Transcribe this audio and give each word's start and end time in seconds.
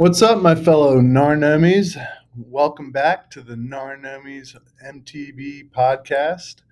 What's 0.00 0.22
up, 0.22 0.40
my 0.40 0.54
fellow 0.54 0.98
Gnar 0.98 1.36
Gnomies? 1.36 1.94
Welcome 2.34 2.90
back 2.90 3.30
to 3.32 3.42
the 3.42 3.54
Gnar 3.54 4.00
Gnomies 4.00 4.56
MTB 4.82 5.70
podcast. 5.72 6.62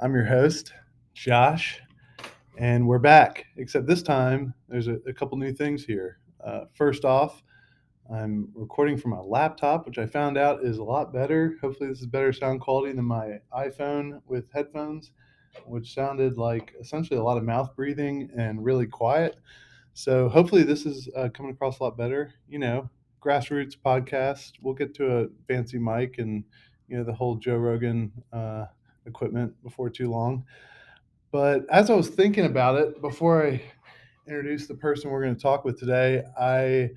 I'm 0.00 0.12
your 0.12 0.24
host, 0.24 0.72
Josh, 1.14 1.80
and 2.58 2.88
we're 2.88 2.98
back. 2.98 3.46
Except 3.56 3.86
this 3.86 4.02
time, 4.02 4.52
there's 4.68 4.88
a, 4.88 4.96
a 5.06 5.12
couple 5.12 5.38
new 5.38 5.52
things 5.52 5.84
here. 5.84 6.18
Uh, 6.44 6.62
first 6.74 7.04
off, 7.04 7.44
I'm 8.12 8.48
recording 8.52 8.96
from 8.96 9.12
my 9.12 9.20
laptop, 9.20 9.86
which 9.86 9.98
I 9.98 10.06
found 10.06 10.36
out 10.36 10.64
is 10.64 10.78
a 10.78 10.84
lot 10.84 11.12
better. 11.12 11.58
Hopefully, 11.60 11.88
this 11.88 12.00
is 12.00 12.06
better 12.08 12.32
sound 12.32 12.62
quality 12.62 12.92
than 12.92 13.04
my 13.04 13.38
iPhone 13.56 14.20
with 14.26 14.50
headphones, 14.52 15.12
which 15.66 15.94
sounded 15.94 16.36
like 16.36 16.74
essentially 16.80 17.20
a 17.20 17.22
lot 17.22 17.38
of 17.38 17.44
mouth 17.44 17.76
breathing 17.76 18.28
and 18.36 18.64
really 18.64 18.88
quiet. 18.88 19.36
So 19.94 20.28
hopefully 20.28 20.62
this 20.62 20.86
is 20.86 21.08
uh, 21.16 21.28
coming 21.34 21.52
across 21.52 21.80
a 21.80 21.84
lot 21.84 21.96
better. 21.96 22.32
You 22.48 22.58
know, 22.58 22.90
grassroots 23.20 23.76
podcast. 23.76 24.52
We'll 24.62 24.74
get 24.74 24.94
to 24.96 25.18
a 25.18 25.26
fancy 25.48 25.78
mic 25.78 26.18
and 26.18 26.44
you 26.88 26.96
know 26.96 27.04
the 27.04 27.12
whole 27.12 27.36
Joe 27.36 27.56
Rogan 27.56 28.12
uh, 28.32 28.66
equipment 29.06 29.54
before 29.62 29.90
too 29.90 30.10
long. 30.10 30.44
But 31.30 31.64
as 31.70 31.90
I 31.90 31.94
was 31.94 32.08
thinking 32.08 32.44
about 32.46 32.78
it 32.78 33.00
before 33.00 33.46
I 33.46 33.62
introduce 34.26 34.66
the 34.66 34.74
person 34.74 35.10
we're 35.10 35.22
going 35.22 35.36
to 35.36 35.40
talk 35.42 35.64
with 35.64 35.78
today, 35.78 36.22
I 36.38 36.90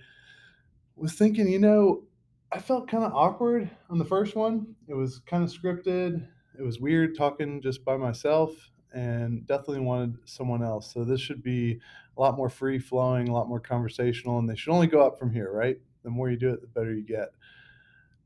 was 0.96 1.14
thinking, 1.14 1.48
you 1.48 1.60
know, 1.60 2.04
I 2.52 2.60
felt 2.60 2.90
kind 2.90 3.04
of 3.04 3.14
awkward 3.14 3.70
on 3.90 3.98
the 3.98 4.06
first 4.06 4.36
one. 4.36 4.76
It 4.88 4.94
was 4.94 5.20
kind 5.20 5.44
of 5.44 5.50
scripted. 5.50 6.28
It 6.58 6.64
was 6.64 6.80
weird 6.80 7.18
talking 7.18 7.62
just 7.62 7.84
by 7.84 7.98
myself 7.98 8.52
and 8.96 9.46
definitely 9.46 9.82
wanted 9.82 10.18
someone 10.26 10.64
else. 10.64 10.92
So 10.92 11.04
this 11.04 11.20
should 11.20 11.44
be 11.44 11.80
a 12.18 12.22
lot 12.22 12.38
more 12.38 12.50
free 12.50 12.80
flowing, 12.80 13.28
a 13.28 13.34
lot 13.34 13.50
more 13.50 13.60
conversational, 13.60 14.40
and 14.40 14.50
they 14.50 14.56
should 14.56 14.72
only 14.72 14.88
go 14.88 15.06
up 15.06 15.20
from 15.20 15.32
here, 15.32 15.52
right? 15.52 15.78
The 16.04 16.10
more 16.10 16.30
you 16.32 16.38
do 16.38 16.50
it, 16.50 16.62
the 16.62 16.68
better 16.68 16.94
you 16.94 17.04
get. 17.04 17.30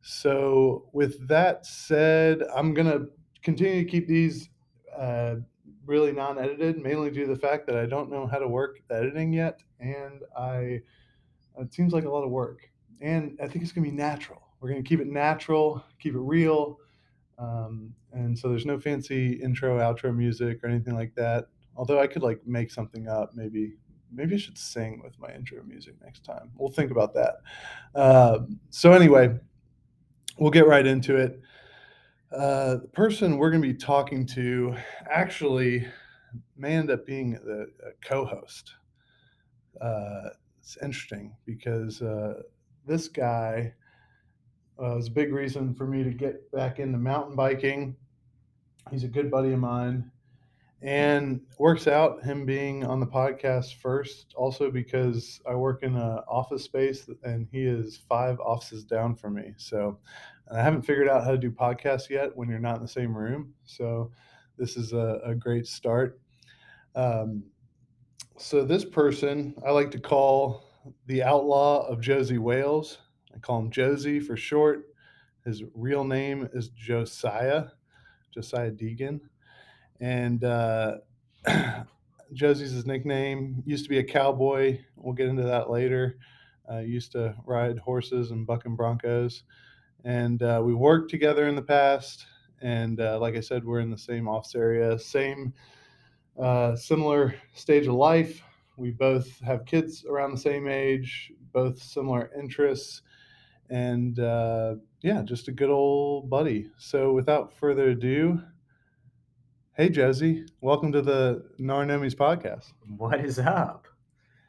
So, 0.02 0.88
with 0.94 1.28
that 1.28 1.66
said, 1.66 2.44
I'm 2.56 2.74
to 2.88 3.10
continue 3.42 3.84
to 3.84 3.90
keep 3.90 4.08
these 4.08 4.50
uh, 4.98 5.36
really 5.86 6.12
non 6.12 6.38
edited, 6.38 6.78
mainly 6.78 7.10
due 7.10 7.26
to 7.26 7.34
the 7.34 7.40
fact 7.40 7.68
that 7.68 7.76
I 7.76 7.86
don't 7.86 8.12
know 8.12 8.28
how 8.28 8.38
to 8.38 8.48
work 8.48 8.80
editing 8.90 9.34
yet. 9.34 9.62
And 9.80 10.22
I, 10.38 10.82
it 11.58 11.74
seems 11.74 11.92
like 11.92 12.06
a 12.06 12.10
lot 12.10 12.24
of 12.24 12.30
work. 12.30 12.70
And 13.02 13.38
I 13.42 13.48
think 13.48 13.64
it's 13.64 13.74
to 13.86 13.92
be 13.92 13.96
natural. 13.96 14.42
We're 14.62 14.70
to 14.84 14.88
keep 14.88 15.00
it 15.00 15.08
natural, 15.08 15.84
keep 16.00 16.14
it 16.14 16.20
real. 16.20 16.80
Um, 17.40 17.94
and 18.12 18.38
so 18.38 18.50
there's 18.50 18.66
no 18.66 18.80
fancy 18.80 19.34
intro, 19.34 19.80
outro 19.80 20.16
music 20.16 20.60
or 20.64 20.68
anything 20.68 20.96
like 20.96 21.16
that. 21.16 21.46
Although 21.76 22.00
I 22.00 22.08
could 22.08 22.22
like 22.22 22.46
make 22.46 22.72
something 22.72 23.08
up, 23.08 23.32
maybe 23.34 23.76
maybe 24.12 24.36
I 24.36 24.38
should 24.38 24.58
sing 24.58 25.02
with 25.04 25.18
my 25.20 25.34
intro 25.34 25.64
music 25.64 25.96
next 26.04 26.26
time. 26.26 26.52
We'll 26.58 26.72
think 26.72 26.92
about 26.92 27.14
that. 27.14 27.36
Uh, 27.96 28.40
so 28.70 28.92
anyway, 28.92 29.38
we'll 30.38 30.52
get 30.52 30.68
right 30.68 30.86
into 30.86 31.16
it. 31.16 31.40
Uh, 32.32 32.76
the 32.76 32.90
person 32.94 33.38
we're 33.38 33.50
going 33.50 33.62
to 33.62 33.68
be 33.68 33.74
talking 33.74 34.26
to 34.26 34.76
actually 35.10 35.88
may 36.58 36.76
end 36.76 36.92
up 36.92 37.06
being 37.06 37.32
the 37.32 37.68
co-host. 38.02 38.74
Uh, 39.82 40.30
it's 40.60 40.78
interesting 40.82 41.34
because 41.46 42.02
uh, 42.02 42.42
this 42.86 43.08
guy 43.08 43.74
uh, 44.82 44.96
was 44.96 45.08
a 45.08 45.12
big 45.12 45.34
reason 45.34 45.74
for 45.74 45.86
me 45.86 46.04
to 46.04 46.12
get 46.12 46.50
back 46.52 46.80
into 46.80 46.98
mountain 46.98 47.36
biking. 47.36 47.96
He's 48.90 49.04
a 49.04 49.10
good 49.10 49.30
buddy 49.30 49.52
of 49.52 49.60
mine. 49.60 50.12
And 50.82 51.42
works 51.58 51.88
out 51.88 52.24
him 52.24 52.46
being 52.46 52.86
on 52.86 53.02
the 53.02 53.06
podcast 53.06 53.76
first 53.76 54.34
also 54.38 54.72
because 54.72 55.42
i 55.46 55.54
work 55.54 55.84
in 55.84 55.94
an 55.98 56.20
office 56.26 56.64
space 56.64 57.10
and 57.24 57.50
he 57.52 57.66
is 57.66 58.00
five 58.08 58.40
offices 58.40 58.86
down 58.86 59.16
from 59.16 59.34
me. 59.34 59.54
So 59.58 60.00
i 60.50 60.62
haven't 60.62 60.84
figured 60.84 61.10
out 61.10 61.26
how 61.26 61.32
to 61.32 61.38
do 61.38 61.52
podcasts 61.52 62.10
yet 62.10 62.36
when 62.36 62.48
you're 62.48 62.60
not 62.60 62.78
in 62.78 62.82
the 62.82 62.88
same 62.88 63.16
room. 63.16 63.54
So 63.66 64.12
this 64.58 64.78
is 64.78 64.94
a, 64.94 65.20
a 65.26 65.36
great 65.36 65.68
start. 65.68 66.22
Um, 66.96 67.44
so 68.38 68.64
this 68.64 68.86
person 68.86 69.54
i 69.68 69.72
like 69.72 69.92
to 69.92 70.00
call 70.00 70.64
the 71.08 71.22
outlaw 71.22 71.86
of 71.88 72.00
Josey 72.00 72.38
Wales 72.38 73.00
i 73.36 73.40
call 73.40 73.60
him 73.60 73.72
josie 73.72 74.20
for 74.20 74.38
short 74.38 74.94
his 75.46 75.64
real 75.74 76.04
name 76.04 76.48
is 76.54 76.70
josiah 76.70 77.66
josiah 78.32 78.72
deegan 78.72 79.20
and 80.00 80.44
uh, 80.44 80.98
Josie's 82.34 82.72
his 82.72 82.86
nickname. 82.86 83.64
Used 83.66 83.84
to 83.86 83.90
be 83.90 84.00
a 84.00 84.04
cowboy. 84.04 84.80
We'll 84.96 85.14
get 85.14 85.28
into 85.28 85.44
that 85.44 85.70
later. 85.70 86.18
Uh, 86.70 86.80
used 86.80 87.12
to 87.14 87.36
ride 87.46 87.80
horses 87.80 88.32
and 88.32 88.46
bucking 88.46 88.76
broncos, 88.76 89.44
and 90.06 90.44
uh, 90.44 90.62
we 90.64 90.76
worked 90.76 91.10
together 91.10 91.48
in 91.48 91.56
the 91.56 91.64
past. 91.64 92.28
And 92.62 93.02
uh, 93.02 93.18
like 93.20 93.36
I 93.36 93.40
said, 93.40 93.66
we're 93.66 93.80
in 93.80 93.90
the 93.90 93.98
same 93.98 94.28
office 94.28 94.54
area, 94.54 95.00
same 95.00 95.54
uh, 96.40 96.76
similar 96.76 97.34
stage 97.56 97.88
of 97.88 97.96
life. 97.96 98.44
We 98.78 98.92
both 98.92 99.40
have 99.40 99.66
kids 99.66 100.06
around 100.06 100.32
the 100.32 100.38
same 100.38 100.68
age, 100.68 101.32
both 101.52 101.82
similar 101.82 102.30
interests, 102.38 103.02
and 103.70 104.20
uh, 104.20 104.76
yeah, 105.02 105.22
just 105.24 105.48
a 105.48 105.52
good 105.52 105.70
old 105.70 106.30
buddy. 106.30 106.70
So 106.78 107.14
without 107.14 107.54
further 107.54 107.90
ado, 107.90 108.42
Hey, 109.80 109.88
Josie. 109.88 110.44
Welcome 110.60 110.92
to 110.92 111.02
the 111.02 111.42
Gnar 111.58 111.86
Gnomies 111.86 112.14
podcast. 112.14 112.74
What 112.98 113.24
is 113.24 113.40
up? 113.40 113.88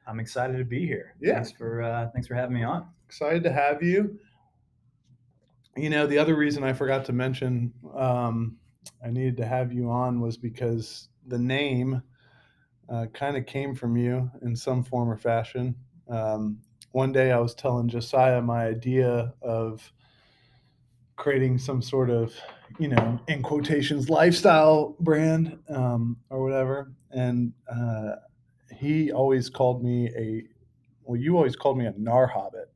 I'm 0.05 0.19
excited 0.19 0.59
to 0.59 0.65
be 0.65 0.85
here. 0.85 1.15
Yeah. 1.21 1.35
Thanks 1.35 1.53
for 1.53 1.83
uh, 1.83 2.09
thanks 2.13 2.27
for 2.27 2.35
having 2.35 2.57
me 2.57 2.65
on. 2.65 2.89
Excited 3.07 3.45
to 3.45 3.53
have 3.53 3.81
you. 3.81 4.19
You 5.77 5.89
know, 5.89 6.09
the 6.09 6.19
other 6.19 6.35
reason 6.35 6.65
I 6.65 6.73
forgot 6.73 7.05
to 7.05 7.13
mention 7.13 7.73
um, 7.95 8.57
I 9.07 9.11
needed 9.11 9.37
to 9.37 9.47
have 9.47 9.73
you 9.73 9.89
on 9.89 10.21
was 10.21 10.37
because 10.37 11.11
the 11.29 11.39
name 11.39 12.03
uh, 12.93 13.07
kind 13.15 13.37
of 13.37 13.47
came 13.47 13.77
from 13.77 13.97
you 13.97 14.29
in 14.43 14.57
some 14.57 14.83
form 14.83 15.09
or 15.09 15.17
fashion. 15.17 15.77
Um, 16.09 16.59
one 16.93 17.13
day 17.13 17.33
I 17.33 17.39
was 17.39 17.55
telling 17.55 17.89
Josiah 17.89 18.43
my 18.43 18.67
idea 18.67 19.35
of 19.43 19.93
creating 21.17 21.59
some 21.59 21.83
sort 21.83 22.11
of 22.11 22.35
you 22.79 22.89
know, 22.89 23.19
in 23.29 23.43
quotations, 23.43 24.09
lifestyle 24.09 24.97
brand 25.01 25.59
um, 25.69 26.17
or 26.31 26.43
whatever. 26.43 26.93
And 27.11 27.53
uh, 27.69 28.17
he 28.75 29.11
always 29.11 29.51
called 29.51 29.83
me 29.83 30.09
a, 30.17 30.45
well, 31.05 31.21
you 31.21 31.37
always 31.37 31.57
called 31.57 31.79
me 31.79 31.87
a 31.87 31.93
gnar 31.93 32.31
hobbit. 32.31 32.71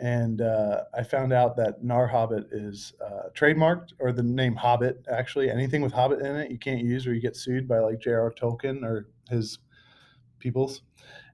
And 0.00 0.40
uh, 0.40 0.84
I 0.94 1.02
found 1.02 1.32
out 1.32 1.56
that 1.56 1.82
gnar 1.82 2.08
hobbit 2.10 2.46
is 2.52 2.92
uh, 3.04 3.30
trademarked, 3.34 3.94
or 3.98 4.12
the 4.12 4.22
name 4.22 4.54
Hobbit. 4.54 5.04
Actually, 5.10 5.50
anything 5.50 5.82
with 5.82 5.92
Hobbit 5.92 6.20
in 6.20 6.36
it, 6.36 6.52
you 6.52 6.58
can't 6.58 6.84
use, 6.84 7.04
or 7.04 7.14
you 7.14 7.20
get 7.20 7.34
sued 7.34 7.66
by 7.66 7.80
like 7.80 7.98
J.R. 8.00 8.32
Tolkien 8.32 8.84
or 8.84 9.08
his 9.28 9.58
peoples. 10.38 10.82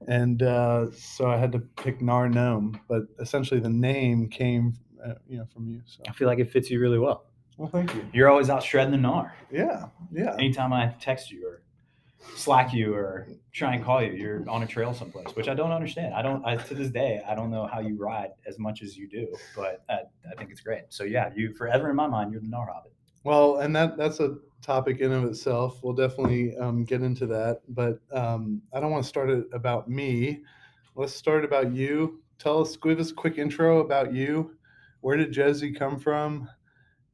And 0.07 0.43
uh, 0.43 0.91
so 0.91 1.27
I 1.27 1.37
had 1.37 1.51
to 1.53 1.59
pick 1.59 1.99
Gnar 1.99 2.33
Gnome, 2.33 2.79
but 2.87 3.03
essentially 3.19 3.59
the 3.59 3.69
name 3.69 4.27
came, 4.29 4.73
uh, 5.03 5.13
you 5.27 5.37
know, 5.37 5.45
from 5.53 5.67
you. 5.67 5.81
So 5.85 6.03
I 6.07 6.11
feel 6.11 6.27
like 6.27 6.39
it 6.39 6.49
fits 6.49 6.69
you 6.69 6.79
really 6.79 6.99
well. 6.99 7.25
Well, 7.57 7.69
thank 7.69 7.93
you. 7.93 8.05
You're 8.13 8.29
always 8.29 8.49
out 8.49 8.63
shredding 8.63 8.91
the 8.91 9.07
gnar. 9.07 9.31
Yeah, 9.51 9.87
yeah. 10.11 10.33
Anytime 10.33 10.73
I 10.73 10.93
text 10.99 11.31
you 11.31 11.47
or 11.47 11.61
slack 12.35 12.73
you 12.73 12.93
or 12.93 13.27
try 13.53 13.75
and 13.75 13.83
call 13.83 14.03
you, 14.03 14.11
you're 14.11 14.49
on 14.49 14.63
a 14.63 14.67
trail 14.67 14.93
someplace, 14.93 15.27
which 15.35 15.47
I 15.47 15.53
don't 15.53 15.71
understand. 15.71 16.13
I 16.13 16.21
don't. 16.21 16.43
I, 16.45 16.57
to 16.57 16.73
this 16.73 16.89
day, 16.89 17.21
I 17.27 17.33
don't 17.33 17.51
know 17.51 17.65
how 17.65 17.79
you 17.79 17.95
ride 17.97 18.31
as 18.45 18.59
much 18.59 18.81
as 18.81 18.97
you 18.97 19.07
do, 19.07 19.33
but 19.55 19.83
I, 19.89 19.99
I 20.29 20.35
think 20.37 20.51
it's 20.51 20.61
great. 20.61 20.83
So 20.89 21.05
yeah, 21.05 21.31
you 21.33 21.53
forever 21.53 21.89
in 21.89 21.95
my 21.95 22.07
mind, 22.07 22.33
you're 22.33 22.41
the 22.41 22.47
gnar 22.47 22.67
hobbit. 22.67 22.91
Well, 23.23 23.57
and 23.59 23.73
that 23.75 23.97
that's 23.97 24.19
a 24.19 24.35
topic 24.65 24.99
in 24.99 25.11
of 25.11 25.23
itself. 25.25 25.79
We'll 25.83 25.93
definitely 25.93 26.55
um, 26.57 26.83
get 26.83 27.01
into 27.01 27.25
that, 27.27 27.61
but 27.69 27.99
um, 28.11 28.61
I 28.73 28.79
don't 28.79 28.91
want 28.91 29.03
to 29.03 29.09
start 29.09 29.29
it 29.29 29.45
about 29.53 29.89
me. 29.89 30.41
Let's 30.95 31.13
start 31.13 31.45
about 31.45 31.73
you. 31.73 32.21
Tell 32.39 32.61
us, 32.61 32.75
give 32.75 32.99
us 32.99 33.11
a 33.11 33.13
quick 33.13 33.37
intro 33.37 33.79
about 33.79 34.13
you. 34.13 34.55
Where 35.01 35.17
did 35.17 35.31
Josie 35.31 35.71
come 35.71 35.99
from? 35.99 36.49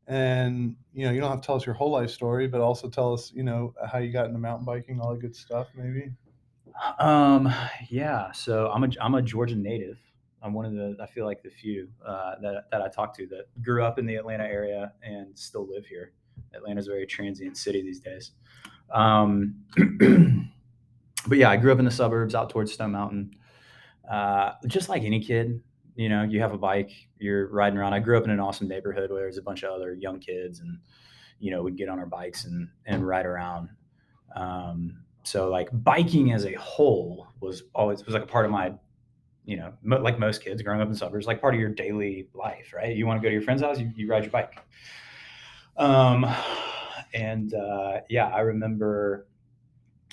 and 0.08 0.76
you 0.94 1.06
know 1.06 1.12
you 1.12 1.22
don't 1.22 1.30
have 1.30 1.42
to 1.42 1.46
tell 1.46 1.56
us 1.56 1.66
your 1.66 1.76
whole 1.76 1.92
life 1.92 2.10
story 2.10 2.48
but 2.48 2.60
also 2.60 2.90
tell 2.90 3.14
us 3.14 3.32
you 3.34 3.44
know 3.44 3.74
how 3.90 3.98
you 3.98 4.12
got 4.12 4.26
into 4.26 4.38
mountain 4.38 4.66
biking 4.66 5.00
all 5.00 5.14
the 5.14 5.20
good 5.20 5.36
stuff 5.36 5.68
maybe 5.76 6.12
um 7.00 7.54
yeah 7.90 8.32
so 8.32 8.70
i'm 8.74 8.84
a 8.84 8.90
i'm 9.00 9.16
a 9.16 9.22
georgia 9.22 9.56
native 9.56 9.98
i'm 10.42 10.54
one 10.54 10.66
of 10.66 10.74
the 10.74 10.98
i 11.02 11.06
feel 11.06 11.26
like 11.26 11.42
the 11.44 11.50
few 11.50 11.88
uh, 12.06 12.36
that, 12.42 12.66
that 12.72 12.82
i 12.82 12.90
talked 12.90 13.16
to 13.16 13.28
that 13.28 13.46
grew 13.62 13.84
up 13.84 14.00
in 14.00 14.06
the 14.06 14.16
atlanta 14.16 14.44
area 14.44 14.92
and 15.04 15.38
still 15.38 15.68
live 15.68 15.86
here 15.86 16.12
atlanta's 16.54 16.88
a 16.88 16.92
very 16.92 17.06
transient 17.06 17.58
city 17.58 17.82
these 17.82 18.00
days 18.00 18.32
um 18.94 19.56
but 21.28 21.38
yeah 21.38 21.50
i 21.50 21.58
grew 21.58 21.72
up 21.72 21.80
in 21.80 21.86
the 21.86 21.92
suburbs 21.92 22.36
out 22.36 22.50
towards 22.50 22.72
stone 22.72 22.92
mountain 22.92 23.36
uh, 24.10 24.54
just 24.68 24.90
like 24.90 25.04
any 25.04 25.24
kid 25.24 25.62
you 25.96 26.10
know, 26.10 26.24
you 26.24 26.40
have 26.42 26.54
a 26.54 26.58
bike, 26.58 26.92
you're 27.20 27.48
riding 27.48 27.78
around. 27.78 27.94
I 27.94 28.00
grew 28.00 28.18
up 28.18 28.24
in 28.24 28.30
an 28.30 28.40
awesome 28.40 28.68
neighborhood 28.68 29.12
where 29.12 29.22
there's 29.22 29.38
a 29.38 29.42
bunch 29.42 29.64
of 29.64 29.72
other 29.72 29.94
young 29.94 30.20
kids, 30.20 30.60
and 30.60 30.80
you 31.40 31.52
know, 31.52 31.62
we'd 31.62 31.78
get 31.78 31.90
on 31.90 32.00
our 32.00 32.06
bikes 32.06 32.46
and 32.46 32.70
and 32.86 33.06
ride 33.06 33.26
around. 33.26 33.70
Um, 34.36 35.04
so 35.24 35.50
like 35.50 35.70
biking 35.72 36.32
as 36.32 36.46
a 36.46 36.54
whole 36.54 37.28
was 37.40 37.64
always 37.76 38.06
was 38.06 38.14
like 38.14 38.24
a 38.24 38.28
part 38.28 38.46
of 38.46 38.52
my 38.52 38.74
you 39.44 39.58
know, 39.58 39.74
mo- 39.82 40.02
like 40.02 40.20
most 40.20 40.44
kids 40.44 40.62
growing 40.62 40.82
up 40.82 40.88
in 40.88 40.94
suburbs, 40.94 41.26
like 41.26 41.42
part 41.42 41.56
of 41.56 41.60
your 41.60 41.70
daily 41.70 42.30
life, 42.34 42.74
right? 42.76 42.96
You 42.96 43.08
want 43.08 43.20
to 43.20 43.24
go 43.24 43.30
to 43.30 43.34
your 43.34 43.42
friend's 43.42 43.64
house, 43.64 43.80
you, 43.80 43.92
you 43.96 44.08
ride 44.08 44.24
your 44.24 44.32
bike. 44.32 44.60
Um, 45.78 46.26
and 47.14 47.54
uh, 47.54 48.02
yeah, 48.10 48.28
I 48.28 48.42
remember. 48.42 49.28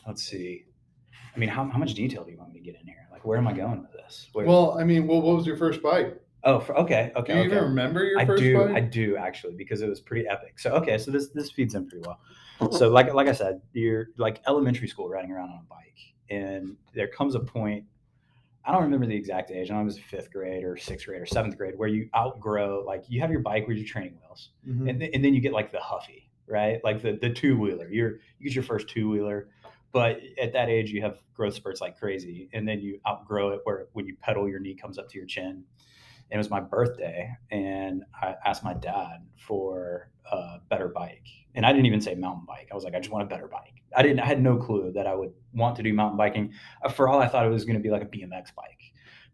Let's 0.07 0.23
see. 0.23 0.65
I 1.35 1.39
mean, 1.39 1.49
how, 1.51 1.69
how 1.69 1.79
much 1.79 1.95
detail 1.95 2.25
do 2.25 2.33
you 2.33 2.39
want 2.39 2.53
me 2.53 2.59
to 2.59 2.65
get 2.65 2.81
in 2.81 2.87
here? 2.87 3.07
Like, 3.13 3.25
where 3.25 3.39
am 3.39 3.47
I 3.47 3.53
going 3.53 3.81
with 3.83 3.93
this? 3.93 4.29
Where, 4.33 4.47
Well, 4.47 4.79
I 4.79 4.85
mean, 4.85 5.07
well, 5.07 5.21
what 5.21 5.37
was 5.37 5.47
your 5.47 5.57
first 5.57 5.83
bike? 5.83 6.21
oh, 6.45 6.61
for, 6.61 6.77
okay, 6.79 7.13
okay, 7.17 7.33
Do 7.33 7.39
you 7.39 7.45
okay. 7.47 7.55
even 7.57 7.65
remember 7.65 8.05
your 8.05 8.19
I 8.19 8.25
first 8.25 8.43
do, 8.43 8.59
bike? 8.59 8.75
I 8.75 8.81
do 8.81 9.17
actually, 9.17 9.55
because 9.55 9.83
it 9.83 9.89
was 9.89 10.01
pretty 10.01 10.27
epic. 10.27 10.59
So 10.59 10.71
okay, 10.73 10.99
so 10.99 11.11
this 11.11 11.29
this 11.29 11.51
feeds 11.51 11.75
in 11.75 11.89
pretty 11.89 12.07
well. 12.07 12.21
So 12.73 12.89
like 12.89 13.13
like 13.13 13.29
I 13.29 13.33
said, 13.33 13.61
you're 13.73 14.09
like 14.17 14.41
elementary 14.47 14.89
school 14.89 15.09
riding 15.09 15.31
around 15.31 15.51
on 15.51 15.61
a 15.61 15.69
bike, 15.69 15.99
and 16.31 16.77
there 16.95 17.09
comes 17.09 17.35
a 17.35 17.41
point. 17.41 17.85
I 18.65 18.73
don't 18.73 18.83
remember 18.83 19.07
the 19.07 19.17
exact 19.17 19.51
age. 19.51 19.71
I 19.71 19.75
know 19.75 19.81
it 19.81 19.85
was 19.85 19.99
fifth 19.99 20.31
grade 20.31 20.63
or 20.65 20.77
sixth 20.77 21.07
grade 21.07 21.23
or 21.23 21.27
seventh 21.27 21.57
grade, 21.57 21.75
where 21.79 21.89
you 21.89 22.11
outgrow 22.15 22.85
like 22.87 23.05
you 23.09 23.21
have 23.21 23.31
your 23.31 23.41
bike 23.41 23.67
with 23.67 23.77
your 23.79 23.87
training 23.87 24.19
wheels, 24.21 24.51
Mhm. 24.67 24.91
and, 24.91 25.01
th- 25.01 25.11
and 25.15 25.25
then 25.25 25.33
you 25.35 25.41
get 25.41 25.53
like 25.53 25.73
the 25.73 25.81
Huffy, 25.81 26.29
right? 26.47 26.79
Like 26.85 27.01
the 27.03 27.13
the 27.13 27.31
two 27.31 27.59
wheeler. 27.59 27.89
You're 27.91 28.19
you 28.39 28.45
get 28.49 28.55
your 28.55 28.65
first 28.65 28.89
two 28.89 29.09
wheeler, 29.09 29.49
but 29.93 30.21
at 30.41 30.53
that 30.53 30.69
age 30.69 30.91
you 30.91 31.01
have 31.03 31.19
growth 31.33 31.55
spurts 31.55 31.81
like 31.81 31.99
crazy, 31.99 32.51
and 32.53 32.69
then 32.69 32.81
you 32.81 33.01
outgrow 33.09 33.51
it 33.51 33.61
where 33.65 33.87
when 33.95 34.07
you 34.07 34.17
pedal, 34.17 34.49
your 34.49 34.61
knee 34.61 34.75
comes 34.75 34.99
up 34.99 35.09
to 35.11 35.19
your 35.19 35.27
chin. 35.27 35.65
And 36.31 36.37
it 36.37 36.39
was 36.39 36.51
my 36.51 36.61
birthday, 36.61 37.31
and 37.51 38.05
I 38.13 38.35
asked 38.45 38.63
my 38.63 38.75
dad 38.75 39.25
for 39.37 40.11
a 40.31 40.59
better 40.69 40.89
bike, 40.89 41.27
and 41.59 41.67
I 41.67 41.73
didn't 41.73 41.87
even 41.87 42.01
say 42.01 42.15
mountain 42.15 42.45
bike. 42.47 42.69
I 42.71 42.75
was 42.77 42.85
like, 42.85 42.95
I 42.95 43.01
just 43.01 43.11
want 43.11 43.25
a 43.25 43.27
better 43.27 43.49
bike. 43.49 43.83
I 43.97 44.03
didn't. 44.03 44.21
I 44.21 44.27
had 44.27 44.41
no 44.41 44.57
clue 44.57 44.93
that 44.93 45.09
I 45.09 45.15
would 45.17 45.33
want 45.53 45.75
to 45.77 45.83
do 45.83 45.93
mountain 45.93 46.17
biking. 46.17 46.53
Uh, 46.85 46.89
For 46.89 47.09
all 47.09 47.21
I 47.21 47.27
thought, 47.27 47.45
it 47.45 47.51
was 47.51 47.65
going 47.65 47.75
to 47.75 47.83
be 47.83 47.91
like 47.91 48.03
a 48.03 48.07
BMX 48.07 48.55
bike, 48.55 48.81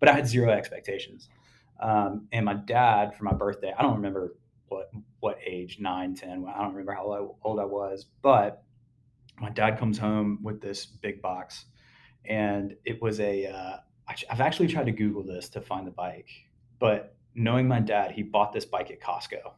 but 0.00 0.08
I 0.08 0.12
had 0.12 0.26
zero 0.26 0.50
expectations. 0.50 1.28
Um, 1.80 2.26
and 2.32 2.46
my 2.46 2.54
dad, 2.54 3.14
for 3.14 3.24
my 3.24 3.34
birthday, 3.34 3.74
I 3.78 3.82
don't 3.82 3.96
remember 3.96 4.36
what 4.68 4.90
what 5.20 5.36
age, 5.46 5.80
nine, 5.80 6.14
ten. 6.14 6.46
I 6.48 6.62
don't 6.62 6.72
remember 6.72 6.94
how 6.94 7.36
old 7.42 7.60
I 7.60 7.66
was, 7.66 8.06
but 8.22 8.64
my 9.38 9.50
dad 9.50 9.78
comes 9.78 9.98
home 9.98 10.38
with 10.42 10.62
this 10.62 10.86
big 10.86 11.20
box, 11.20 11.66
and 12.24 12.74
it 12.86 13.02
was 13.02 13.20
a. 13.20 13.48
Uh, 13.48 13.76
I've 14.30 14.40
actually 14.40 14.68
tried 14.68 14.86
to 14.86 14.92
Google 14.92 15.24
this 15.24 15.50
to 15.50 15.60
find 15.60 15.86
the 15.86 15.90
bike, 15.90 16.30
but 16.78 17.16
knowing 17.34 17.68
my 17.68 17.80
dad, 17.80 18.12
he 18.12 18.22
bought 18.22 18.54
this 18.54 18.64
bike 18.64 18.90
at 18.90 19.00
Costco, 19.02 19.52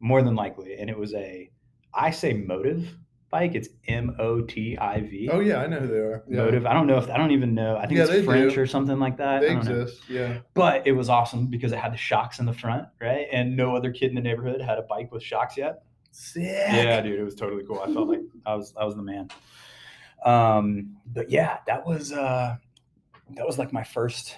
more 0.00 0.22
than 0.22 0.34
likely, 0.34 0.78
and 0.78 0.88
it 0.88 0.98
was 0.98 1.12
a. 1.12 1.50
I 1.94 2.10
say 2.10 2.32
Motiv 2.32 2.94
bike. 3.30 3.54
It's 3.54 3.68
M 3.86 4.16
O 4.18 4.40
T 4.40 4.76
I 4.78 5.00
V. 5.00 5.28
Oh 5.30 5.40
yeah, 5.40 5.58
I 5.58 5.66
know 5.66 5.80
who 5.80 5.86
they 5.86 5.98
are. 5.98 6.24
Yeah. 6.28 6.38
Motiv. 6.44 6.66
I 6.66 6.72
don't 6.72 6.86
know 6.86 6.96
if 6.98 7.08
I 7.10 7.16
don't 7.18 7.30
even 7.32 7.54
know. 7.54 7.76
I 7.76 7.86
think 7.86 7.98
Yeah, 7.98 8.06
it's 8.10 8.24
French 8.24 8.54
do. 8.54 8.60
or 8.60 8.66
something 8.66 8.98
like 8.98 9.16
that. 9.18 9.40
They 9.42 9.50
I 9.50 9.54
don't 9.54 9.64
know 9.66 9.80
exist. 9.82 10.02
Yeah. 10.08 10.38
but 10.54 10.86
it 10.86 10.92
was 10.92 11.08
awesome 11.08 11.46
because 11.48 11.72
it 11.72 11.78
had 11.78 11.92
the 11.92 11.96
shocks 11.98 12.38
in 12.38 12.46
the 12.46 12.52
front, 12.54 12.88
right? 13.00 13.26
And 13.32 13.56
no 13.56 13.76
other 13.76 13.92
kid 13.92 14.08
in 14.10 14.14
the 14.14 14.20
neighborhood 14.22 14.60
had 14.60 14.78
a 14.78 14.82
bike 14.82 15.12
with 15.12 15.22
shocks 15.22 15.56
yet. 15.56 15.82
Sick. 16.10 16.42
Yeah, 16.44 17.00
dude, 17.02 17.20
it 17.20 17.24
was 17.24 17.34
totally 17.34 17.64
cool. 17.64 17.80
I 17.80 17.92
felt 17.92 18.08
like 18.08 18.20
I 18.46 18.54
was 18.54 18.72
I 18.76 18.84
was 18.84 18.94
the 18.96 19.02
man. 19.02 19.28
Um, 20.24 20.96
but 21.06 21.30
yeah, 21.30 21.58
that 21.66 21.86
was 21.86 22.12
uh 22.12 22.56
that 23.36 23.46
was 23.46 23.58
like 23.58 23.72
my 23.72 23.84
first 23.84 24.36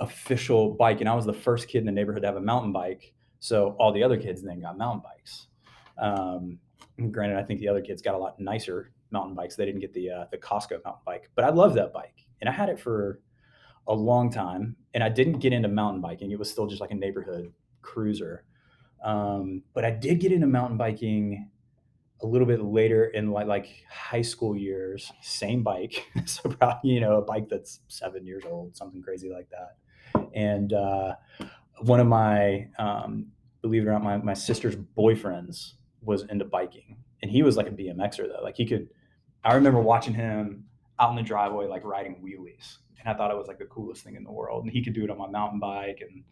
official 0.00 0.74
bike, 0.74 1.00
and 1.00 1.08
I 1.08 1.14
was 1.14 1.24
the 1.24 1.32
first 1.32 1.68
kid 1.68 1.78
in 1.78 1.86
the 1.86 1.92
neighborhood 1.92 2.22
to 2.22 2.28
have 2.28 2.36
a 2.36 2.40
mountain 2.40 2.72
bike. 2.72 3.12
So 3.40 3.76
all 3.78 3.92
the 3.92 4.02
other 4.02 4.16
kids 4.16 4.42
then 4.42 4.60
got 4.60 4.76
mountain 4.78 5.02
bikes. 5.02 5.46
Um, 6.02 6.58
granted, 7.10 7.38
I 7.38 7.44
think 7.44 7.60
the 7.60 7.68
other 7.68 7.80
kids 7.80 8.02
got 8.02 8.14
a 8.14 8.18
lot 8.18 8.38
nicer 8.38 8.92
mountain 9.10 9.34
bikes. 9.34 9.56
They 9.56 9.64
didn't 9.64 9.80
get 9.80 9.94
the 9.94 10.10
uh, 10.10 10.24
the 10.30 10.36
Costco 10.36 10.84
mountain 10.84 11.02
bike, 11.06 11.30
but 11.34 11.44
I 11.44 11.50
love 11.50 11.74
that 11.74 11.92
bike, 11.92 12.26
and 12.40 12.50
I 12.50 12.52
had 12.52 12.68
it 12.68 12.78
for 12.78 13.20
a 13.86 13.94
long 13.94 14.30
time. 14.30 14.76
And 14.94 15.02
I 15.02 15.08
didn't 15.08 15.38
get 15.38 15.52
into 15.52 15.68
mountain 15.68 16.02
biking; 16.02 16.32
it 16.32 16.38
was 16.38 16.50
still 16.50 16.66
just 16.66 16.80
like 16.80 16.90
a 16.90 16.96
neighborhood 16.96 17.52
cruiser. 17.80 18.44
Um, 19.02 19.62
but 19.74 19.84
I 19.84 19.90
did 19.90 20.20
get 20.20 20.32
into 20.32 20.46
mountain 20.46 20.76
biking 20.76 21.48
a 22.22 22.26
little 22.26 22.46
bit 22.46 22.62
later 22.62 23.06
in 23.06 23.30
like 23.30 23.46
like 23.46 23.84
high 23.88 24.22
school 24.22 24.56
years. 24.56 25.12
Same 25.22 25.62
bike, 25.62 26.04
so 26.26 26.50
probably 26.50 26.90
you 26.90 27.00
know 27.00 27.18
a 27.18 27.22
bike 27.22 27.48
that's 27.48 27.80
seven 27.86 28.26
years 28.26 28.42
old, 28.44 28.76
something 28.76 29.02
crazy 29.02 29.30
like 29.30 29.48
that. 29.50 29.76
And 30.34 30.72
uh, 30.72 31.14
one 31.80 32.00
of 32.00 32.06
my 32.08 32.68
um, 32.78 33.28
believe 33.60 33.84
it 33.84 33.88
or 33.88 33.92
not, 33.92 34.02
my, 34.02 34.16
my 34.16 34.34
sister's 34.34 34.74
boyfriends 34.76 35.74
was 36.02 36.24
into 36.24 36.44
biking, 36.44 36.96
and 37.22 37.30
he 37.30 37.42
was 37.42 37.56
like 37.56 37.66
a 37.68 37.70
BMXer 37.70 38.28
though. 38.28 38.42
Like 38.42 38.56
he 38.56 38.66
could, 38.66 38.88
I 39.44 39.54
remember 39.54 39.80
watching 39.80 40.14
him 40.14 40.64
out 40.98 41.10
in 41.10 41.16
the 41.16 41.22
driveway 41.22 41.66
like 41.66 41.84
riding 41.84 42.16
wheelies, 42.24 42.78
and 43.00 43.08
I 43.08 43.14
thought 43.14 43.30
it 43.30 43.36
was 43.36 43.48
like 43.48 43.58
the 43.58 43.64
coolest 43.66 44.04
thing 44.04 44.16
in 44.16 44.24
the 44.24 44.32
world. 44.32 44.64
And 44.64 44.72
he 44.72 44.82
could 44.82 44.92
do 44.94 45.04
it 45.04 45.10
on 45.10 45.18
my 45.18 45.28
mountain 45.28 45.58
bike, 45.60 46.02
and 46.06 46.22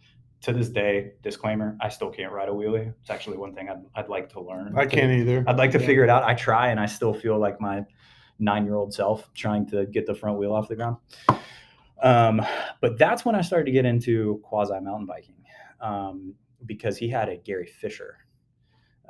to 0.42 0.52
this 0.54 0.70
day, 0.70 1.12
disclaimer, 1.22 1.76
I 1.82 1.90
still 1.90 2.08
can't 2.10 2.32
ride 2.32 2.48
a 2.48 2.52
wheelie. 2.52 2.94
It's 3.02 3.10
actually 3.10 3.36
one 3.36 3.54
thing 3.54 3.68
I'd, 3.68 3.82
I'd 3.94 4.08
like 4.08 4.30
to 4.32 4.40
learn. 4.40 4.72
I 4.76 4.86
can't 4.86 5.12
either. 5.12 5.44
I'd 5.46 5.58
like 5.58 5.70
to 5.72 5.78
Yeah. 5.80 5.86
figure 5.86 6.02
it 6.04 6.08
out. 6.08 6.22
I 6.22 6.34
try, 6.34 6.68
and 6.68 6.80
I 6.80 6.86
still 6.86 7.12
feel 7.12 7.38
like 7.38 7.60
my 7.60 7.84
nine-year-old 8.38 8.94
self 8.94 9.30
trying 9.34 9.66
to 9.66 9.84
get 9.86 10.06
the 10.06 10.14
front 10.14 10.38
wheel 10.38 10.52
off 10.54 10.66
the 10.68 10.76
ground. 10.76 10.96
Um, 12.02 12.40
but 12.80 12.96
that's 12.98 13.24
when 13.26 13.34
I 13.34 13.42
started 13.42 13.66
to 13.66 13.72
get 13.72 13.84
into 13.84 14.40
quasi 14.42 14.72
mountain 14.80 15.04
biking 15.04 15.44
um, 15.82 16.34
because 16.64 16.96
he 16.96 17.08
had 17.08 17.28
a 17.28 17.36
Gary 17.36 17.66
Fisher. 17.66 18.16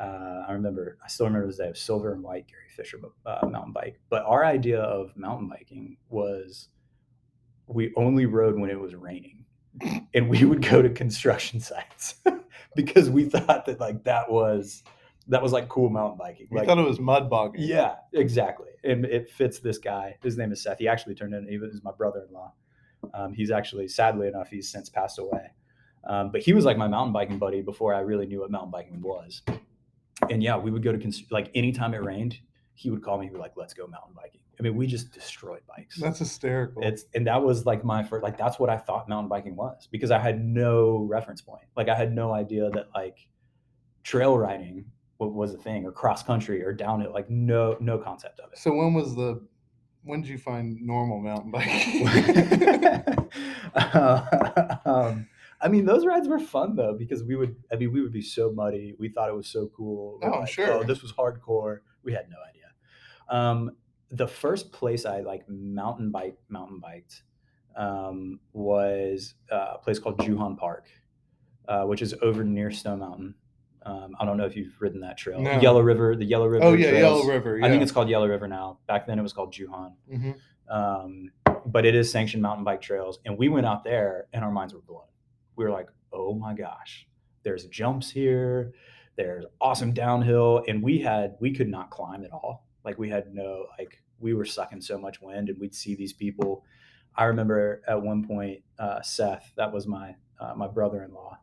Uh, 0.01 0.45
I 0.49 0.53
remember, 0.53 0.97
I 1.05 1.09
still 1.09 1.27
remember 1.27 1.47
this 1.47 1.59
day, 1.59 1.67
it 1.67 1.71
was 1.71 1.81
silver 1.81 2.13
and 2.15 2.23
white 2.23 2.47
Gary 2.49 2.63
Fisher 2.75 2.99
uh, 3.27 3.47
mountain 3.47 3.73
bike. 3.73 4.01
But 4.09 4.25
our 4.25 4.45
idea 4.45 4.81
of 4.81 5.15
mountain 5.17 5.49
biking 5.49 5.99
was 6.09 6.69
we 7.67 7.93
only 7.97 8.25
rode 8.27 8.59
when 8.59 8.71
it 8.71 8.81
was 8.81 8.95
raining, 8.95 9.45
and 10.15 10.29
we 10.31 10.45
would 10.45 10.63
go 10.63 10.81
to 10.83 10.89
construction 10.89 11.61
sites 11.61 12.15
because 12.75 13.11
we 13.11 13.25
thought 13.27 13.67
that 13.67 13.79
like 13.79 14.03
that 14.05 14.31
was 14.31 14.83
that 15.29 15.43
was 15.43 15.53
like 15.53 15.69
cool 15.69 15.91
mountain 15.91 16.19
biking. 16.19 16.49
We 16.51 16.59
Like, 16.59 16.67
thought 16.67 16.79
it 16.79 16.87
was 16.89 16.99
mud 16.99 17.29
bogging. 17.31 17.63
yeah, 17.63 17.97
exactly. 18.15 18.71
And 18.83 19.05
it 19.05 19.31
fits 19.31 19.61
this 19.61 19.79
guy. 19.79 20.17
His 20.23 20.37
name 20.37 20.51
is 20.51 20.63
Seth. 20.63 20.79
He 20.79 20.89
actually 20.89 21.15
turned 21.15 21.35
in, 21.35 21.47
he 21.47 21.59
was 21.59 21.81
my 21.85 21.93
brother 21.93 22.25
in 22.27 22.35
law. 22.35 22.53
Um, 23.15 23.33
he's 23.35 23.51
actually, 23.53 23.87
sadly 23.87 24.27
enough, 24.29 24.49
he's 24.49 24.69
since 24.71 24.89
passed 24.89 25.19
away. 25.21 25.53
Um, 26.05 26.33
but 26.33 26.41
he 26.41 26.53
was 26.53 26.65
like 26.65 26.77
my 26.79 26.89
mountain 26.89 27.13
biking 27.13 27.39
buddy 27.39 27.61
before 27.61 27.95
I 27.95 28.01
really 28.01 28.27
knew 28.27 28.41
what 28.41 28.51
mountain 28.51 28.71
biking 28.71 29.01
was. 29.03 29.43
And 30.31 30.43
yeah, 30.43 30.57
we 30.57 30.71
would 30.71 30.83
go 30.83 30.93
to, 30.93 30.99
cons- 30.99 31.25
like, 31.31 31.51
anytime 31.55 31.93
it 31.93 32.03
rained, 32.03 32.39
he 32.75 32.91
would 32.91 33.03
call 33.03 33.19
me, 33.19 33.27
he'd 33.27 33.33
be 33.35 33.39
like, 33.39 33.53
let's 33.57 33.75
go 33.75 33.87
mountain 33.87 34.15
biking. 34.15 34.41
I 34.59 34.63
mean, 34.63 34.77
we 34.77 34.87
just 34.87 35.13
destroyed 35.13 35.63
bikes. 35.67 35.97
That's 35.99 36.19
hysterical. 36.19 36.83
It's 36.83 37.07
and 37.15 37.27
that 37.27 37.43
was 37.43 37.65
like 37.65 37.83
my 37.83 38.03
first 38.03 38.23
like 38.23 38.37
that's 38.37 38.59
what 38.59 38.69
I 38.69 38.77
thought 38.77 39.09
mountain 39.09 39.31
biking 39.31 39.57
was 39.57 39.89
because 39.91 40.11
I 40.11 40.19
had 40.19 40.45
no 40.45 41.07
reference 41.09 41.41
point. 41.41 41.65
Like 41.77 41.89
I 41.89 41.95
had 41.95 42.15
no 42.15 42.35
idea 42.35 42.69
that 42.71 42.91
like 42.95 43.27
trail 44.03 44.37
riding 44.37 44.85
was 45.19 45.55
a 45.55 45.57
thing 45.57 45.87
or 45.87 45.93
cross 45.93 46.23
country 46.23 46.63
or 46.63 46.75
downhill. 46.75 47.11
Like 47.11 47.31
no 47.31 47.79
no 47.81 47.97
concept 47.97 48.39
of 48.41 48.53
it. 48.53 48.59
so 48.59 48.75
when 48.75 48.93
was 48.93 49.17
the 49.17 49.41
when 50.03 50.21
did 50.21 50.29
you 50.29 50.39
find 50.39 50.79
normal 50.83 51.21
mountain 51.21 51.51
biking? 51.51 52.07
um, 54.85 55.27
I 55.63 55.69
mean, 55.69 55.85
those 55.85 56.07
rides 56.07 56.27
were 56.29 56.39
fun 56.39 56.75
though 56.77 56.95
because 56.99 57.23
we 57.23 57.37
would. 57.37 57.55
I 57.73 57.77
mean, 57.77 57.93
we 57.93 58.01
would 58.01 58.13
be 58.13 58.23
so 58.23 58.51
muddy. 58.51 58.95
We 58.99 59.09
thought 59.11 59.29
it 59.29 59.35
was 59.35 59.47
so 59.49 59.71
cool. 59.77 60.19
Oh, 60.23 60.41
like, 60.41 60.49
sure. 60.49 60.73
Oh, 60.73 60.83
this 60.85 61.03
was 61.03 61.13
hardcore. 61.13 61.81
We 62.03 62.13
had 62.13 62.27
no 62.31 62.37
idea. 62.49 62.61
Um, 63.29 63.73
the 64.11 64.27
first 64.27 64.73
place 64.73 65.05
I 65.05 65.21
like 65.21 65.49
mountain 65.49 66.11
bike 66.11 66.37
mountain 66.49 66.81
biked 66.81 67.23
um, 67.77 68.41
was 68.53 69.35
uh, 69.53 69.75
a 69.75 69.79
place 69.79 69.99
called 69.99 70.19
Juhan 70.19 70.57
Park, 70.59 70.89
uh, 71.69 71.85
which 71.85 72.03
is 72.03 72.15
over 72.23 72.43
near 72.43 72.71
Stone 72.71 73.01
Mountain. 73.01 73.35
Um, 73.87 74.15
I 74.21 74.25
don't 74.27 74.37
know 74.37 74.45
if 74.45 74.57
you've 74.57 74.75
ridden 74.81 75.01
that 75.01 75.17
trail. 75.17 75.41
No. 75.41 75.59
Yellow 75.61 75.81
River, 75.81 76.17
the 76.17 76.25
Yellow 76.25 76.47
River. 76.47 76.65
oh 76.65 76.73
yeah, 76.75 76.91
trails. 76.91 77.21
Yellow 77.23 77.33
River. 77.33 77.59
Yeah. 77.59 77.67
I 77.67 77.71
think 77.71 77.83
it's 77.83 77.93
called 77.93 78.09
Yellow 78.09 78.27
River 78.29 78.49
now. 78.49 78.79
Back 78.87 79.07
then 79.07 79.19
it 79.19 79.23
was 79.23 79.33
called 79.33 79.55
Juhan. 79.55 79.93
Mhm. 80.13 80.37
Um, 80.69 81.31
but 81.67 81.85
it 81.87 81.95
is 81.95 82.11
sanctioned 82.11 82.43
mountain 82.43 82.65
bike 82.65 82.81
trails. 82.81 83.19
And 83.25 83.39
we 83.39 83.49
went 83.49 83.67
out 83.67 83.85
there 83.85 84.27
and 84.33 84.45
our 84.45 84.51
minds 84.51 84.75
were 84.75 84.81
blown. 84.81 85.05
We 85.57 85.65
were 85.65 85.71
like, 85.71 85.89
oh 86.13 86.35
my 86.35 86.55
gosh, 86.55 87.07
there's 87.43 87.67
jumps 87.67 88.11
here, 88.11 88.73
there's 89.17 89.45
awesome 89.61 89.93
downhill. 89.93 90.65
And 90.69 90.83
we 90.83 90.99
had, 91.01 91.37
we 91.41 91.53
could 91.53 91.69
not 91.69 91.91
climb 91.91 92.25
at 92.25 92.33
all. 92.33 92.67
Like 92.85 92.99
we 92.99 93.11
had 93.11 93.35
no, 93.35 93.67
like 93.79 94.03
we 94.19 94.35
were 94.35 94.45
sucking 94.45 94.81
so 94.81 94.99
much 94.99 95.21
wind 95.21 95.49
and 95.49 95.59
we'd 95.59 95.75
see 95.75 95.95
these 95.95 96.13
people. 96.13 96.65
I 97.17 97.25
remember 97.25 97.83
at 97.89 98.01
one 98.01 98.27
point, 98.27 98.63
uh, 98.79 99.03
Seth, 99.03 99.53
that 99.57 99.73
was 99.73 99.87
my, 99.87 100.15
uh, 100.39 100.55
my 100.57 100.67
brother-in-law. 100.69 101.39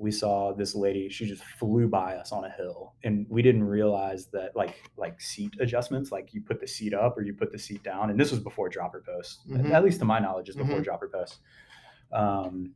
We 0.00 0.12
saw 0.12 0.54
this 0.54 0.74
lady, 0.76 1.08
she 1.08 1.26
just 1.26 1.42
flew 1.42 1.88
by 1.88 2.14
us 2.16 2.30
on 2.30 2.44
a 2.44 2.50
hill 2.50 2.94
and 3.02 3.26
we 3.28 3.42
didn't 3.42 3.64
realize 3.64 4.26
that 4.28 4.54
like, 4.54 4.76
like 4.96 5.20
seat 5.20 5.54
adjustments, 5.60 6.12
like 6.12 6.32
you 6.32 6.40
put 6.40 6.60
the 6.60 6.68
seat 6.68 6.94
up 6.94 7.18
or 7.18 7.22
you 7.22 7.34
put 7.34 7.50
the 7.50 7.58
seat 7.58 7.82
down. 7.82 8.10
And 8.10 8.18
this 8.18 8.30
was 8.30 8.38
before 8.40 8.68
dropper 8.68 9.02
posts, 9.04 9.40
Mhm. 9.48 9.72
at 9.72 9.84
least 9.84 9.98
to 9.98 10.04
my 10.04 10.20
knowledge 10.20 10.48
is 10.48 10.56
before 10.56 10.78
Mhm. 10.80 10.84
dropper 10.84 11.08
posts. 11.08 11.40
Um, 12.12 12.74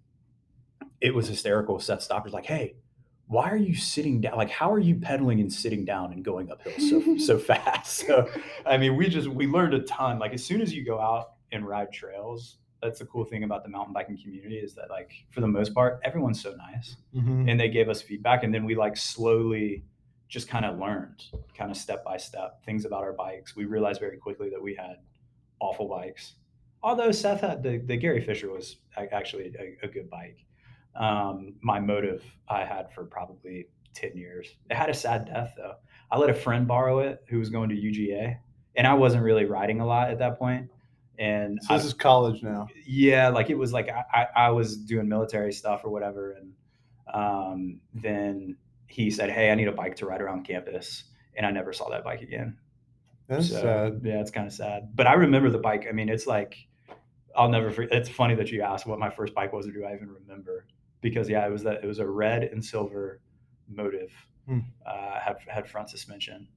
it 1.03 1.15
was 1.15 1.29
hysterical. 1.29 1.79
Seth 1.81 2.03
Stopper's 2.03 2.33
like, 2.33 2.47
Hey, 2.47 2.77
why 3.27 3.51
are 3.51 3.57
you 3.57 3.75
sitting 3.75 4.21
down? 4.21 4.37
Like, 4.37 4.51
how 4.51 4.73
are 4.73 4.79
you 4.79 4.95
pedaling 4.97 5.41
and 5.41 5.53
sitting 5.53 5.85
down 5.85 6.13
and 6.13 6.25
going 6.25 6.51
uphill 6.51 6.73
so 6.79 7.17
so 7.29 7.39
fast? 7.39 8.05
So, 8.07 8.29
I 8.67 8.77
mean, 8.79 8.97
we 8.97 9.09
just 9.09 9.29
we 9.29 9.47
learned 9.47 9.75
a 9.75 9.81
ton. 9.83 10.19
Like, 10.19 10.33
as 10.33 10.45
soon 10.45 10.61
as 10.61 10.73
you 10.75 10.85
go 10.85 11.01
out 11.01 11.33
and 11.51 11.67
ride 11.67 11.93
trails, 11.93 12.57
that's 12.83 12.99
the 12.99 13.07
cool 13.07 13.25
thing 13.25 13.45
about 13.45 13.63
the 13.63 13.69
mountain 13.71 13.93
biking 13.95 14.19
community 14.21 14.57
is 14.57 14.75
that 14.75 14.91
like 14.91 15.13
for 15.31 15.41
the 15.41 15.47
most 15.47 15.73
part 15.73 16.01
everyone's 16.05 16.43
so 16.43 16.53
nice 16.57 16.97
Mhm. 17.15 17.49
and 17.49 17.61
they 17.61 17.69
gave 17.69 17.89
us 17.89 18.03
feedback 18.03 18.43
and 18.43 18.53
then 18.53 18.65
we 18.65 18.75
like 18.75 18.97
slowly 18.97 19.85
just 20.29 20.49
kind 20.49 20.65
of 20.65 20.79
learned 20.81 21.27
kind 21.57 21.71
of 21.71 21.77
step 21.77 22.03
by 22.05 22.17
step 22.17 22.65
things 22.65 22.85
about 22.85 23.03
our 23.05 23.13
bikes 23.13 23.55
we 23.55 23.67
realized 23.67 24.01
very 24.01 24.17
quickly 24.17 24.51
that 24.51 24.61
we 24.61 24.75
had 24.75 24.97
awful 25.61 25.87
bikes 25.89 26.35
although 26.83 27.13
seth 27.13 27.41
had 27.43 27.63
the, 27.63 27.79
the 27.87 27.97
gary 27.97 28.21
fisher 28.21 28.51
was 28.51 28.79
actually 29.13 29.55
a, 29.61 29.87
a 29.87 29.89
good 29.89 30.11
bike 30.11 30.39
um, 30.97 31.55
my 31.63 31.81
Motiv 31.81 32.23
i 32.49 32.65
had 32.65 32.93
for 32.93 33.05
probably 33.05 33.67
10 33.95 34.17
years 34.17 34.49
it 34.71 34.75
had 34.77 34.91
a 34.91 34.95
sad 34.95 35.25
death 35.27 35.55
though 35.57 35.75
i 36.11 36.19
let 36.19 36.29
a 36.31 36.35
friend 36.35 36.67
borrow 36.67 36.99
it 37.01 37.23
who 37.29 37.39
was 37.39 37.49
going 37.51 37.69
to 37.69 37.75
uga 37.75 38.37
and 38.77 38.87
i 38.87 38.93
wasn't 38.95 39.23
really 39.23 39.45
riding 39.45 39.81
a 39.81 39.87
lot 39.87 40.11
at 40.11 40.19
that 40.19 40.39
point. 40.39 40.69
and 41.19 41.59
So 41.63 41.75
I- 41.75 41.77
this 41.79 41.87
is 41.87 41.95
college 41.95 42.43
now. 42.43 42.69
yeah 42.87 43.29
like 43.29 43.49
it 43.51 43.57
was 43.57 43.73
like 43.73 43.89
I, 43.89 44.05
I, 44.13 44.27
I 44.47 44.51
was 44.51 44.77
doing 44.77 45.09
military 45.09 45.53
stuff 45.53 45.83
or 45.85 45.91
whatever 45.91 46.33
and 46.33 46.53
um, 47.15 47.81
then 47.95 48.57
he 48.87 49.11
said 49.11 49.31
hey 49.31 49.51
i 49.51 49.55
need 49.55 49.69
a 49.69 49.73
bike 49.73 49.97
to 49.97 50.07
ride 50.07 50.21
around 50.21 50.45
campus 50.45 51.05
and 51.37 51.47
i 51.47 51.51
never 51.51 51.73
saw 51.73 51.89
that 51.91 52.05
bike 52.05 52.21
again 52.23 52.57
That's 53.29 53.49
so, 53.49 53.61
sad. 53.63 54.01
yeah 54.05 54.21
it's 54.21 54.31
kind 54.31 54.47
of 54.47 54.53
sad 54.53 54.91
but 54.95 55.07
i 55.07 55.15
remember 55.15 55.49
the 55.51 55.59
bike 55.59 55.87
i 55.89 55.93
mean 55.93 56.09
it's 56.11 56.27
like 56.27 56.57
i'll 57.37 57.49
never 57.49 57.71
forget 57.71 57.93
it's 57.97 58.09
funny 58.09 58.35
that 58.35 58.51
you 58.51 58.63
asked 58.63 58.87
what 58.87 58.99
my 58.99 59.09
first 59.11 59.35
bike 59.35 59.53
was 59.53 59.67
or 59.67 59.73
do 59.73 59.85
i 59.85 59.95
even 59.95 60.09
remember 60.11 60.67
because 61.03 61.29
yeah 61.29 61.47
it 61.47 61.51
was 61.51 61.63
that 61.65 61.85
it 61.85 61.87
was 61.87 61.99
a 61.99 62.07
red 62.07 62.45
and 62.45 62.65
silver 62.65 63.21
Motiv 63.69 64.11
Hmm. 64.47 64.59
uh, 64.85 65.21
had 65.21 65.37
had 65.47 65.69
front 65.69 65.89
suspension. 65.89 66.49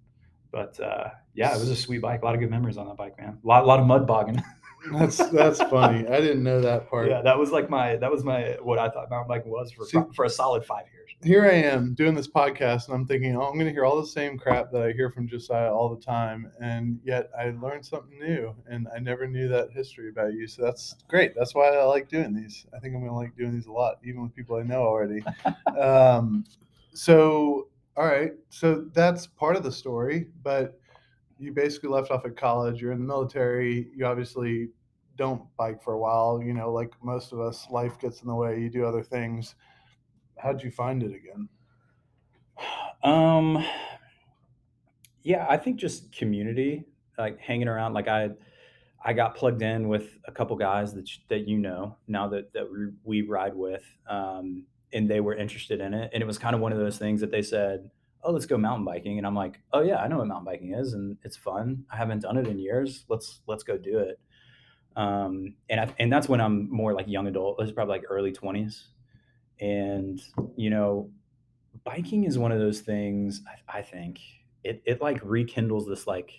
But 0.51 0.79
uh, 0.79 1.09
yeah 1.35 1.53
it 1.55 1.59
was 1.59 1.69
a 1.69 1.75
sweet 1.75 2.01
bike 2.01 2.21
a 2.21 2.25
lot 2.25 2.33
of 2.33 2.39
good 2.39 2.49
memories 2.49 2.77
on 2.77 2.87
that 2.87 2.97
bike 2.97 3.17
man. 3.19 3.37
A 3.43 3.47
lot, 3.47 3.67
lot 3.67 3.79
of 3.79 3.85
mud 3.85 4.07
bogging 4.07 4.41
That's 4.91 5.17
that's 5.29 5.61
funny. 5.63 6.07
I 6.07 6.19
didn't 6.19 6.43
know 6.43 6.61
that 6.61 6.89
part. 6.89 7.09
Yeah, 7.09 7.21
that 7.21 7.37
was 7.37 7.51
like 7.51 7.69
my 7.69 7.95
that 7.97 8.11
was 8.11 8.23
my 8.23 8.57
what 8.61 8.79
I 8.79 8.89
thought 8.89 9.09
mountain 9.09 9.27
biking 9.27 9.51
was 9.51 9.71
for 9.71 9.85
See- 9.85 9.99
for 10.13 10.25
a 10.25 10.29
solid 10.29 10.65
five 10.65 10.85
years. 10.93 11.05
Here 11.23 11.45
I 11.45 11.53
am 11.53 11.93
doing 11.93 12.13
this 12.13 12.27
podcast, 12.27 12.85
and 12.85 12.93
I'm 12.95 13.07
thinking, 13.07 13.35
oh, 13.35 13.41
I'm 13.41 13.53
going 13.53 13.65
to 13.65 13.71
hear 13.71 13.85
all 13.85 13.99
the 13.99 14.05
same 14.05 14.37
crap 14.37 14.71
that 14.71 14.81
I 14.83 14.91
hear 14.91 15.09
from 15.09 15.27
Josiah 15.27 15.73
all 15.73 15.89
the 15.89 15.99
time, 15.99 16.51
and 16.61 16.99
yet 17.03 17.31
I 17.37 17.51
learned 17.51 17.85
something 17.85 18.19
new, 18.19 18.53
and 18.67 18.87
I 18.95 18.99
never 18.99 19.25
knew 19.25 19.47
that 19.47 19.71
history 19.71 20.09
about 20.09 20.33
you. 20.33 20.45
So 20.45 20.61
that's 20.61 20.93
great. 21.07 21.33
That's 21.35 21.55
why 21.55 21.69
I 21.69 21.83
like 21.85 22.09
doing 22.09 22.35
these. 22.35 22.65
I 22.75 22.79
think 22.79 22.93
I'm 22.93 22.99
going 23.01 23.11
to 23.11 23.17
like 23.17 23.35
doing 23.35 23.53
these 23.53 23.65
a 23.65 23.71
lot, 23.71 23.97
even 24.03 24.21
with 24.21 24.35
people 24.35 24.57
I 24.57 24.63
know 24.63 24.83
already. 24.83 25.23
um, 25.79 26.45
so, 26.93 27.69
all 27.97 28.05
right, 28.05 28.33
so 28.49 28.85
that's 28.93 29.25
part 29.25 29.55
of 29.55 29.63
the 29.63 29.71
story, 29.71 30.27
but 30.43 30.79
you 31.39 31.51
basically 31.51 31.89
left 31.89 32.11
off 32.11 32.25
at 32.25 32.37
college. 32.37 32.81
You're 32.81 32.91
in 32.91 32.99
the 32.99 33.05
military. 33.05 33.89
You 33.95 34.05
obviously 34.05 34.69
don't 35.17 35.43
bike 35.57 35.81
for 35.83 35.93
a 35.93 35.99
while. 35.99 36.41
You 36.41 36.53
know, 36.53 36.71
like 36.71 36.93
most 37.03 37.33
of 37.33 37.39
us, 37.39 37.67
life 37.69 37.99
gets 37.99 38.21
in 38.21 38.27
the 38.27 38.35
way. 38.35 38.59
You 38.59 38.69
do 38.69 38.85
other 38.85 39.03
things. 39.03 39.55
How'd 40.37 40.63
you 40.63 40.71
find 40.71 41.03
it 41.03 41.13
again? 41.13 41.49
Um, 43.03 43.63
yeah, 45.23 45.45
I 45.49 45.57
think 45.57 45.77
just 45.77 46.11
community, 46.11 46.85
like 47.17 47.39
hanging 47.39 47.67
around. 47.67 47.93
Like 47.93 48.07
I, 48.07 48.29
I 49.03 49.13
got 49.13 49.35
plugged 49.35 49.61
in 49.61 49.87
with 49.87 50.09
a 50.25 50.31
couple 50.31 50.55
guys 50.55 50.93
that 50.93 51.09
that 51.29 51.47
you 51.47 51.57
know 51.57 51.97
now 52.07 52.27
that 52.29 52.53
that 52.53 52.69
we, 52.71 52.87
we 53.03 53.27
ride 53.27 53.55
with, 53.55 53.83
um, 54.09 54.65
and 54.93 55.09
they 55.09 55.19
were 55.19 55.35
interested 55.35 55.81
in 55.81 55.93
it. 55.93 56.11
And 56.13 56.21
it 56.23 56.25
was 56.25 56.37
kind 56.37 56.55
of 56.55 56.61
one 56.61 56.71
of 56.71 56.79
those 56.79 56.97
things 56.97 57.21
that 57.21 57.31
they 57.31 57.41
said, 57.41 57.89
"Oh, 58.25 58.31
let's 58.31 58.45
go 58.45 58.57
mountain 58.57 58.85
biking," 58.85 59.17
and 59.17 59.27
I'm 59.27 59.35
like, 59.35 59.61
"Oh 59.73 59.81
yeah, 59.81 59.97
I 59.97 60.07
know 60.07 60.17
what 60.17 60.27
mountain 60.27 60.45
biking 60.45 60.73
is, 60.73 60.93
and 60.93 61.17
it's 61.23 61.37
fun. 61.37 61.85
I 61.91 61.97
haven't 61.97 62.21
done 62.23 62.37
it 62.37 62.47
in 62.47 62.59
years. 62.59 63.05
Let's 63.09 63.41
let's 63.47 63.63
go 63.63 63.77
do 63.77 63.99
it." 63.99 64.19
Um, 64.95 65.55
and 65.69 65.79
I, 65.81 65.93
and 65.99 66.11
that's 66.11 66.29
when 66.29 66.41
I'm 66.41 66.69
more 66.71 66.93
like 66.93 67.07
young 67.07 67.27
adult. 67.27 67.59
It 67.59 67.63
was 67.63 67.71
probably 67.71 67.95
like 67.95 68.03
early 68.09 68.31
twenties, 68.31 68.89
and 69.59 70.21
you 70.57 70.69
know 70.69 71.11
biking 71.83 72.23
is 72.25 72.37
one 72.37 72.51
of 72.51 72.59
those 72.59 72.81
things 72.81 73.41
I, 73.69 73.79
I 73.79 73.81
think 73.81 74.19
it, 74.63 74.81
it 74.85 75.01
like 75.01 75.19
rekindles 75.23 75.87
this 75.87 76.07
like 76.07 76.31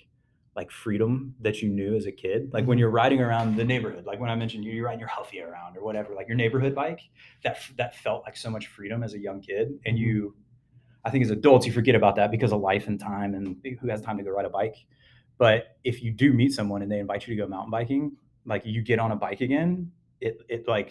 like 0.56 0.70
freedom 0.70 1.34
that 1.40 1.60
you 1.62 1.68
knew 1.68 1.94
as 1.94 2.06
a 2.06 2.12
kid 2.12 2.50
like 2.52 2.66
when 2.66 2.78
Mhm. 2.78 2.80
you're 2.80 2.90
riding 2.90 3.20
around 3.20 3.56
the 3.56 3.64
neighborhood 3.64 4.06
like 4.06 4.18
when 4.18 4.30
i 4.30 4.34
mentioned 4.34 4.64
you 4.64 4.72
you're 4.72 4.86
riding 4.86 5.00
your 5.00 5.08
huffy 5.08 5.40
around 5.42 5.76
or 5.76 5.84
whatever 5.84 6.14
like 6.14 6.26
your 6.26 6.36
neighborhood 6.36 6.74
bike 6.74 7.00
that 7.42 7.58
that 7.76 7.94
felt 7.96 8.24
like 8.24 8.36
so 8.36 8.50
much 8.50 8.68
freedom 8.68 9.02
as 9.02 9.14
a 9.14 9.18
young 9.18 9.40
kid 9.40 9.78
and 9.84 9.96
Mhm. 9.96 10.00
you 10.00 10.36
i 11.06 11.10
think 11.10 11.25
as 11.25 11.30
adults 11.30 11.64
you 11.66 11.72
forget 11.72 11.94
about 11.94 12.14
that 12.16 12.30
because 12.30 12.52
of 12.52 12.60
life 12.60 12.86
and 12.88 12.98
time 13.00 13.34
and 13.34 13.44
who 13.80 13.88
has 13.88 14.00
time 14.02 14.16
to 14.18 14.25
go 14.25 14.30
ride 14.30 14.44
a 14.44 14.50
bike. 14.50 14.76
But 15.38 15.76
if 15.84 16.02
you 16.02 16.10
do 16.12 16.32
meet 16.32 16.52
someone 16.52 16.80
and 16.82 16.90
they 16.90 16.98
invite 16.98 17.26
you 17.26 17.34
to 17.34 17.42
go 17.42 17.46
mountain 17.48 17.70
biking 17.70 18.16
like 18.44 18.62
you 18.64 18.82
get 18.82 18.98
on 18.98 19.12
a 19.12 19.16
bike 19.16 19.40
again 19.40 19.92
it 20.20 20.34
it 20.48 20.66
like 20.66 20.90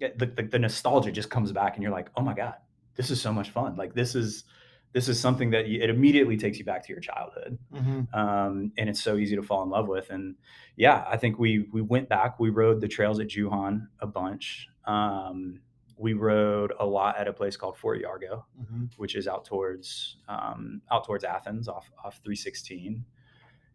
the, 0.00 0.26
the, 0.36 0.42
the 0.54 0.58
nostalgia 0.58 1.10
just 1.10 1.30
comes 1.30 1.50
back 1.52 1.74
and 1.74 1.82
you're 1.82 1.92
like 1.92 2.08
oh 2.16 2.22
my 2.22 2.34
god 2.34 2.54
this 2.96 3.10
is 3.10 3.20
so 3.20 3.32
much 3.32 3.50
fun. 3.50 3.76
Like 3.76 3.94
this 3.94 4.14
is 4.14 4.44
this 4.92 5.08
is 5.08 5.20
something 5.20 5.50
that 5.50 5.68
you, 5.68 5.80
it 5.80 5.90
immediately 5.90 6.36
takes 6.36 6.58
you 6.58 6.64
back 6.64 6.84
to 6.86 6.92
your 6.92 7.00
childhood 7.00 7.58
Mm-hmm. 7.74 8.00
um, 8.18 8.72
and 8.78 8.88
it's 8.90 9.02
so 9.02 9.16
easy 9.16 9.36
to 9.36 9.42
fall 9.42 9.62
in 9.62 9.70
love 9.70 9.88
with. 9.88 10.10
And 10.10 10.36
yeah 10.76 11.04
i 11.08 11.16
think 11.16 11.38
we 11.38 11.50
we 11.72 11.82
went 11.82 12.08
back 12.08 12.38
we 12.40 12.50
rode 12.50 12.80
the 12.80 12.88
trails 12.88 13.18
at 13.20 13.28
juhan 13.28 13.88
a 14.00 14.06
bunch 14.06 14.68
um, 14.86 15.60
we 15.98 16.12
rode 16.12 16.72
a 16.78 16.86
lot 16.86 17.18
at 17.18 17.26
a 17.28 17.32
place 17.32 17.56
called 17.56 17.76
fort 17.76 18.00
yargo 18.02 18.44
Mm-hmm. 18.60 18.84
which 18.96 19.14
is 19.16 19.26
out 19.28 19.44
towards 19.44 20.16
um, 20.28 20.80
out 20.92 21.04
towards 21.04 21.24
athens 21.24 21.68
off 21.68 21.90
off 22.04 22.20
316 22.24 23.04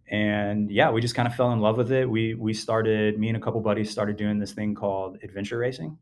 and 0.10 0.70
yeah 0.72 0.90
we 0.92 1.02
just 1.02 1.16
kind 1.16 1.28
of 1.28 1.36
fell 1.36 1.52
in 1.54 1.60
love 1.60 1.78
with 1.78 1.92
it. 1.92 2.10
We 2.10 2.34
we 2.36 2.54
started 2.54 3.18
me 3.20 3.30
and 3.30 3.38
a 3.38 3.40
couple 3.40 3.62
buddies 3.62 3.90
started 3.90 4.18
doing 4.18 4.38
this 4.40 4.52
thing 4.52 4.76
called 4.76 5.18
adventure 5.24 5.58
racing. 5.58 5.98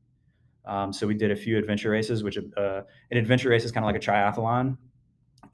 Um, 0.65 0.91
so 0.93 1.07
we 1.07 1.13
did 1.15 1.31
a 1.31 1.35
few 1.35 1.57
adventure 1.57 1.89
races, 1.91 2.23
which 2.23 2.37
uh, 2.37 2.81
an 3.11 3.17
adventure 3.17 3.49
race 3.49 3.63
is 3.63 3.71
kind 3.71 3.83
of 3.83 3.87
like 3.91 3.95
a 3.95 4.05
triathlon, 4.05 4.77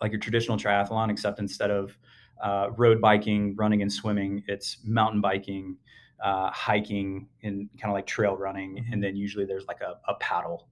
like 0.01 0.11
your 0.11 0.19
traditional 0.19 0.57
triathlon, 0.57 1.09
except 1.11 1.39
instead 1.39 1.71
of 1.71 1.97
uh, 2.43 2.69
road 2.77 2.99
biking, 3.01 3.55
running, 3.55 3.81
and 3.81 3.91
swimming, 3.91 4.43
it's 4.47 4.77
mountain 4.83 5.21
biking, 5.21 5.77
uh, 6.23 6.49
hiking, 6.51 7.27
and 7.43 7.69
kind 7.79 7.91
of 7.91 7.93
like 7.93 8.07
trail 8.07 8.35
running. 8.35 8.85
And 8.91 9.03
then 9.03 9.15
usually 9.15 9.45
there's 9.45 9.65
like 9.67 9.81
a, 9.81 9.99
a 10.07 10.15
paddle 10.15 10.67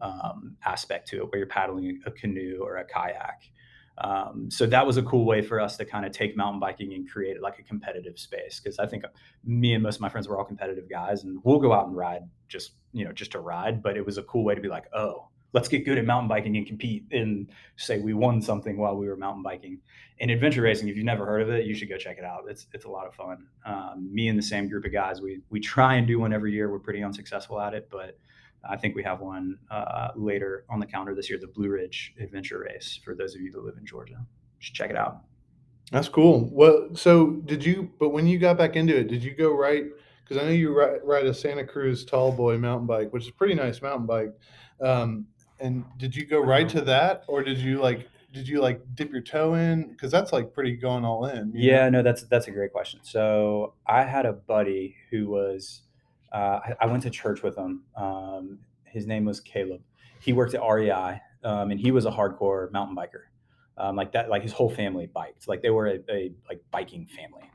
um, 0.00 0.56
aspect 0.64 1.08
to 1.08 1.18
it, 1.18 1.30
where 1.30 1.38
you're 1.38 1.46
paddling 1.46 2.00
a 2.06 2.10
canoe 2.10 2.60
or 2.62 2.76
a 2.76 2.84
kayak. 2.84 3.42
Um, 3.98 4.50
so 4.50 4.66
that 4.66 4.86
was 4.86 4.96
a 4.96 5.02
cool 5.02 5.26
way 5.26 5.42
for 5.42 5.60
us 5.60 5.76
to 5.76 5.84
kind 5.84 6.06
of 6.06 6.12
take 6.12 6.34
mountain 6.36 6.58
biking 6.58 6.94
and 6.94 7.08
create 7.08 7.42
like 7.42 7.58
a 7.58 7.62
competitive 7.62 8.18
space 8.18 8.58
because 8.58 8.78
I 8.78 8.86
think 8.86 9.04
me 9.44 9.74
and 9.74 9.82
most 9.82 9.96
of 9.96 10.00
my 10.00 10.08
friends 10.08 10.26
were 10.26 10.38
all 10.38 10.44
competitive 10.44 10.88
guys, 10.88 11.24
and 11.24 11.38
we'll 11.44 11.58
go 11.58 11.72
out 11.72 11.86
and 11.86 11.96
ride 11.96 12.22
just 12.48 12.72
you 12.92 13.04
know 13.04 13.12
just 13.12 13.32
to 13.32 13.40
ride. 13.40 13.82
But 13.82 13.96
it 13.96 14.06
was 14.06 14.16
a 14.16 14.22
cool 14.22 14.44
way 14.44 14.54
to 14.54 14.60
be 14.60 14.68
like, 14.68 14.86
oh, 14.94 15.28
let's 15.52 15.68
get 15.68 15.84
good 15.84 15.98
at 15.98 16.04
mountain 16.04 16.28
biking 16.28 16.56
and 16.56 16.66
compete 16.66 17.04
and 17.10 17.50
say 17.76 17.98
we 17.98 18.14
won 18.14 18.40
something 18.40 18.76
while 18.76 18.96
we 18.96 19.08
were 19.08 19.16
mountain 19.16 19.42
biking. 19.42 19.78
And 20.20 20.30
adventure 20.30 20.62
racing, 20.62 20.88
if 20.88 20.96
you've 20.96 21.04
never 21.04 21.24
heard 21.24 21.42
of 21.42 21.50
it, 21.50 21.64
you 21.64 21.74
should 21.74 21.88
go 21.88 21.96
check 21.96 22.18
it 22.18 22.24
out. 22.24 22.44
It's 22.48 22.66
it's 22.72 22.84
a 22.84 22.90
lot 22.90 23.06
of 23.06 23.14
fun. 23.14 23.46
Um, 23.64 24.08
me 24.12 24.28
and 24.28 24.38
the 24.38 24.42
same 24.42 24.68
group 24.68 24.84
of 24.84 24.92
guys, 24.92 25.20
we 25.20 25.40
we 25.50 25.60
try 25.60 25.94
and 25.94 26.06
do 26.06 26.18
one 26.18 26.32
every 26.32 26.52
year. 26.52 26.70
We're 26.70 26.78
pretty 26.78 27.02
unsuccessful 27.02 27.60
at 27.60 27.74
it, 27.74 27.88
but 27.90 28.18
I 28.68 28.76
think 28.76 28.94
we 28.94 29.02
have 29.04 29.20
one 29.20 29.58
uh, 29.70 30.08
later 30.16 30.64
on 30.68 30.80
the 30.80 30.86
calendar 30.86 31.14
this 31.14 31.30
year, 31.30 31.38
the 31.38 31.46
Blue 31.46 31.70
Ridge 31.70 32.14
Adventure 32.20 32.58
Race. 32.58 33.00
For 33.02 33.14
those 33.14 33.34
of 33.34 33.40
you 33.40 33.50
that 33.52 33.64
live 33.64 33.76
in 33.78 33.86
Georgia, 33.86 34.24
just 34.58 34.74
check 34.74 34.90
it 34.90 34.96
out. 34.96 35.22
That's 35.90 36.08
cool. 36.08 36.48
Well, 36.52 36.88
so 36.94 37.30
did 37.46 37.64
you? 37.64 37.90
But 37.98 38.10
when 38.10 38.26
you 38.26 38.38
got 38.38 38.58
back 38.58 38.76
into 38.76 38.96
it, 38.96 39.08
did 39.08 39.24
you 39.24 39.34
go 39.34 39.52
right? 39.52 39.84
Because 40.22 40.42
I 40.42 40.46
know 40.46 40.52
you 40.52 40.76
ride, 40.76 41.00
ride 41.02 41.26
a 41.26 41.34
Santa 41.34 41.64
Cruz 41.64 42.04
Tall 42.04 42.30
Boy 42.30 42.58
mountain 42.58 42.86
bike, 42.86 43.12
which 43.12 43.24
is 43.24 43.30
a 43.30 43.32
pretty 43.32 43.54
nice 43.54 43.82
mountain 43.82 44.06
bike. 44.06 44.32
Um, 44.80 45.26
and 45.60 45.84
did 45.98 46.14
you 46.16 46.26
go 46.26 46.40
right 46.40 46.68
to 46.68 46.80
that, 46.82 47.24
or 47.28 47.42
did 47.42 47.58
you 47.58 47.80
like? 47.80 48.08
Did 48.32 48.46
you 48.46 48.60
like 48.60 48.80
dip 48.94 49.10
your 49.10 49.22
toe 49.22 49.54
in? 49.54 49.88
Because 49.90 50.12
that's 50.12 50.32
like 50.32 50.52
pretty 50.54 50.76
going 50.76 51.04
all 51.04 51.26
in. 51.26 51.52
you 51.52 51.70
know? 51.70 51.76
Yeah, 51.76 51.88
no, 51.88 52.02
that's 52.02 52.22
that's 52.24 52.46
a 52.46 52.50
great 52.52 52.72
question. 52.72 53.00
So 53.02 53.74
I 53.86 54.04
had 54.04 54.24
a 54.24 54.32
buddy 54.32 54.94
who 55.10 55.28
was, 55.28 55.82
uh, 56.32 56.60
I, 56.64 56.74
I 56.82 56.86
went 56.86 57.02
to 57.02 57.10
church 57.10 57.42
with 57.42 57.56
him. 57.58 57.82
Um, 57.96 58.60
his 58.84 59.06
name 59.06 59.24
was 59.24 59.40
Caleb. 59.40 59.80
He 60.20 60.32
worked 60.32 60.54
at 60.54 60.62
REI, 60.62 61.20
um, 61.42 61.70
and 61.70 61.80
he 61.80 61.90
was 61.90 62.06
a 62.06 62.10
hardcore 62.10 62.70
mountain 62.70 62.94
biker. 62.96 63.24
Um, 63.76 63.96
like 63.96 64.12
that, 64.12 64.28
like 64.28 64.42
his 64.42 64.52
whole 64.52 64.70
family 64.70 65.06
biked. 65.06 65.48
Like 65.48 65.62
they 65.62 65.70
were 65.70 65.88
a, 65.88 65.98
a 66.10 66.32
like 66.48 66.62
biking 66.70 67.06
family. 67.06 67.50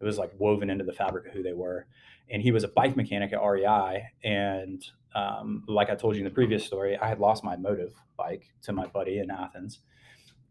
It 0.00 0.04
was 0.04 0.16
like 0.18 0.30
woven 0.38 0.70
into 0.70 0.84
the 0.84 0.92
fabric 0.92 1.26
of 1.26 1.32
who 1.32 1.42
they 1.42 1.52
were. 1.54 1.86
And 2.30 2.42
he 2.42 2.52
was 2.52 2.64
a 2.64 2.68
bike 2.68 2.96
mechanic 2.96 3.32
at 3.32 3.42
REI. 3.42 4.04
And 4.22 4.84
um, 5.14 5.64
like 5.66 5.90
I 5.90 5.94
told 5.94 6.14
you 6.14 6.20
in 6.20 6.24
the 6.24 6.34
previous 6.34 6.64
story, 6.64 6.96
I 6.96 7.08
had 7.08 7.18
lost 7.18 7.42
my 7.42 7.56
Motiv 7.56 7.92
bike 8.16 8.52
to 8.62 8.72
my 8.72 8.86
buddy 8.86 9.18
in 9.18 9.30
Athens 9.30 9.80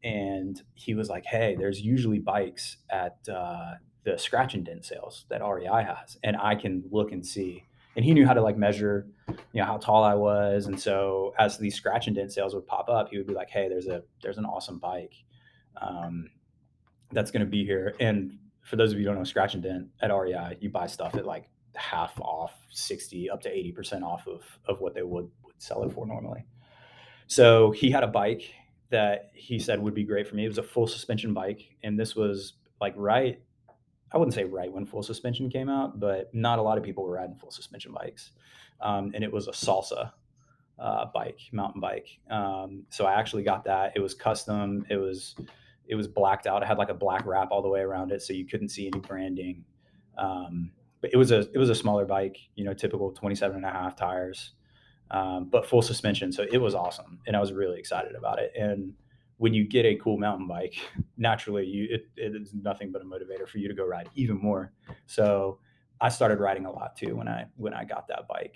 and 0.04 0.62
he 0.76 0.94
was 0.94 1.10
like, 1.10 1.26
"Hey, 1.26 1.56
there's 1.58 1.82
usually 1.82 2.20
bikes 2.20 2.78
at 2.90 3.18
uh, 3.32 3.74
the 4.04 4.18
scratch 4.18 4.54
and 4.54 4.66
dent 4.66 4.86
sales 4.86 5.26
that 5.30 5.42
REI 5.42 5.84
has, 5.84 6.18
and 6.24 6.38
I 6.38 6.56
can 6.56 6.84
look 6.92 7.12
and 7.12 7.26
see." 7.26 7.66
And 7.96 8.06
he 8.06 8.14
knew 8.14 8.26
how 8.26 8.34
to 8.34 8.42
like 8.42 8.58
measure, 8.58 9.08
you 9.28 9.62
know, 9.62 9.66
how 9.66 9.78
tall 9.78 10.04
I 10.04 10.14
was, 10.14 10.68
and 10.68 10.80
so 10.80 11.34
as 11.38 11.58
these 11.58 11.76
scratch 11.76 12.08
and 12.08 12.16
dent 12.16 12.32
sales 12.32 12.54
would 12.56 12.68
pop 12.68 12.88
up, 12.90 13.10
he 13.10 13.18
would 13.18 13.28
be 13.28 13.34
like, 13.34 13.50
"Hey, 13.50 13.68
there's 13.68 13.88
a 13.88 14.04
there's 14.22 14.38
an 14.38 14.46
awesome 14.46 14.80
bike 14.80 15.16
um, 15.82 16.30
that's 17.12 17.32
going 17.32 17.46
to 17.46 17.50
be 17.50 17.66
here." 17.66 17.96
And 18.00 18.38
for 18.64 18.76
those 18.76 18.92
of 18.92 19.00
you 19.00 19.06
who 19.06 19.10
don't 19.10 19.18
know, 19.18 19.24
scratch 19.24 19.54
and 19.54 19.64
dent 19.64 19.88
at 20.02 20.12
REI, 20.12 20.58
you 20.62 20.70
buy 20.70 20.88
stuff 20.88 21.16
at 21.16 21.26
like 21.26 21.50
half 21.76 22.20
off, 22.20 22.54
60 22.72 23.30
up 23.30 23.42
to 23.42 23.50
80% 23.50 24.04
off 24.04 24.28
of, 24.28 24.42
of 24.66 24.80
what 24.80 24.94
they 24.94 25.04
would, 25.04 25.30
would 25.44 25.56
sell 25.58 25.84
it 25.84 25.94
for 25.94 26.06
normally. 26.06 26.46
So 27.28 27.72
he 27.72 27.92
had 27.92 28.04
a 28.04 28.08
bike 28.08 28.54
that 28.90 29.30
he 29.34 29.60
said 29.60 29.80
would 29.80 29.94
be 29.94 30.04
great 30.04 30.28
for 30.28 30.36
me. 30.36 30.46
It 30.46 30.50
was 30.50 30.58
a 30.58 30.64
full 30.64 30.88
suspension 30.88 31.34
bike. 31.34 31.76
And 31.84 32.00
this 32.00 32.16
was 32.16 32.54
like 32.82 32.94
right, 32.96 33.40
I 34.12 34.18
wouldn't 34.18 34.34
say 34.34 34.46
right 34.46 34.72
when 34.72 34.86
full 34.86 35.04
suspension 35.04 35.50
came 35.50 35.70
out, 35.70 36.00
but 36.00 36.34
not 36.34 36.60
a 36.60 36.62
lot 36.62 36.78
of 36.78 36.84
people 36.84 37.04
were 37.04 37.14
riding 37.14 37.36
full 37.36 37.52
suspension 37.52 37.94
bikes. 37.94 38.32
Um, 38.82 39.12
and 39.14 39.24
it 39.24 39.32
was 39.32 39.48
a 39.48 39.52
salsa 39.52 40.12
uh, 40.80 41.06
bike, 41.14 41.40
mountain 41.52 41.82
bike. 41.82 42.08
Um, 42.30 42.84
so 42.90 43.06
I 43.06 43.20
actually 43.20 43.44
got 43.44 43.64
that. 43.66 43.94
It 43.96 44.00
was 44.00 44.14
custom. 44.14 44.86
It 44.90 44.98
was 44.98 45.36
it 45.88 45.96
was 45.96 46.08
blacked 46.08 46.48
out. 46.48 46.62
It 46.62 46.68
had 46.68 46.78
like 46.78 46.90
a 46.90 46.94
black 46.94 47.26
wrap 47.26 47.52
all 47.52 47.62
the 47.62 47.68
way 47.68 47.82
around 47.82 48.12
it, 48.12 48.22
so 48.22 48.32
you 48.32 48.46
couldn't 48.46 48.70
see 48.70 48.88
any 48.88 49.00
branding. 49.00 49.66
Um, 50.18 50.72
but 51.02 51.12
it 51.14 51.18
was 51.18 51.32
a 51.32 51.40
it 51.54 51.58
was 51.58 51.70
a 51.70 51.76
smaller 51.76 52.06
bike, 52.06 52.38
you 52.56 52.64
know, 52.64 52.74
typical 52.74 53.12
27 53.12 53.58
and 53.58 53.66
a 53.66 53.70
half 53.70 53.96
tires, 53.96 54.54
um, 55.12 55.50
but 55.50 55.66
full 55.66 55.82
suspension. 55.82 56.32
So 56.32 56.46
it 56.52 56.58
was 56.58 56.76
awesome, 56.76 57.20
and 57.28 57.36
I 57.36 57.40
was 57.40 57.54
really 57.54 57.80
excited 57.80 58.16
about 58.16 58.40
it. 58.40 58.52
And 58.58 58.94
when 59.38 59.54
you 59.54 59.68
get 59.68 59.86
a 59.86 59.96
cool 59.96 60.18
mountain 60.18 60.48
bike, 60.48 60.76
naturally, 61.18 61.66
you 61.66 61.88
it, 61.90 62.08
it 62.16 62.36
is 62.36 62.54
nothing 62.54 62.92
but 62.92 63.02
a 63.02 63.06
motivator 63.06 63.48
for 63.48 63.58
you 63.58 63.68
to 63.68 63.74
go 63.74 63.86
ride 63.86 64.10
even 64.16 64.38
more. 64.38 64.74
So 65.06 65.60
I 66.02 66.10
started 66.10 66.40
riding 66.40 66.66
a 66.66 66.72
lot 66.72 66.96
too 66.96 67.16
when 67.16 67.28
I 67.28 67.46
when 67.56 67.74
I 67.74 67.86
got 67.86 68.08
that 68.08 68.28
bike. 68.28 68.56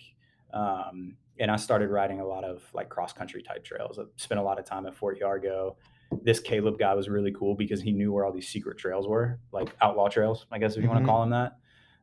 Um, 0.53 1.17
and 1.39 1.49
I 1.49 1.55
started 1.55 1.89
riding 1.89 2.19
a 2.19 2.25
lot 2.25 2.43
of 2.43 2.61
like 2.73 2.89
cross 2.89 3.11
country 3.11 3.41
type 3.41 3.63
trails. 3.63 3.97
I 3.97 4.03
spent 4.17 4.39
a 4.39 4.43
lot 4.43 4.59
of 4.59 4.65
time 4.65 4.85
at 4.85 4.95
Fort 4.95 5.19
Yargo. 5.19 5.75
This 6.21 6.39
Caleb 6.39 6.77
guy 6.77 6.93
was 6.93 7.09
really 7.09 7.31
cool 7.31 7.55
because 7.55 7.81
he 7.81 7.91
knew 7.91 8.13
where 8.13 8.23
all 8.23 8.31
these 8.31 8.47
secret 8.47 8.77
trails 8.77 9.07
were, 9.07 9.39
like 9.51 9.75
outlaw 9.81 10.09
trails, 10.09 10.45
I 10.51 10.59
guess 10.59 10.73
if 10.73 10.77
you 10.77 10.83
mm-hmm. 10.83 10.93
want 10.93 11.05
to 11.05 11.07
call 11.07 11.21
them 11.21 11.31
that. 11.31 11.57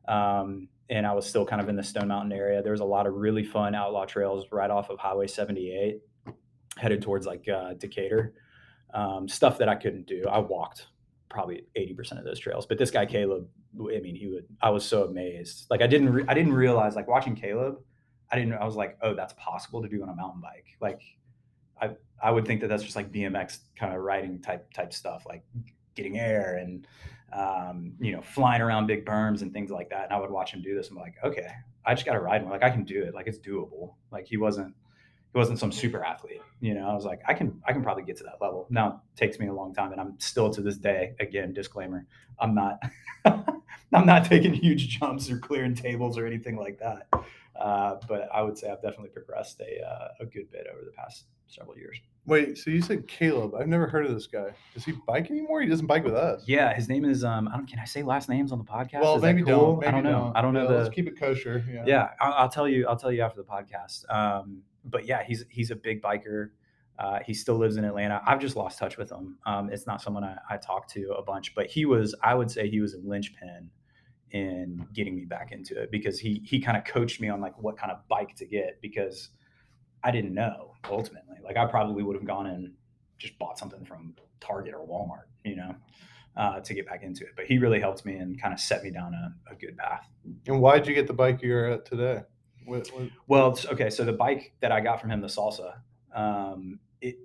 Um, 0.07 0.67
and 0.89 1.05
I 1.05 1.13
was 1.13 1.25
still 1.25 1.45
kind 1.45 1.61
of 1.61 1.69
in 1.69 1.75
the 1.75 1.83
Stone 1.83 2.09
Mountain 2.09 2.33
area. 2.33 2.61
There 2.61 2.73
was 2.73 2.81
a 2.81 2.85
lot 2.85 3.07
of 3.07 3.13
really 3.13 3.43
fun 3.43 3.75
outlaw 3.75 4.05
trails 4.05 4.45
right 4.51 4.69
off 4.69 4.89
of 4.89 4.99
Highway 4.99 5.27
78, 5.27 6.01
headed 6.77 7.01
towards 7.01 7.25
like 7.25 7.47
uh, 7.47 7.73
Decatur. 7.73 8.33
Um, 8.93 9.29
stuff 9.29 9.57
that 9.59 9.69
I 9.69 9.75
couldn't 9.75 10.05
do. 10.05 10.25
I 10.29 10.39
walked 10.39 10.87
probably 11.29 11.63
80% 11.77 12.19
of 12.19 12.25
those 12.25 12.39
trails. 12.39 12.65
But 12.65 12.77
this 12.77 12.91
guy 12.91 13.05
Caleb, 13.05 13.47
I 13.79 14.01
mean, 14.01 14.15
he 14.15 14.27
would. 14.27 14.45
I 14.61 14.69
was 14.69 14.83
so 14.83 15.05
amazed. 15.05 15.67
Like 15.69 15.81
I 15.81 15.87
didn't. 15.87 16.11
Re- 16.11 16.25
I 16.27 16.33
didn't 16.33 16.53
realize 16.53 16.95
like 16.95 17.07
watching 17.07 17.35
Caleb 17.35 17.77
I 18.31 18.37
didn't. 18.37 18.53
I 18.53 18.65
was 18.65 18.75
like, 18.75 18.97
oh, 19.01 19.13
that's 19.13 19.33
possible 19.33 19.81
to 19.81 19.89
do 19.89 20.01
on 20.01 20.09
a 20.09 20.15
mountain 20.15 20.41
bike. 20.41 20.77
Like, 20.79 21.01
I 21.81 21.91
I 22.21 22.31
would 22.31 22.45
think 22.45 22.61
that 22.61 22.67
that's 22.67 22.83
just 22.83 22.95
like 22.95 23.11
BMX 23.11 23.59
kind 23.77 23.93
of 23.93 24.01
riding 24.01 24.41
type 24.41 24.71
type 24.73 24.93
stuff, 24.93 25.23
like 25.27 25.43
getting 25.95 26.17
air 26.17 26.55
and 26.55 26.87
um, 27.33 27.93
you 27.99 28.11
know 28.11 28.21
flying 28.21 28.61
around 28.61 28.87
big 28.87 29.05
berms 29.05 29.41
and 29.41 29.53
things 29.53 29.71
like 29.71 29.89
that. 29.89 30.05
And 30.05 30.13
I 30.13 30.19
would 30.19 30.31
watch 30.31 30.53
him 30.53 30.61
do 30.61 30.75
this. 30.75 30.89
I'm 30.89 30.97
like, 30.97 31.15
okay, 31.23 31.47
I 31.85 31.93
just 31.93 32.05
got 32.05 32.13
to 32.13 32.19
ride 32.19 32.43
one. 32.43 32.51
Like 32.51 32.63
I 32.63 32.69
can 32.69 32.83
do 32.83 33.03
it. 33.03 33.13
Like 33.13 33.27
it's 33.27 33.39
doable. 33.39 33.95
Like 34.11 34.27
he 34.27 34.37
wasn't 34.37 34.75
he 35.33 35.37
wasn't 35.37 35.59
some 35.59 35.71
super 35.71 36.03
athlete. 36.03 36.41
You 36.59 36.73
know, 36.73 36.89
I 36.89 36.93
was 36.93 37.05
like, 37.05 37.21
I 37.27 37.33
can 37.33 37.61
I 37.67 37.73
can 37.73 37.83
probably 37.83 38.03
get 38.03 38.17
to 38.17 38.23
that 38.23 38.41
level. 38.41 38.67
Now 38.69 38.87
it 38.87 39.17
takes 39.17 39.39
me 39.39 39.47
a 39.47 39.53
long 39.53 39.73
time, 39.73 39.91
and 39.91 40.01
I'm 40.01 40.19
still 40.19 40.49
to 40.51 40.61
this 40.61 40.77
day. 40.77 41.15
Again, 41.19 41.53
disclaimer: 41.53 42.05
I'm 42.39 42.53
not 42.53 42.81
I'm 43.93 44.05
not 44.05 44.25
taking 44.25 44.53
huge 44.53 44.99
jumps 44.99 45.29
or 45.29 45.37
clearing 45.37 45.75
tables 45.75 46.17
or 46.17 46.25
anything 46.25 46.55
like 46.57 46.79
that. 46.79 47.07
Uh, 47.59 47.97
but 48.07 48.29
I 48.33 48.41
would 48.41 48.57
say 48.57 48.69
I've 48.69 48.81
definitely 48.81 49.09
progressed 49.09 49.59
a, 49.61 49.85
uh, 49.85 50.07
a 50.21 50.25
good 50.25 50.49
bit 50.51 50.67
over 50.71 50.83
the 50.83 50.91
past 50.91 51.25
several 51.47 51.77
years. 51.77 51.99
Wait, 52.25 52.57
so 52.57 52.69
you 52.69 52.81
said 52.81 53.07
Caleb? 53.07 53.55
I've 53.55 53.67
never 53.67 53.87
heard 53.87 54.05
of 54.05 54.13
this 54.13 54.27
guy. 54.27 54.51
Does 54.73 54.85
he 54.85 54.93
bike 55.07 55.29
anymore? 55.31 55.61
He 55.61 55.67
doesn't 55.67 55.87
bike 55.87 56.03
with 56.03 56.13
us. 56.13 56.43
Yeah, 56.47 56.73
his 56.73 56.87
name 56.87 57.03
is. 57.03 57.23
Um, 57.23 57.47
I 57.47 57.57
don't. 57.57 57.67
Can 57.67 57.79
I 57.79 57.85
say 57.85 58.03
last 58.03 58.29
names 58.29 58.51
on 58.51 58.59
the 58.59 58.63
podcast? 58.63 59.01
Well, 59.01 59.15
is 59.15 59.21
maybe 59.21 59.43
cool? 59.43 59.75
don't. 59.75 59.79
Maybe 59.79 59.87
I 59.87 59.91
don't 59.91 60.03
know. 60.03 60.11
Don't. 60.11 60.37
I 60.37 60.41
don't 60.41 60.53
know. 60.53 60.67
the, 60.67 60.77
let's 60.77 60.95
keep 60.95 61.07
it 61.07 61.19
kosher. 61.19 61.65
Yeah, 61.69 61.83
yeah 61.85 62.09
I'll, 62.19 62.33
I'll, 62.33 62.49
tell 62.49 62.67
you. 62.67 62.87
I'll 62.87 62.95
tell 62.95 63.11
you 63.11 63.21
after 63.21 63.41
the 63.41 63.47
podcast. 63.47 64.09
Um, 64.13 64.61
but 64.85 65.05
yeah, 65.05 65.23
he's 65.23 65.45
he's 65.49 65.71
a 65.71 65.75
big 65.75 66.01
biker. 66.01 66.51
Uh, 66.99 67.19
he 67.25 67.33
still 67.33 67.57
lives 67.57 67.77
in 67.77 67.85
Atlanta. 67.85 68.21
I've 68.25 68.39
just 68.39 68.55
lost 68.55 68.77
touch 68.77 68.97
with 68.97 69.11
him. 69.11 69.37
Um, 69.47 69.71
it's 69.71 69.87
not 69.87 70.01
someone 70.01 70.23
I, 70.23 70.37
I 70.47 70.57
talk 70.57 70.87
to 70.89 71.13
a 71.17 71.23
bunch, 71.23 71.55
but 71.55 71.65
he 71.65 71.85
was. 71.85 72.13
I 72.21 72.35
would 72.35 72.51
say 72.51 72.69
he 72.69 72.81
was 72.81 72.93
a 72.93 72.99
linchpin 72.99 73.69
in 74.31 74.85
getting 74.93 75.15
me 75.15 75.25
back 75.25 75.51
into 75.51 75.79
it 75.79 75.91
because 75.91 76.19
he 76.19 76.41
he 76.45 76.59
kind 76.59 76.77
of 76.77 76.85
coached 76.85 77.19
me 77.19 77.29
on 77.29 77.41
like 77.41 77.57
what 77.57 77.77
kind 77.77 77.91
of 77.91 78.07
bike 78.07 78.35
to 78.37 78.45
get 78.45 78.79
because 78.81 79.29
I 80.03 80.11
didn't 80.11 80.33
know 80.33 80.73
ultimately. 80.89 81.37
Like 81.43 81.57
I 81.57 81.65
probably 81.65 82.03
would 82.03 82.15
have 82.15 82.25
gone 82.25 82.47
and 82.47 82.73
just 83.17 83.37
bought 83.37 83.59
something 83.59 83.85
from 83.85 84.15
Target 84.39 84.73
or 84.73 84.85
Walmart, 84.85 85.25
you 85.43 85.55
know, 85.55 85.75
uh, 86.35 86.59
to 86.61 86.73
get 86.73 86.87
back 86.87 87.03
into 87.03 87.23
it. 87.23 87.31
But 87.35 87.45
he 87.45 87.57
really 87.57 87.79
helped 87.79 88.05
me 88.05 88.15
and 88.15 88.41
kind 88.41 88.53
of 88.53 88.59
set 88.59 88.83
me 88.83 88.89
down 88.89 89.13
a, 89.13 89.51
a 89.51 89.55
good 89.55 89.77
path. 89.77 90.07
And 90.47 90.61
why 90.61 90.77
did 90.77 90.87
you 90.87 90.95
get 90.95 91.07
the 91.07 91.13
bike 91.13 91.41
you're 91.41 91.71
at 91.71 91.85
today? 91.85 92.21
What, 92.65 92.87
what? 92.89 93.09
Well, 93.27 93.59
okay, 93.71 93.89
so 93.89 94.05
the 94.05 94.13
bike 94.13 94.53
that 94.61 94.71
I 94.71 94.81
got 94.81 95.01
from 95.01 95.11
him, 95.11 95.21
the 95.21 95.27
Salsa, 95.27 95.75
um, 96.13 96.79
it 97.01 97.17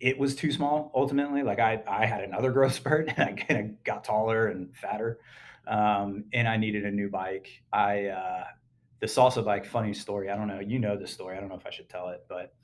it 0.00 0.18
was 0.18 0.34
too 0.34 0.50
small 0.50 0.90
ultimately. 0.94 1.42
Like 1.42 1.60
I 1.60 1.82
I 1.86 2.06
had 2.06 2.24
another 2.24 2.52
growth 2.52 2.74
spurt 2.74 3.12
and 3.16 3.28
I 3.28 3.32
kind 3.32 3.60
of 3.60 3.84
got 3.84 4.04
taller 4.04 4.46
and 4.46 4.74
fatter 4.74 5.18
um, 5.66 6.24
and 6.32 6.48
I 6.48 6.56
needed 6.56 6.84
a 6.84 6.90
new 6.90 7.08
bike. 7.08 7.48
I 7.72 8.06
uh, 8.06 8.44
the 9.00 9.06
salsa 9.06 9.44
bike. 9.44 9.66
Funny 9.66 9.94
story. 9.94 10.30
I 10.30 10.36
don't 10.36 10.48
know. 10.48 10.60
You 10.60 10.78
know 10.78 10.96
the 10.96 11.06
story. 11.06 11.36
I 11.36 11.40
don't 11.40 11.48
know 11.48 11.56
if 11.56 11.66
I 11.66 11.70
should 11.70 11.88
tell 11.88 12.08
it, 12.08 12.24
but 12.28 12.54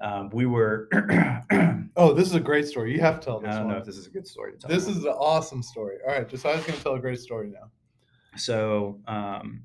um, 0.00 0.30
we 0.30 0.46
were. 0.46 0.88
oh, 1.96 2.12
this 2.12 2.28
is 2.28 2.34
a 2.34 2.40
great 2.40 2.66
story. 2.66 2.92
You 2.92 3.00
have 3.00 3.20
to 3.20 3.24
tell 3.24 3.40
this. 3.40 3.50
I 3.50 3.58
don't 3.58 3.66
one. 3.66 3.74
know 3.74 3.78
if 3.78 3.86
this 3.86 3.96
is 3.96 4.06
a 4.06 4.10
good 4.10 4.26
story 4.26 4.52
to 4.52 4.58
tell. 4.58 4.70
This 4.70 4.88
is 4.88 5.04
an 5.04 5.12
awesome 5.12 5.62
story. 5.62 5.96
All 6.06 6.12
right, 6.12 6.28
just 6.28 6.44
I 6.46 6.54
was 6.54 6.64
going 6.64 6.78
to 6.78 6.82
tell 6.82 6.94
a 6.94 7.00
great 7.00 7.20
story 7.20 7.48
now. 7.48 7.70
So 8.36 9.00
um, 9.06 9.64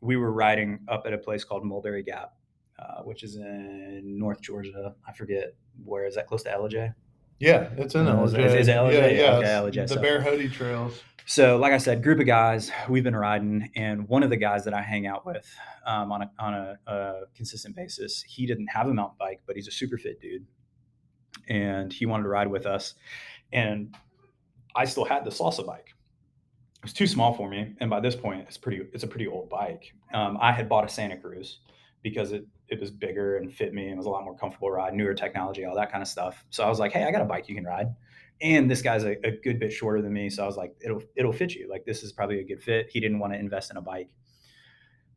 we 0.00 0.16
were 0.16 0.32
riding 0.32 0.80
up 0.88 1.04
at 1.06 1.12
a 1.12 1.18
place 1.18 1.44
called 1.44 1.64
Mulberry 1.64 2.02
Gap, 2.02 2.32
uh, 2.78 3.02
which 3.02 3.22
is 3.22 3.36
in 3.36 4.18
North 4.18 4.40
Georgia. 4.40 4.94
I 5.06 5.12
forget 5.12 5.54
where 5.84 6.06
is 6.06 6.14
that. 6.14 6.26
Close 6.26 6.42
to 6.44 6.50
Ellijay. 6.50 6.94
Yeah, 7.38 7.68
it's 7.76 7.94
in 7.94 8.06
Ellijay. 8.06 8.46
Is, 8.46 8.54
is 8.54 8.68
Ellijay? 8.68 8.92
Yeah, 8.92 9.06
yeah. 9.08 9.36
Okay, 9.36 9.48
Ellijay. 9.48 9.88
The 9.88 9.94
so. 9.94 10.00
Bear 10.00 10.22
Hoodie 10.22 10.48
trails. 10.48 11.02
So, 11.28 11.56
like 11.56 11.72
I 11.72 11.78
said, 11.78 12.04
group 12.04 12.20
of 12.20 12.26
guys, 12.26 12.70
we've 12.88 13.02
been 13.02 13.16
riding, 13.16 13.68
and 13.74 14.08
one 14.08 14.22
of 14.22 14.30
the 14.30 14.36
guys 14.36 14.64
that 14.64 14.72
I 14.72 14.80
hang 14.80 15.08
out 15.08 15.26
with 15.26 15.52
um, 15.84 16.12
on 16.12 16.22
a 16.22 16.30
on 16.38 16.54
a, 16.54 16.78
a, 16.86 17.12
consistent 17.34 17.74
basis, 17.74 18.22
he 18.22 18.46
didn't 18.46 18.68
have 18.68 18.86
a 18.86 18.94
mountain 18.94 19.16
bike, 19.18 19.40
but 19.44 19.56
he's 19.56 19.66
a 19.66 19.72
super 19.72 19.98
fit 19.98 20.20
dude, 20.20 20.46
and 21.48 21.92
he 21.92 22.06
wanted 22.06 22.22
to 22.22 22.28
ride 22.28 22.46
with 22.46 22.64
us, 22.64 22.94
and 23.52 23.92
I 24.76 24.84
still 24.84 25.04
had 25.04 25.24
the 25.24 25.32
salsa 25.32 25.66
bike. 25.66 25.96
It 26.76 26.84
was 26.84 26.92
too 26.92 27.08
small 27.08 27.34
for 27.34 27.50
me, 27.50 27.74
and 27.80 27.90
by 27.90 27.98
this 27.98 28.14
point, 28.14 28.44
it's 28.46 28.56
pretty 28.56 28.86
it's 28.92 29.02
a 29.02 29.08
pretty 29.08 29.26
old 29.26 29.50
bike. 29.50 29.94
Um, 30.14 30.38
I 30.40 30.52
had 30.52 30.68
bought 30.68 30.84
a 30.84 30.88
Santa 30.88 31.16
Cruz 31.16 31.58
because 32.04 32.30
it 32.30 32.46
it 32.68 32.78
was 32.78 32.92
bigger 32.92 33.38
and 33.38 33.52
fit 33.52 33.74
me 33.74 33.88
and 33.88 33.96
was 33.96 34.06
a 34.06 34.10
lot 34.10 34.22
more 34.22 34.38
comfortable 34.38 34.70
ride, 34.70 34.94
newer 34.94 35.12
technology, 35.12 35.64
all 35.64 35.74
that 35.74 35.90
kind 35.90 36.02
of 36.02 36.08
stuff. 36.08 36.44
So 36.50 36.62
I 36.62 36.68
was 36.68 36.78
like, 36.78 36.92
hey, 36.92 37.02
I 37.02 37.10
got 37.10 37.20
a 37.20 37.24
bike 37.24 37.48
you 37.48 37.56
can 37.56 37.64
ride 37.64 37.88
and 38.40 38.70
this 38.70 38.82
guy's 38.82 39.04
a, 39.04 39.16
a, 39.26 39.30
good 39.42 39.58
bit 39.58 39.72
shorter 39.72 40.02
than 40.02 40.12
me 40.12 40.28
so 40.28 40.42
i 40.42 40.46
was 40.46 40.56
like 40.56 40.74
it'll 40.80 41.02
it'll 41.16 41.32
fit 41.32 41.54
you. 41.54 41.68
Like 41.70 41.84
this 41.84 42.02
is 42.02 42.12
probably 42.12 42.40
a 42.40 42.44
good 42.44 42.62
fit. 42.62 42.88
He 42.90 43.00
didn't 43.00 43.18
want 43.18 43.32
to 43.32 43.38
invest 43.38 43.70
in 43.70 43.76
a 43.76 43.82
bike. 43.82 44.10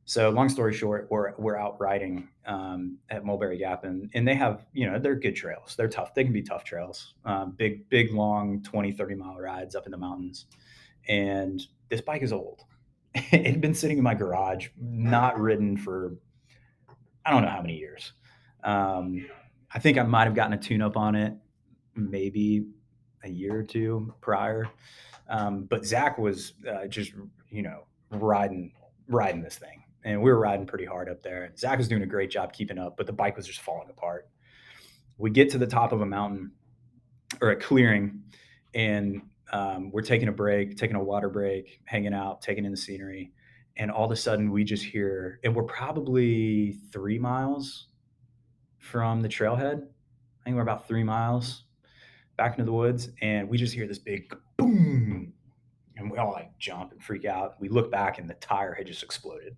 So 0.05 0.29
long 0.29 0.49
story 0.49 0.73
short 0.73 1.07
we're 1.11 1.33
we're 1.37 1.57
out 1.57 1.79
riding 1.79 2.29
um, 2.45 2.97
at 3.09 3.23
mulberry 3.23 3.57
gap 3.57 3.83
and 3.83 4.09
and 4.13 4.27
they 4.27 4.35
have 4.35 4.65
you 4.73 4.89
know 4.89 4.99
they're 4.99 5.15
good 5.15 5.35
trails. 5.35 5.75
They're 5.75 5.87
tough 5.87 6.13
they 6.13 6.23
can 6.23 6.33
be 6.33 6.41
tough 6.41 6.63
trails. 6.63 7.13
Um, 7.25 7.53
big 7.57 7.87
big 7.89 8.13
long 8.13 8.63
20 8.63 8.91
30 8.91 9.15
mile 9.15 9.37
rides 9.37 9.75
up 9.75 9.85
in 9.85 9.91
the 9.91 9.97
mountains 9.97 10.45
and 11.07 11.61
this 11.89 12.01
bike 12.01 12.21
is 12.23 12.33
old. 12.33 12.63
It 13.31 13.45
had 13.45 13.61
been 13.61 13.73
sitting 13.73 13.97
in 13.97 14.03
my 14.03 14.13
garage 14.15 14.69
not 14.79 15.39
ridden 15.39 15.77
for 15.77 16.15
i 17.25 17.31
don't 17.31 17.41
know 17.41 17.49
how 17.49 17.61
many 17.61 17.77
years. 17.77 18.13
Um, 18.63 19.27
i 19.73 19.79
think 19.79 19.97
i 19.97 20.03
might 20.03 20.25
have 20.25 20.35
gotten 20.35 20.53
a 20.53 20.57
tune 20.57 20.81
up 20.81 20.97
on 20.97 21.15
it 21.15 21.33
maybe 21.95 22.65
a 23.23 23.29
year 23.29 23.57
or 23.59 23.63
two 23.63 24.13
prior. 24.21 24.67
Um, 25.29 25.63
but 25.63 25.85
Zach 25.85 26.17
was 26.17 26.53
uh, 26.69 26.87
just, 26.87 27.11
you 27.49 27.61
know, 27.61 27.85
riding 28.11 28.73
riding 29.07 29.41
this 29.41 29.57
thing, 29.57 29.83
and 30.03 30.21
we 30.21 30.31
were 30.31 30.39
riding 30.39 30.65
pretty 30.65 30.85
hard 30.85 31.09
up 31.09 31.21
there. 31.21 31.51
Zach 31.57 31.77
was 31.77 31.87
doing 31.87 32.03
a 32.03 32.07
great 32.07 32.29
job 32.29 32.53
keeping 32.53 32.77
up, 32.77 32.97
but 32.97 33.07
the 33.07 33.13
bike 33.13 33.35
was 33.35 33.47
just 33.47 33.61
falling 33.61 33.89
apart. 33.89 34.29
We 35.17 35.29
get 35.31 35.49
to 35.51 35.57
the 35.57 35.67
top 35.67 35.91
of 35.91 36.01
a 36.01 36.05
mountain 36.05 36.51
or 37.41 37.51
a 37.51 37.55
clearing, 37.55 38.23
and 38.73 39.21
um, 39.51 39.91
we're 39.91 40.01
taking 40.01 40.27
a 40.27 40.31
break, 40.31 40.77
taking 40.77 40.95
a 40.95 41.03
water 41.03 41.29
break, 41.29 41.81
hanging 41.85 42.13
out, 42.13 42.41
taking 42.41 42.65
in 42.65 42.71
the 42.71 42.77
scenery, 42.77 43.31
and 43.77 43.91
all 43.91 44.05
of 44.05 44.11
a 44.11 44.15
sudden 44.15 44.51
we 44.51 44.63
just 44.63 44.83
hear, 44.83 45.39
and 45.43 45.55
we're 45.55 45.63
probably 45.63 46.77
three 46.91 47.19
miles 47.19 47.87
from 48.77 49.21
the 49.21 49.29
trailhead. 49.29 49.83
I 49.83 50.43
think 50.43 50.55
we're 50.55 50.61
about 50.61 50.87
three 50.87 51.03
miles 51.03 51.65
back 52.39 52.53
into 52.53 52.63
the 52.63 52.73
woods, 52.73 53.09
and 53.21 53.47
we 53.49 53.57
just 53.57 53.73
hear 53.73 53.85
this 53.87 53.99
big 53.99 54.33
boom, 54.57 55.33
and 55.97 56.09
we 56.09 56.17
all 56.17 56.31
like 56.31 56.57
jump 56.57 56.91
and 56.93 57.03
freak 57.03 57.25
out. 57.25 57.55
We 57.59 57.69
look 57.69 57.91
back, 57.91 58.17
and 58.17 58.29
the 58.29 58.33
tire 58.35 58.73
had 58.73 58.87
just 58.87 59.03
exploded. 59.03 59.55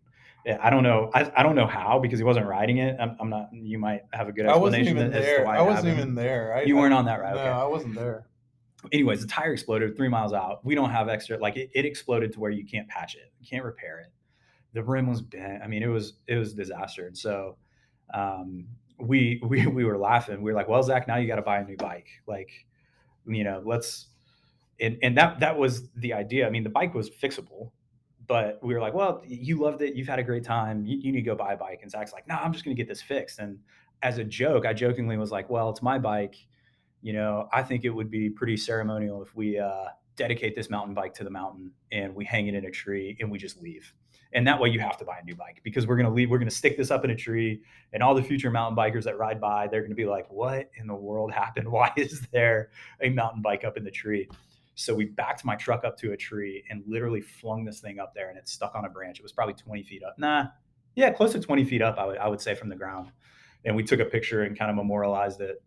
I 0.60 0.72
don't 0.72 0.82
know. 0.82 1.12
I, 1.14 1.32
I 1.38 1.44
don't 1.44 1.56
know 1.56 1.68
how 1.68 2.00
because 2.00 2.18
he 2.18 2.26
wasn't 2.26 2.48
riding 2.48 2.78
it. 2.80 2.98
I'm, 3.00 3.16
I'm 3.20 3.30
not. 3.30 3.50
You 3.54 3.78
might 3.78 4.02
have 4.12 4.28
a 4.28 4.32
good 4.32 4.48
explanation. 4.48 4.50
I 4.50 4.58
wasn't 4.58 4.88
even 4.90 5.12
there. 5.12 5.48
I 5.48 5.62
wasn't 5.62 5.98
even 6.00 6.16
there. 6.16 6.56
I, 6.56 6.62
you 6.64 6.76
weren't 6.76 6.96
on 6.96 7.06
that 7.06 7.22
ride. 7.22 7.36
No, 7.36 7.42
okay. 7.42 7.50
I 7.50 7.66
wasn't 7.66 7.94
there. 7.94 8.26
Anyways, 8.92 9.22
the 9.22 9.28
tire 9.28 9.54
exploded 9.54 9.96
three 9.96 10.10
miles 10.10 10.34
out. 10.34 10.66
We 10.66 10.74
don't 10.74 10.90
have 10.90 11.08
extra. 11.10 11.38
Like 11.38 11.58
it, 11.58 11.70
it 11.76 11.86
exploded 11.86 12.34
to 12.34 12.40
where 12.40 12.50
you 12.50 12.66
can't 12.66 12.88
patch 12.88 13.14
it. 13.14 13.32
You 13.40 13.48
can't 13.48 13.64
repair 13.64 14.00
it. 14.00 14.12
the 14.74 14.84
rim 14.84 15.06
was 15.06 15.22
bent. 15.22 15.62
I 15.64 15.68
mean, 15.68 15.84
it 15.84 15.88
was 15.88 16.14
it 16.28 16.38
was 16.38 16.54
a 16.54 16.56
disaster. 16.56 17.06
And 17.06 17.16
so 17.16 17.58
um, 18.16 18.66
we 19.00 19.40
we 19.48 19.68
we 19.68 19.86
were 19.86 20.00
laughing. 20.00 20.42
We 20.42 20.52
were 20.52 20.58
like, 20.58 20.68
"Well, 20.68 20.82
Zach, 20.82 21.08
now 21.08 21.18
you 21.18 21.28
got 21.28 21.36
to 21.36 21.44
buy 21.44 21.60
a 21.60 21.64
new 21.64 21.78
bike. 21.78 22.08
Like, 22.26 22.50
you 23.26 23.44
know, 23.44 23.62
let's." 23.66 24.08
And 24.80 24.98
and 25.04 25.18
that 25.18 25.40
that 25.40 25.58
was 25.58 25.90
the 25.92 26.14
idea. 26.14 26.48
I 26.48 26.50
mean, 26.50 26.64
the 26.64 26.70
bike 26.70 26.94
was 26.94 27.10
fixable, 27.10 27.72
but 28.28 28.60
we 28.64 28.74
were 28.74 28.80
like, 28.80 28.94
"Well, 28.94 29.22
you 29.28 29.60
loved 29.60 29.82
it. 29.82 29.96
You've 29.96 30.08
had 30.08 30.20
a 30.20 30.24
great 30.24 30.44
time. 30.44 30.86
You, 30.86 30.98
you 30.98 31.12
need 31.12 31.20
to 31.20 31.26
go 31.26 31.36
buy 31.36 31.54
a 31.54 31.58
bike." 31.58 31.80
And 31.82 31.92
Zach's 31.92 32.14
like, 32.14 32.28
"No, 32.28 32.36
I'm 32.36 32.54
just 32.54 32.66
going 32.66 32.76
to 32.76 32.82
get 32.82 32.88
this 32.88 33.02
fixed." 33.02 33.40
And 33.40 33.60
as 34.02 34.18
a 34.18 34.24
joke, 34.24 34.66
I 34.66 34.74
jokingly 34.74 35.18
was 35.18 35.32
like, 35.32 35.50
"Well, 35.50 35.70
it's 35.70 35.82
my 35.82 36.00
bike. 36.00 36.36
You 37.02 37.14
know, 37.14 37.48
I 37.52 37.64
think 37.64 37.84
it 37.84 37.90
would 37.90 38.10
be 38.12 38.30
pretty 38.30 38.58
ceremonial 38.58 39.24
if 39.24 39.36
we 39.36 39.60
uh, 39.60 39.86
dedicate 40.16 40.56
this 40.56 40.70
mountain 40.70 40.94
bike 40.94 41.14
to 41.16 41.24
the 41.24 41.32
mountain 41.32 41.72
and 41.92 42.14
we 42.16 42.26
hang 42.26 42.48
it 42.48 42.54
in 42.54 42.66
a 42.66 42.72
tree 42.72 43.18
and 43.20 43.32
we 43.32 43.38
just 43.38 43.62
leave." 43.62 43.94
And 44.34 44.48
that 44.48 44.60
way 44.60 44.70
you 44.70 44.80
have 44.80 44.98
to 44.98 45.06
buy 45.06 45.18
a 45.22 45.26
new 45.26 45.36
bike 45.36 45.60
because 45.64 45.88
we're 45.88 45.96
going 45.96 46.06
to 46.06 46.12
leave 46.12 46.30
we're 46.30 46.38
going 46.38 46.50
to 46.50 46.56
stick 46.56 46.78
this 46.78 46.92
up 46.92 47.04
in 47.04 47.12
a 47.12 47.16
tree 47.16 47.62
and 47.94 48.02
all 48.02 48.16
the 48.16 48.24
future 48.24 48.50
mountain 48.50 48.76
bikers 48.76 49.04
that 49.04 49.18
ride 49.18 49.40
by 49.40 49.68
they're 49.68 49.82
going 49.82 49.92
to 49.92 49.96
be 49.96 50.06
like 50.06 50.30
what 50.30 50.70
in 50.76 50.88
the 50.88 50.96
world 50.96 51.32
happened? 51.32 51.68
Why 51.72 51.92
is 51.96 52.22
there 52.32 52.70
a 53.02 53.10
mountain 53.10 53.42
bike 53.42 53.64
up 53.64 53.78
in 53.78 53.84
the 53.84 53.92
tree? 53.92 54.30
So 54.76 54.96
we 54.96 55.06
backed 55.06 55.46
my 55.46 55.56
truck 55.56 55.84
up 55.84 55.98
to 56.00 56.14
a 56.14 56.18
tree 56.18 56.64
and 56.70 56.84
literally 56.88 57.22
flung 57.22 57.66
this 57.66 57.82
thing 57.82 58.00
up 58.00 58.14
there 58.16 58.30
and 58.30 58.38
it 58.38 58.48
stuck 58.48 58.74
on 58.74 58.86
a 58.86 58.90
branch. 58.90 59.20
It 59.20 59.24
was 59.24 59.32
probably 59.32 59.54
20 59.54 59.84
feet 59.84 60.04
up 60.04 60.18
nah 60.18 60.48
yeah 60.96 61.10
close 61.10 61.32
to 61.34 61.40
20 61.40 61.64
feet 61.66 61.82
up 61.82 61.98
i 61.98 62.06
would, 62.06 62.18
I 62.18 62.28
would 62.28 62.42
say 62.42 62.56
from 62.56 62.70
the 62.70 62.76
ground. 62.76 63.12
And 63.64 63.76
we 63.76 63.84
took 63.84 64.00
a 64.00 64.06
picture 64.06 64.42
and 64.42 64.58
kind 64.58 64.72
of 64.72 64.76
memorialized 64.76 65.40
it 65.40 65.62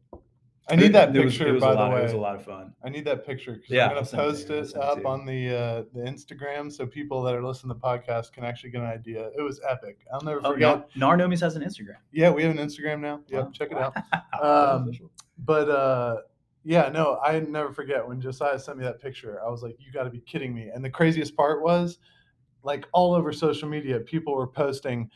I 0.69 0.77
need 0.77 0.93
that 0.95 1.15
It 1.15 1.23
was- 1.25 1.35
picture, 1.35 1.49
it 1.49 1.53
was 1.53 1.61
by 1.63 1.73
a 1.73 1.75
lot, 1.75 1.89
the 1.91 1.95
way. 1.97 2.01
it 2.01 2.05
was 2.05 2.13
a 2.15 2.17
lot 2.17 2.37
of 2.37 2.45
fun 2.45 2.73
I 2.83 2.89
need 2.89 3.05
that 3.05 3.27
picture 3.27 3.53
because 3.53 3.71
Yeah, 3.71 3.85
I'm 3.85 3.89
I'll 3.91 3.95
gonna 3.97 4.07
send 4.07 4.23
it 4.23 4.25
to 4.25 4.31
post 4.31 4.49
you. 4.49 4.55
I'll 4.55 4.61
it 4.63 4.67
send 4.69 4.83
it 4.83 4.85
to 4.85 4.91
up 4.93 4.99
you. 4.99 5.07
on 5.09 5.27
the 5.27 5.55
uh, 5.57 5.83
the 5.95 6.01
Instagram 6.11 6.73
so 6.73 6.87
people 6.87 7.23
that 7.23 7.35
are 7.35 7.45
listening 7.45 7.75
to 7.75 7.81
the 7.81 7.87
podcast 7.87 8.33
can 8.33 8.45
actually 8.45 8.71
get 8.71 8.81
an 8.81 8.87
idea. 8.89 9.31
It 9.37 9.43
was 9.43 9.61
epic. 9.69 9.99
I'll 10.13 10.23
never 10.23 10.41
oh 10.45 10.53
forget. 10.53 10.91
gnar 10.97 11.19
gnomies 11.19 11.41
has 11.41 11.55
an 11.57 11.63
instagram 11.63 11.97
Yeah, 12.13 12.31
we 12.31 12.43
have 12.45 12.57
an 12.57 12.67
Instagram 12.67 13.01
now. 13.01 13.21
Yep, 13.29 13.53
check 13.53 13.73
it 13.73 13.77
out. 13.79 13.95
Um, 14.43 14.91
But 15.39 15.69
uh, 15.69 16.17
yeah, 16.65 16.89
no, 16.89 17.19
I 17.23 17.41
never 17.41 17.73
forget 17.73 18.07
when 18.07 18.21
Josiah 18.21 18.59
sent 18.59 18.79
me 18.79 18.85
that 18.85 19.01
picture. 19.03 19.41
I 19.45 19.51
was 19.51 19.63
like, 19.63 19.77
"You 19.81 19.93
got 19.93 20.05
to 20.05 20.11
be 20.11 20.21
kidding 20.21 20.55
me!" 20.55 20.71
And 20.75 20.83
the 20.85 20.89
craziest 20.91 21.37
part 21.37 21.63
was, 21.63 21.99
like, 22.63 22.87
all 22.93 23.15
over 23.15 23.33
social 23.33 23.69
media, 23.69 24.01
people 24.01 24.35
were 24.35 24.47
posting 24.47 25.11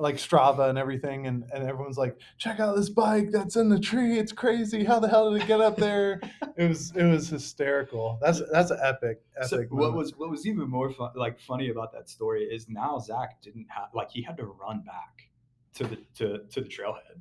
like 0.00 0.16
Strava 0.16 0.68
and 0.68 0.78
everything, 0.78 1.26
and, 1.26 1.44
and 1.52 1.64
everyone's 1.66 1.98
like, 1.98 2.16
"Check 2.38 2.60
out 2.60 2.76
this 2.76 2.88
bike 2.88 3.30
that's 3.30 3.56
in 3.56 3.68
the 3.68 3.80
tree! 3.80 4.18
It's 4.18 4.32
crazy! 4.32 4.84
How 4.84 5.00
the 5.00 5.08
hell 5.08 5.32
did 5.32 5.42
it 5.42 5.48
get 5.48 5.60
up 5.60 5.76
there?" 5.76 6.20
it 6.56 6.68
was 6.68 6.92
it 6.94 7.04
was 7.04 7.28
hysterical. 7.28 8.18
That's 8.20 8.42
that's 8.52 8.70
an 8.70 8.78
epic 8.82 9.22
epic. 9.36 9.48
So 9.48 9.62
what 9.70 9.94
was 9.94 10.16
what 10.16 10.30
was 10.30 10.46
even 10.46 10.68
more 10.68 10.90
fun, 10.90 11.10
like 11.14 11.38
funny 11.40 11.70
about 11.70 11.92
that 11.92 12.08
story 12.08 12.44
is 12.44 12.68
now 12.68 12.98
Zach 12.98 13.40
didn't 13.42 13.66
have 13.68 13.88
like 13.94 14.10
he 14.10 14.22
had 14.22 14.36
to 14.38 14.44
run 14.44 14.82
back 14.82 15.28
to 15.74 15.84
the 15.84 15.96
to 16.16 16.38
to 16.50 16.60
the 16.60 16.68
trailhead, 16.68 17.20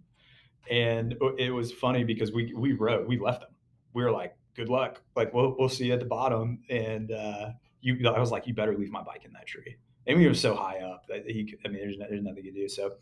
and 0.69 1.15
it 1.37 1.53
was 1.53 1.71
funny 1.71 2.03
because 2.03 2.31
we 2.31 2.53
we 2.55 2.73
rode 2.73 3.07
we 3.07 3.19
left 3.19 3.43
him. 3.43 3.49
We 3.93 4.03
were 4.03 4.11
like, 4.11 4.35
"Good 4.55 4.69
luck, 4.69 5.01
like 5.15 5.33
we'll 5.33 5.55
we'll 5.57 5.69
see 5.69 5.87
you 5.87 5.93
at 5.93 5.99
the 5.99 6.05
bottom." 6.05 6.59
And 6.69 7.11
uh, 7.11 7.49
you, 7.81 8.07
I 8.07 8.19
was 8.19 8.31
like, 8.31 8.47
"You 8.47 8.53
better 8.53 8.75
leave 8.75 8.91
my 8.91 9.03
bike 9.03 9.25
in 9.25 9.33
that 9.33 9.45
tree." 9.45 9.77
And 10.07 10.17
we 10.17 10.27
were 10.27 10.33
so 10.33 10.55
high 10.55 10.79
up 10.79 11.05
that 11.07 11.29
he, 11.29 11.55
I 11.65 11.67
mean, 11.67 11.79
there's 11.79 11.97
no, 11.97 12.05
there's 12.09 12.23
nothing 12.23 12.43
to 12.43 12.51
do. 12.51 12.69
So 12.69 12.93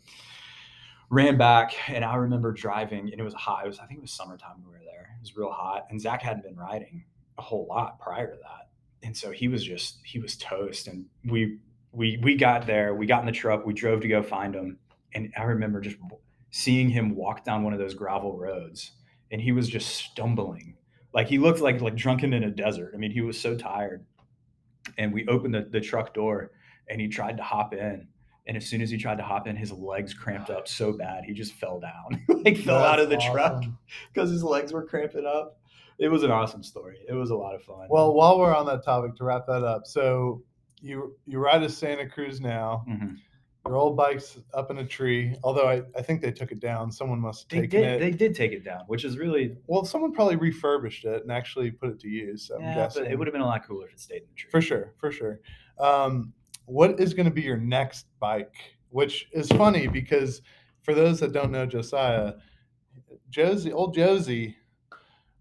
ran 1.10 1.38
back, 1.38 1.74
and 1.88 2.04
I 2.04 2.16
remember 2.16 2.52
driving, 2.52 3.10
and 3.12 3.20
it 3.20 3.22
was 3.22 3.34
hot. 3.34 3.64
It 3.64 3.68
was 3.68 3.78
I 3.78 3.86
think 3.86 3.98
it 3.98 4.02
was 4.02 4.12
summertime 4.12 4.56
when 4.62 4.72
we 4.72 4.78
were 4.78 4.84
there. 4.84 5.14
It 5.16 5.20
was 5.20 5.36
real 5.36 5.52
hot, 5.52 5.86
and 5.90 6.00
Zach 6.00 6.22
hadn't 6.22 6.42
been 6.42 6.56
riding 6.56 7.04
a 7.38 7.42
whole 7.42 7.66
lot 7.68 8.00
prior 8.00 8.30
to 8.30 8.38
that 8.42 8.66
and 9.06 9.16
so 9.16 9.30
he 9.30 9.48
was 9.48 9.64
just 9.64 9.98
he 10.04 10.18
was 10.18 10.36
toast 10.36 10.88
and 10.88 11.06
we 11.26 11.58
we 11.92 12.18
we 12.22 12.34
got 12.34 12.66
there 12.66 12.94
we 12.94 13.06
got 13.06 13.20
in 13.20 13.26
the 13.26 13.32
truck 13.32 13.64
we 13.64 13.72
drove 13.72 14.00
to 14.00 14.08
go 14.08 14.22
find 14.22 14.54
him 14.54 14.78
and 15.14 15.32
i 15.38 15.42
remember 15.42 15.80
just 15.80 15.96
seeing 16.50 16.88
him 16.88 17.14
walk 17.14 17.44
down 17.44 17.62
one 17.62 17.72
of 17.72 17.78
those 17.78 17.94
gravel 17.94 18.36
roads 18.36 18.92
and 19.30 19.40
he 19.40 19.52
was 19.52 19.68
just 19.68 19.88
stumbling 19.94 20.76
like 21.14 21.28
he 21.28 21.38
looked 21.38 21.60
like 21.60 21.80
like 21.80 21.94
drunken 21.94 22.32
in 22.32 22.44
a 22.44 22.50
desert 22.50 22.92
i 22.94 22.98
mean 22.98 23.10
he 23.10 23.20
was 23.20 23.38
so 23.40 23.56
tired 23.56 24.04
and 24.98 25.12
we 25.12 25.26
opened 25.28 25.54
the, 25.54 25.66
the 25.70 25.80
truck 25.80 26.12
door 26.12 26.50
and 26.88 27.00
he 27.00 27.08
tried 27.08 27.36
to 27.36 27.42
hop 27.42 27.72
in 27.74 28.06
and 28.46 28.56
as 28.56 28.66
soon 28.66 28.80
as 28.80 28.90
he 28.90 28.96
tried 28.96 29.16
to 29.18 29.24
hop 29.24 29.46
in 29.46 29.56
his 29.56 29.72
legs 29.72 30.14
cramped 30.14 30.50
up 30.50 30.68
so 30.68 30.92
bad 30.92 31.24
he 31.24 31.32
just 31.32 31.52
fell 31.54 31.80
down 31.80 32.24
like 32.44 32.56
fell 32.58 32.76
out 32.82 32.98
of 33.00 33.08
the 33.08 33.16
That's 33.16 33.30
truck 33.30 33.64
because 34.12 34.30
his 34.30 34.42
legs 34.44 34.72
were 34.72 34.84
cramping 34.84 35.26
up 35.26 35.58
it 35.98 36.08
was 36.08 36.22
an 36.22 36.30
awesome 36.30 36.62
story 36.62 36.98
it 37.08 37.14
was 37.14 37.30
a 37.30 37.36
lot 37.36 37.54
of 37.54 37.62
fun 37.62 37.86
Well, 37.90 38.14
while 38.14 38.38
we're 38.38 38.54
on 38.54 38.66
that 38.66 38.84
topic, 38.84 39.16
to 39.16 39.24
wrap 39.24 39.46
that 39.46 39.64
up, 39.64 39.86
so 39.86 40.42
you 40.82 41.16
you 41.26 41.38
ride 41.38 41.62
a 41.62 41.68
Santa 41.70 42.06
Cruz 42.08 42.40
now. 42.40 42.84
Mhm. 42.88 43.16
Your 43.66 43.76
old 43.76 43.96
bike's 43.96 44.38
up 44.54 44.70
in 44.70 44.78
a 44.78 44.84
tree. 44.86 45.34
Although 45.42 45.66
I, 45.66 45.82
I 45.96 46.02
think 46.02 46.20
they 46.20 46.30
took 46.30 46.52
it 46.52 46.60
down. 46.60 46.92
Someone 46.92 47.18
must 47.18 47.50
have 47.50 47.62
They 47.62 47.66
taken 47.66 47.80
did. 47.80 47.92
it. 47.94 47.98
They 47.98 48.10
did 48.16 48.36
take 48.36 48.52
it 48.52 48.62
down, 48.62 48.82
which 48.86 49.04
is 49.04 49.16
really. 49.18 49.56
well, 49.66 49.84
someone 49.84 50.12
probably 50.12 50.36
refurbished 50.36 51.04
it 51.06 51.22
and 51.22 51.32
actually 51.32 51.70
put 51.72 51.88
it 51.88 51.98
to 52.00 52.08
use. 52.08 52.48
I'm 52.54 52.60
Yeah, 52.62 52.74
guessing. 52.74 53.02
but 53.04 53.10
it 53.10 53.18
would 53.18 53.26
have 53.26 53.32
been 53.32 53.40
a 53.42 53.46
lot 53.46 53.66
cooler 53.66 53.86
if 53.88 53.94
it 53.94 53.98
stayed 54.00 54.22
in 54.22 54.28
the 54.28 54.34
tree. 54.36 54.50
for 54.52 54.60
sure, 54.60 54.94
for 54.98 55.10
sure. 55.10 55.40
Um, 55.80 56.32
what 56.66 57.00
is 57.00 57.14
going 57.14 57.26
to 57.26 57.32
be 57.32 57.42
your 57.42 57.56
next 57.56 58.06
bike? 58.20 58.54
Which 58.90 59.28
is 59.32 59.48
funny 59.48 59.88
because 59.88 60.42
for 60.82 60.94
those 60.94 61.20
that 61.20 61.32
don't 61.32 61.50
know 61.50 61.66
Josiah, 61.66 62.34
Josie, 63.30 63.72
old 63.72 63.94
Josie, 63.94 64.56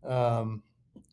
um, 0.03 0.63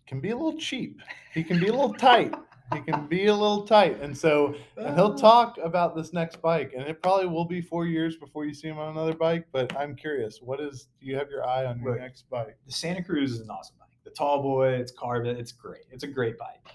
can 0.06 0.20
be 0.20 0.30
a 0.30 0.36
little 0.36 0.58
cheap. 0.58 1.00
He 1.34 1.42
can 1.42 1.58
be 1.58 1.68
a 1.68 1.72
little 1.72 1.94
tight. 1.94 2.34
He 2.72 2.80
can 2.80 3.06
be 3.06 3.26
a 3.26 3.34
little 3.34 3.66
tight, 3.66 4.00
and 4.00 4.16
so 4.16 4.54
and 4.78 4.94
he'll 4.94 5.14
talk 5.14 5.58
about 5.62 5.94
this 5.94 6.14
next 6.14 6.40
bike, 6.40 6.72
and 6.74 6.86
it 6.86 7.02
probably 7.02 7.26
will 7.26 7.44
be 7.44 7.60
four 7.60 7.86
years 7.86 8.16
before 8.16 8.46
you 8.46 8.54
see 8.54 8.68
him 8.68 8.78
on 8.78 8.92
another 8.92 9.12
bike. 9.12 9.46
But 9.52 9.76
I'm 9.76 9.94
curious, 9.94 10.40
what 10.40 10.58
is? 10.60 10.88
Do 10.98 11.06
you 11.06 11.16
have 11.16 11.28
your 11.28 11.46
eye 11.46 11.66
on 11.66 11.80
your 11.82 11.98
next 11.98 12.28
bike? 12.30 12.56
The 12.66 12.72
Santa 12.72 13.02
Cruz 13.02 13.32
is 13.32 13.40
an 13.40 13.50
awesome 13.50 13.76
bike. 13.78 13.90
The 14.04 14.10
Tall 14.10 14.42
Boy, 14.42 14.68
it's 14.68 14.92
carbon, 14.92 15.36
it's 15.36 15.52
great. 15.52 15.84
It's 15.90 16.04
a 16.04 16.08
great 16.08 16.36
bike. 16.38 16.74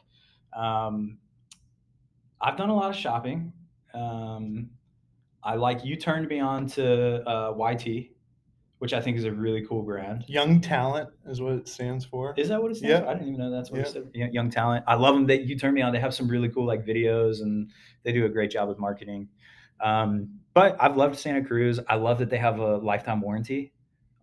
Um, 0.56 1.18
I've 2.42 2.58
done 2.58 2.70
a 2.70 2.76
lot 2.76 2.90
of 2.90 2.96
shopping. 2.96 3.52
Um, 3.94 4.70
I 5.44 5.56
like 5.56 5.84
you 5.84 5.96
turned 5.96 6.28
me 6.28 6.40
on 6.40 6.68
to 6.72 7.28
uh, 7.28 7.54
YT, 7.58 8.10
which 8.80 8.94
I 8.94 9.02
think 9.02 9.18
is 9.18 9.24
a 9.24 9.32
really 9.32 9.66
cool 9.66 9.82
brand. 9.82 10.26
Young 10.28 10.62
talent 10.62 11.10
is 11.26 11.42
what 11.42 11.54
it 11.54 11.68
stands 11.68 12.06
for. 12.06 12.34
Is 12.38 12.50
that 12.50 12.62
what 12.62 12.72
it 12.72 12.76
stands 12.76 12.92
Yeah. 12.92 13.00
for? 13.02 13.08
I 13.08 13.14
didn't 13.14 13.30
even 13.30 13.40
know 13.40 13.50
that's 13.52 13.72
what 13.72 13.78
Yeah. 13.78 13.84
it 13.86 13.90
stood 13.90 14.04
for. 14.12 14.18
Young, 14.18 14.32
young 14.34 14.50
talent. 14.50 14.84
I 14.88 14.96
love 14.96 15.16
them. 15.16 15.26
That 15.28 15.44
you 15.46 15.58
turned 15.58 15.74
me 15.74 15.82
on. 15.82 15.94
They 15.94 16.00
have 16.00 16.14
some 16.14 16.28
really 16.28 16.50
cool 16.50 16.66
like 16.66 16.86
videos 16.86 17.42
and 17.42 17.70
they 18.04 18.12
do 18.12 18.26
a 18.26 18.30
great 18.30 18.52
job 18.52 18.68
with 18.70 18.78
marketing. 18.78 19.30
Um, 19.80 20.40
but 20.54 20.76
I've 20.80 20.98
loved 20.98 21.18
Santa 21.18 21.44
Cruz. 21.44 21.80
I 21.88 21.96
love 21.96 22.20
that 22.20 22.30
they 22.30 22.38
have 22.38 22.60
a 22.60 22.78
lifetime 22.78 23.22
warranty 23.22 23.74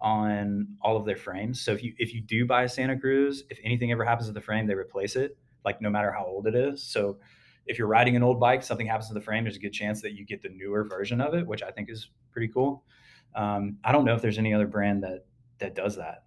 on 0.01 0.67
all 0.83 0.97
of 0.97 1.07
their 1.07 1.17
frames. 1.17 1.61
So 1.61 1.73
if 1.73 1.83
you 1.83 1.95
if 1.99 2.13
you 2.13 2.21
do 2.21 2.45
buy 2.45 2.65
a 2.65 2.69
Santa 2.69 2.99
Cruz, 2.99 3.45
if 3.51 3.59
anything 3.65 3.91
ever 3.93 4.05
happens 4.05 4.27
to 4.29 4.33
the 4.35 4.41
frame, 4.41 4.67
they 4.67 4.75
replace 4.75 5.17
it, 5.17 5.37
like 5.65 5.81
no 5.81 5.89
matter 5.91 6.13
how 6.13 6.25
old 6.27 6.47
it 6.47 6.55
is. 6.55 6.83
So 6.83 7.19
if 7.67 7.79
you're 7.79 7.89
riding 7.89 8.15
an 8.17 8.23
old 8.23 8.39
bike, 8.41 8.63
something 8.63 8.87
happens 8.87 9.09
to 9.09 9.15
the 9.15 9.21
frame, 9.21 9.45
there's 9.45 9.57
a 9.57 9.61
good 9.61 9.73
chance 9.73 10.03
that 10.03 10.13
you 10.13 10.25
get 10.25 10.43
the 10.43 10.49
newer 10.51 10.85
version 10.85 11.21
of 11.21 11.35
it, 11.35 11.47
which 11.47 11.63
I 11.63 11.71
think 11.71 11.89
is 11.91 12.11
pretty 12.31 12.49
cool. 12.49 12.85
Um, 13.35 13.79
I 13.85 13.93
don't 13.93 14.05
know 14.05 14.15
if 14.15 14.23
there's 14.23 14.39
any 14.39 14.53
other 14.55 14.67
brand 14.67 15.03
that 15.03 15.25
that 15.59 15.75
does 15.75 15.97
that. 15.97 16.25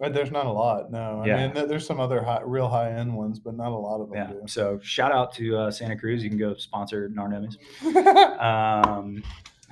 Uh, 0.00 0.10
There's 0.10 0.30
not 0.30 0.44
a 0.44 0.52
lot. 0.52 0.90
No, 0.92 1.22
I 1.22 1.26
Yeah. 1.26 1.48
mean 1.48 1.68
there's 1.68 1.86
some 1.86 1.98
other 2.00 2.22
high, 2.22 2.42
real 2.44 2.68
high 2.68 2.90
end 2.92 3.16
ones, 3.16 3.38
but 3.38 3.56
not 3.56 3.72
a 3.72 3.76
lot 3.76 4.02
of 4.02 4.10
Yeah. 4.14 4.26
them 4.26 4.46
So 4.46 4.78
shout 4.82 5.10
out 5.10 5.32
to 5.36 5.56
uh, 5.56 5.70
Santa 5.70 5.96
Cruz. 5.96 6.22
You 6.22 6.28
can 6.28 6.38
go 6.38 6.54
sponsor 6.56 7.08
Gnar 7.08 7.30
Gnomies. 7.30 7.56
do. 7.80 8.10
Um, 8.38 9.22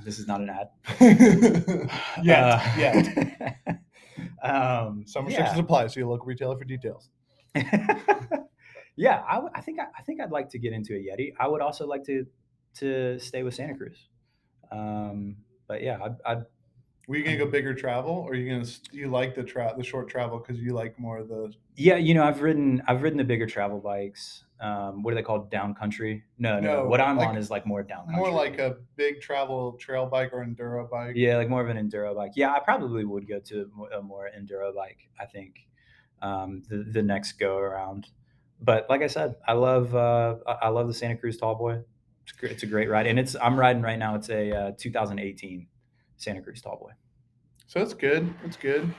this 0.03 0.19
is 0.19 0.27
not 0.27 0.41
an 0.41 0.49
ad. 0.49 0.69
yeah, 2.23 2.45
Uh, 2.55 2.79
yeah. 2.79 3.55
um, 4.43 5.05
Some 5.07 5.25
yeah. 5.25 5.29
restrictions 5.29 5.59
apply. 5.59 5.87
See 5.89 6.01
a 6.01 6.09
local 6.09 6.27
retailer 6.27 6.57
for 6.57 6.65
details. 6.65 7.11
Yeah, 8.97 9.23
I, 9.29 9.35
w- 9.35 9.53
I 9.55 9.61
think 9.61 9.81
I, 9.81 9.87
I 9.99 10.03
think 10.03 10.21
I'd 10.21 10.31
like 10.31 10.49
to 10.51 10.59
get 10.59 10.73
into 10.73 10.95
a 10.95 10.99
Yeti. 10.99 11.33
I 11.39 11.49
would 11.49 11.61
also 11.61 11.87
like 11.87 12.05
to 12.05 12.27
to 12.81 13.19
stay 13.19 13.43
with 13.43 13.55
Santa 13.55 13.75
Cruz. 13.75 14.09
Um, 14.71 15.37
but 15.69 15.83
yeah, 15.83 15.99
I'd, 16.03 16.17
I'd 16.27 16.45
Were 17.09 17.17
you 17.17 17.25
gonna 17.25 17.37
go 17.37 17.47
bigger 17.47 17.75
travel, 17.75 18.13
or 18.13 18.31
are 18.33 18.35
you 18.35 18.51
gonna 18.51 18.67
you 18.93 19.09
like 19.09 19.35
the 19.35 19.43
tra- 19.45 19.75
the 19.77 19.85
short 19.85 20.09
travel 20.09 20.39
because 20.39 20.61
you 20.61 20.73
like 20.73 20.99
more 20.99 21.19
of 21.19 21.29
the 21.29 21.53
yeah, 21.77 21.97
you 21.97 22.15
know, 22.15 22.25
I've 22.25 22.41
ridden 22.43 22.83
I've 22.87 23.03
ridden 23.03 23.19
the 23.19 23.25
bigger 23.25 23.47
travel 23.47 23.79
bikes. 23.81 24.45
Um, 24.61 25.03
what 25.03 25.13
are 25.13 25.17
they 25.17 25.23
called? 25.23 25.51
Down 25.51 25.75
country? 25.75 26.23
No, 26.39 26.59
no. 26.61 26.83
No, 26.83 26.89
what 26.89 27.01
I'm 27.01 27.19
like- 27.19 27.29
on 27.29 27.37
is 27.37 27.51
like 27.51 27.67
more 27.67 27.83
down 27.83 28.07
country. 28.07 28.17
more 28.17 28.31
like 28.31 28.59
a 28.59 28.77
big 28.97 29.21
travel 29.21 29.73
trail 29.73 30.07
bike 30.07 30.31
or 30.33 30.45
enduro 30.45 30.89
bike? 30.89 31.13
Yeah, 31.17 31.37
like 31.37 31.49
more 31.51 31.61
of 31.61 31.69
an 31.69 31.77
enduro 31.77 32.15
bike. 32.15 32.33
Yeah, 32.37 32.53
I 32.53 32.61
probably 32.61 33.05
would 33.05 33.29
go 33.29 33.41
to 33.41 33.71
a 33.97 34.01
more 34.01 34.31
enduro 34.37 34.75
bike. 34.75 35.09
I 35.21 35.27
think 35.27 35.67
um, 36.23 36.63
the 36.69 36.85
the 36.91 37.03
next 37.03 37.33
go 37.33 37.59
around. 37.59 38.09
But 38.61 38.87
like 38.89 39.03
I 39.03 39.07
said, 39.07 39.37
I 39.47 39.53
love 39.53 39.95
uh, 39.95 40.37
I 40.47 40.69
love 40.69 40.87
the 40.89 40.95
Santa 40.95 41.17
Cruz 41.17 41.37
Tall 41.37 41.55
Boy. 41.55 41.81
It's, 42.23 42.53
it's 42.53 42.63
a 42.63 42.67
great 42.67 42.89
ride, 42.89 43.07
and 43.07 43.19
it's 43.19 43.37
I'm 43.41 43.59
riding 43.59 43.83
right 43.83 43.99
now. 43.99 44.15
It's 44.15 44.31
a 44.31 44.51
uh, 44.51 44.73
2018 44.79 45.67
Santa 46.17 46.41
Cruz 46.41 46.63
Tall 46.63 46.79
Boy. 46.79 46.93
So 47.67 47.81
it's 47.81 47.95
good. 47.95 48.33
It's 48.45 48.57
good. 48.57 48.95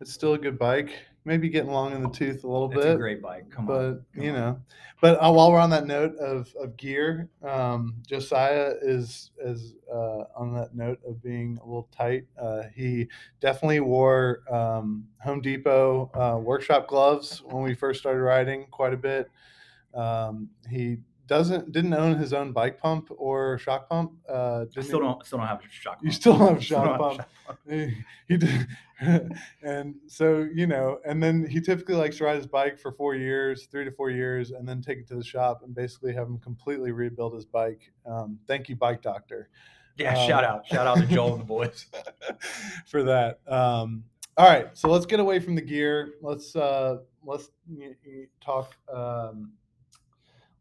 It's 0.00 0.12
still 0.12 0.34
a 0.34 0.38
good 0.38 0.58
bike. 0.58 0.92
Maybe 1.24 1.48
getting 1.48 1.70
long 1.70 1.92
in 1.92 2.02
the 2.02 2.10
tooth 2.10 2.44
a 2.44 2.48
little 2.48 2.68
bit. 2.68 2.78
It's 2.78 2.86
bit. 2.86 2.94
a 2.94 2.98
great 2.98 3.22
bike. 3.22 3.50
Come 3.50 3.66
but 3.66 3.74
on. 3.74 4.04
come 4.14 4.22
you 4.22 4.32
know 4.32 4.60
but 5.00 5.16
uh, 5.16 5.30
while 5.30 5.50
we're 5.50 5.58
on 5.58 5.70
that 5.70 5.86
note 5.86 6.16
of, 6.16 6.54
of 6.58 6.76
gear 6.76 7.28
um, 7.42 7.96
josiah 8.06 8.74
is 8.80 9.30
is 9.44 9.74
uh, 9.92 10.24
on 10.36 10.54
that 10.54 10.74
note 10.74 10.98
of 11.06 11.22
being 11.22 11.58
a 11.62 11.66
little 11.66 11.88
tight 11.94 12.24
uh, 12.40 12.62
he 12.74 13.08
definitely 13.40 13.80
wore 13.80 14.42
um, 14.50 15.06
home 15.20 15.40
depot 15.40 16.10
uh, 16.14 16.38
workshop 16.38 16.88
gloves 16.88 17.42
when 17.46 17.62
we 17.62 17.74
first 17.74 18.00
started 18.00 18.20
riding 18.20 18.66
quite 18.70 18.94
a 18.94 18.96
bit 18.96 19.30
um, 19.94 20.48
he 20.70 20.98
doesn't 21.26 21.72
didn't 21.72 21.94
own 21.94 22.16
his 22.16 22.32
own 22.32 22.52
bike 22.52 22.78
pump 22.78 23.08
or 23.16 23.56
shock 23.58 23.88
pump 23.88 24.12
uh, 24.28 24.64
I 24.76 24.80
still 24.80 25.00
don't 25.00 25.24
still 25.24 25.38
don't 25.38 25.46
have 25.48 25.60
a 25.60 25.68
shock. 25.70 25.98
you 26.02 26.10
pump. 26.10 26.20
still 26.20 26.36
have 26.38 26.56
a 26.58 26.60
Still 26.62 26.78
shock 26.84 26.98
don't 26.98 27.10
have 27.10 27.16
shock 27.16 27.28
pump. 27.46 27.58
he, 27.68 27.96
he 28.28 28.36
did 28.36 28.66
and 29.62 29.94
so 30.06 30.46
you 30.54 30.66
know 30.66 30.98
and 31.06 31.22
then 31.22 31.46
he 31.46 31.60
typically 31.60 31.94
likes 31.94 32.16
to 32.18 32.24
ride 32.24 32.36
his 32.36 32.46
bike 32.46 32.78
for 32.78 32.92
four 32.92 33.14
years 33.14 33.66
three 33.66 33.84
to 33.84 33.90
four 33.92 34.10
years 34.10 34.50
and 34.50 34.68
then 34.68 34.80
take 34.82 34.98
it 34.98 35.06
to 35.08 35.14
the 35.14 35.24
shop 35.24 35.62
and 35.64 35.74
basically 35.74 36.12
have 36.12 36.26
him 36.26 36.38
completely 36.38 36.92
rebuild 36.92 37.34
his 37.34 37.44
bike 37.44 37.92
um, 38.06 38.38
thank 38.46 38.68
you 38.68 38.76
bike 38.76 39.00
doctor 39.02 39.48
Yeah, 39.96 40.18
Um, 40.18 40.28
shout 40.28 40.44
out, 40.44 40.66
shout 40.66 40.86
out 40.86 40.96
to 40.98 41.06
Joel 41.06 41.32
and 41.34 41.40
the 41.40 41.46
boys. 41.46 41.86
for 42.86 43.02
that 43.04 43.40
um, 43.48 44.04
all 44.36 44.48
right 44.48 44.76
so 44.76 44.88
let's 44.88 45.06
get 45.06 45.20
away 45.20 45.38
from 45.40 45.54
the 45.54 45.60
gear 45.62 46.14
let's 46.22 46.54
uh 46.56 46.98
let's 47.24 47.50
y- 47.68 47.94
y- 48.06 48.26
talk 48.44 48.74
um 48.92 49.52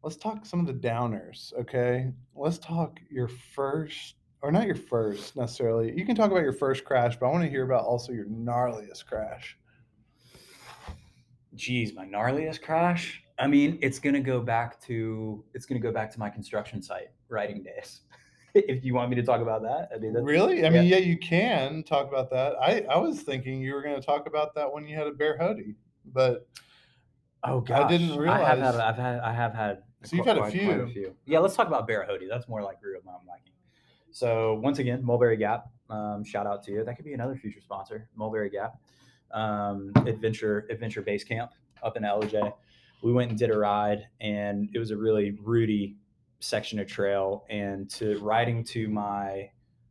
let's 0.04 0.16
talk 0.16 0.46
some 0.46 0.60
of 0.60 0.66
the 0.68 0.74
downers 0.74 1.54
okay 1.60 2.12
let's 2.36 2.58
talk 2.58 3.00
your 3.10 3.28
first 3.28 4.16
or 4.42 4.52
not 4.52 4.66
your 4.66 4.76
first 4.76 5.36
necessarily 5.36 5.94
you 5.96 6.06
can 6.06 6.16
talk 6.16 6.32
about 6.32 6.44
your 6.44 6.54
first 6.54 6.84
crash 6.84 7.18
but 7.20 7.28
i 7.28 7.30
want 7.30 7.44
to 7.44 7.50
hear 7.50 7.64
about 7.64 7.84
also 7.84 8.12
your 8.12 8.26
gnarliest 8.26 9.06
crash 9.06 9.58
Geez, 11.54 11.94
my 11.94 12.06
gnarliest 12.06 12.62
crash. 12.62 13.24
I 13.38 13.46
mean, 13.46 13.78
it's 13.82 14.00
gonna 14.00 14.22
go 14.22 14.40
back 14.40 14.80
to 14.84 15.44
it's 15.54 15.66
gonna 15.66 15.82
go 15.82 15.92
back 15.92 16.10
to 16.14 16.20
my 16.20 16.30
construction 16.30 16.82
site 16.82 17.10
riding 17.28 17.62
days. 17.62 18.02
if 18.54 18.86
you 18.86 18.94
want 18.94 19.10
me 19.10 19.16
to 19.18 19.24
talk 19.24 19.42
about 19.42 19.62
that, 19.64 19.90
I 19.94 19.98
mean, 20.00 20.14
that's, 20.14 20.26
really 20.26 20.66
i 20.66 20.70
mean 20.70 20.86
yeah 20.86 20.98
you 20.98 21.18
can 21.18 21.84
talk 21.84 22.08
about 22.08 22.30
that 22.32 22.54
i 22.62 22.86
i 22.90 22.98
was 22.98 23.22
thinking 23.22 23.62
you 23.62 23.74
were 23.74 23.82
going 23.82 24.00
to 24.00 24.06
talk 24.06 24.28
about 24.28 24.56
that 24.56 24.72
when 24.72 24.88
you 24.88 24.96
had 24.96 25.08
a 25.08 25.12
bear 25.12 25.38
hoodie 25.38 25.76
but 26.14 26.48
oh 27.44 27.64
I 27.74 27.88
didn't 27.88 28.08
I 28.08 28.14
have 28.14 28.20
realize- 28.20 28.58
had, 28.60 28.76
I've 28.76 28.98
had, 28.98 29.20
I 29.20 29.34
have 29.34 29.54
had. 29.54 29.84
So 30.04 30.16
you've 30.16 30.26
had 30.26 30.38
a 30.38 30.42
quite- 30.42 30.54
quite 30.54 30.90
few. 30.94 31.16
Yeah, 31.26 31.40
let's 31.40 31.56
talk 31.56 31.68
about 31.68 31.88
Bear 31.88 32.06
Hoodie. 32.06 32.28
That's 32.28 32.48
more 32.48 32.62
like 32.64 32.78
real 32.82 33.02
mountain 33.06 33.28
biking. 33.28 33.54
So 34.12 34.56
once 34.56 34.80
again, 34.80 35.04
Mulberry 35.04 35.38
Gap. 35.38 35.68
Um, 35.90 36.24
shout 36.24 36.48
out 36.48 36.64
to 36.64 36.72
you. 36.72 36.84
That 36.84 36.96
could 36.96 37.06
be 37.06 37.14
another 37.14 37.36
future 37.36 37.62
sponsor, 37.62 38.10
Mulberry 38.16 38.50
Gap. 38.50 38.76
Um, 39.32 39.92
Adventure 40.08 40.66
Adventure 40.70 41.02
Base 41.02 41.24
Camp 41.24 41.52
up 41.84 41.96
in 41.98 42.04
Ellijay. 42.04 42.54
We 43.04 43.14
went 43.14 43.32
and 43.32 43.40
did 43.40 43.50
a 43.50 43.58
ride, 43.58 44.08
and 44.20 44.70
it 44.74 44.80
was 44.80 44.92
a 44.92 44.98
really 44.98 45.32
rooty 45.42 45.96
section 46.40 46.80
of 46.80 46.88
trail. 46.88 47.46
And 47.50 47.90
to 47.92 48.20
riding 48.20 48.64
to 48.66 48.88
my 48.88 49.50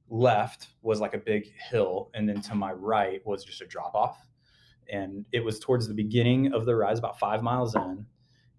left 0.08 0.68
was 0.82 1.00
like 1.00 1.14
a 1.14 1.18
big 1.18 1.52
hill, 1.70 2.10
and 2.14 2.28
then 2.28 2.40
to 2.42 2.54
my 2.54 2.72
right 2.72 3.24
was 3.26 3.44
just 3.44 3.62
a 3.62 3.66
drop 3.66 3.94
off. 3.94 4.26
And 4.92 5.24
it 5.32 5.44
was 5.44 5.58
towards 5.60 5.86
the 5.88 5.94
beginning 5.94 6.52
of 6.52 6.66
the 6.66 6.74
ride, 6.74 6.98
about 6.98 7.18
five 7.18 7.42
miles 7.42 7.74
in, 7.76 8.06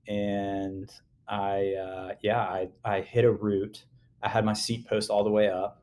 and 0.08 0.90
I 1.32 1.74
uh, 1.74 2.14
yeah 2.22 2.42
I, 2.42 2.70
I 2.84 3.02
hit 3.02 3.24
a 3.26 3.32
root. 3.32 3.86
I 4.22 4.30
had 4.30 4.46
my 4.46 4.54
seat 4.54 4.86
post 4.86 5.10
all 5.10 5.24
the 5.24 5.32
way 5.32 5.50
up. 5.50 5.82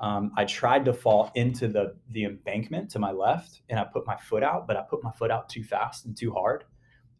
Um, 0.00 0.32
I 0.36 0.44
tried 0.44 0.86
to 0.86 0.94
fall 0.94 1.30
into 1.34 1.68
the 1.68 1.94
the 2.10 2.24
embankment 2.24 2.90
to 2.90 2.98
my 2.98 3.12
left, 3.12 3.60
and 3.68 3.78
I 3.78 3.84
put 3.84 4.06
my 4.06 4.16
foot 4.16 4.42
out, 4.42 4.66
but 4.66 4.76
I 4.76 4.82
put 4.82 5.04
my 5.04 5.12
foot 5.12 5.30
out 5.30 5.48
too 5.48 5.62
fast 5.62 6.06
and 6.06 6.16
too 6.16 6.32
hard, 6.32 6.64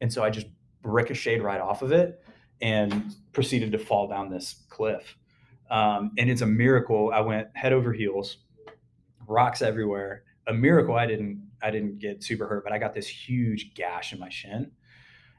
and 0.00 0.12
so 0.12 0.24
I 0.24 0.30
just 0.30 0.46
ricocheted 0.82 1.42
right 1.42 1.60
off 1.60 1.82
of 1.82 1.92
it 1.92 2.22
and 2.62 3.14
proceeded 3.32 3.72
to 3.72 3.78
fall 3.78 4.08
down 4.08 4.30
this 4.30 4.64
cliff. 4.70 5.16
Um, 5.70 6.12
and 6.16 6.30
it's 6.30 6.40
a 6.40 6.46
miracle. 6.46 7.10
I 7.12 7.20
went 7.20 7.48
head 7.54 7.72
over 7.72 7.92
heels, 7.92 8.38
rocks 9.26 9.60
everywhere. 9.60 10.22
A 10.46 10.54
miracle 10.54 10.94
I 10.94 11.06
didn't 11.06 11.42
I 11.62 11.70
didn't 11.70 11.98
get 11.98 12.22
super 12.22 12.46
hurt, 12.46 12.64
but 12.64 12.72
I 12.72 12.78
got 12.78 12.94
this 12.94 13.06
huge 13.06 13.74
gash 13.74 14.12
in 14.12 14.18
my 14.18 14.30
shin. 14.30 14.70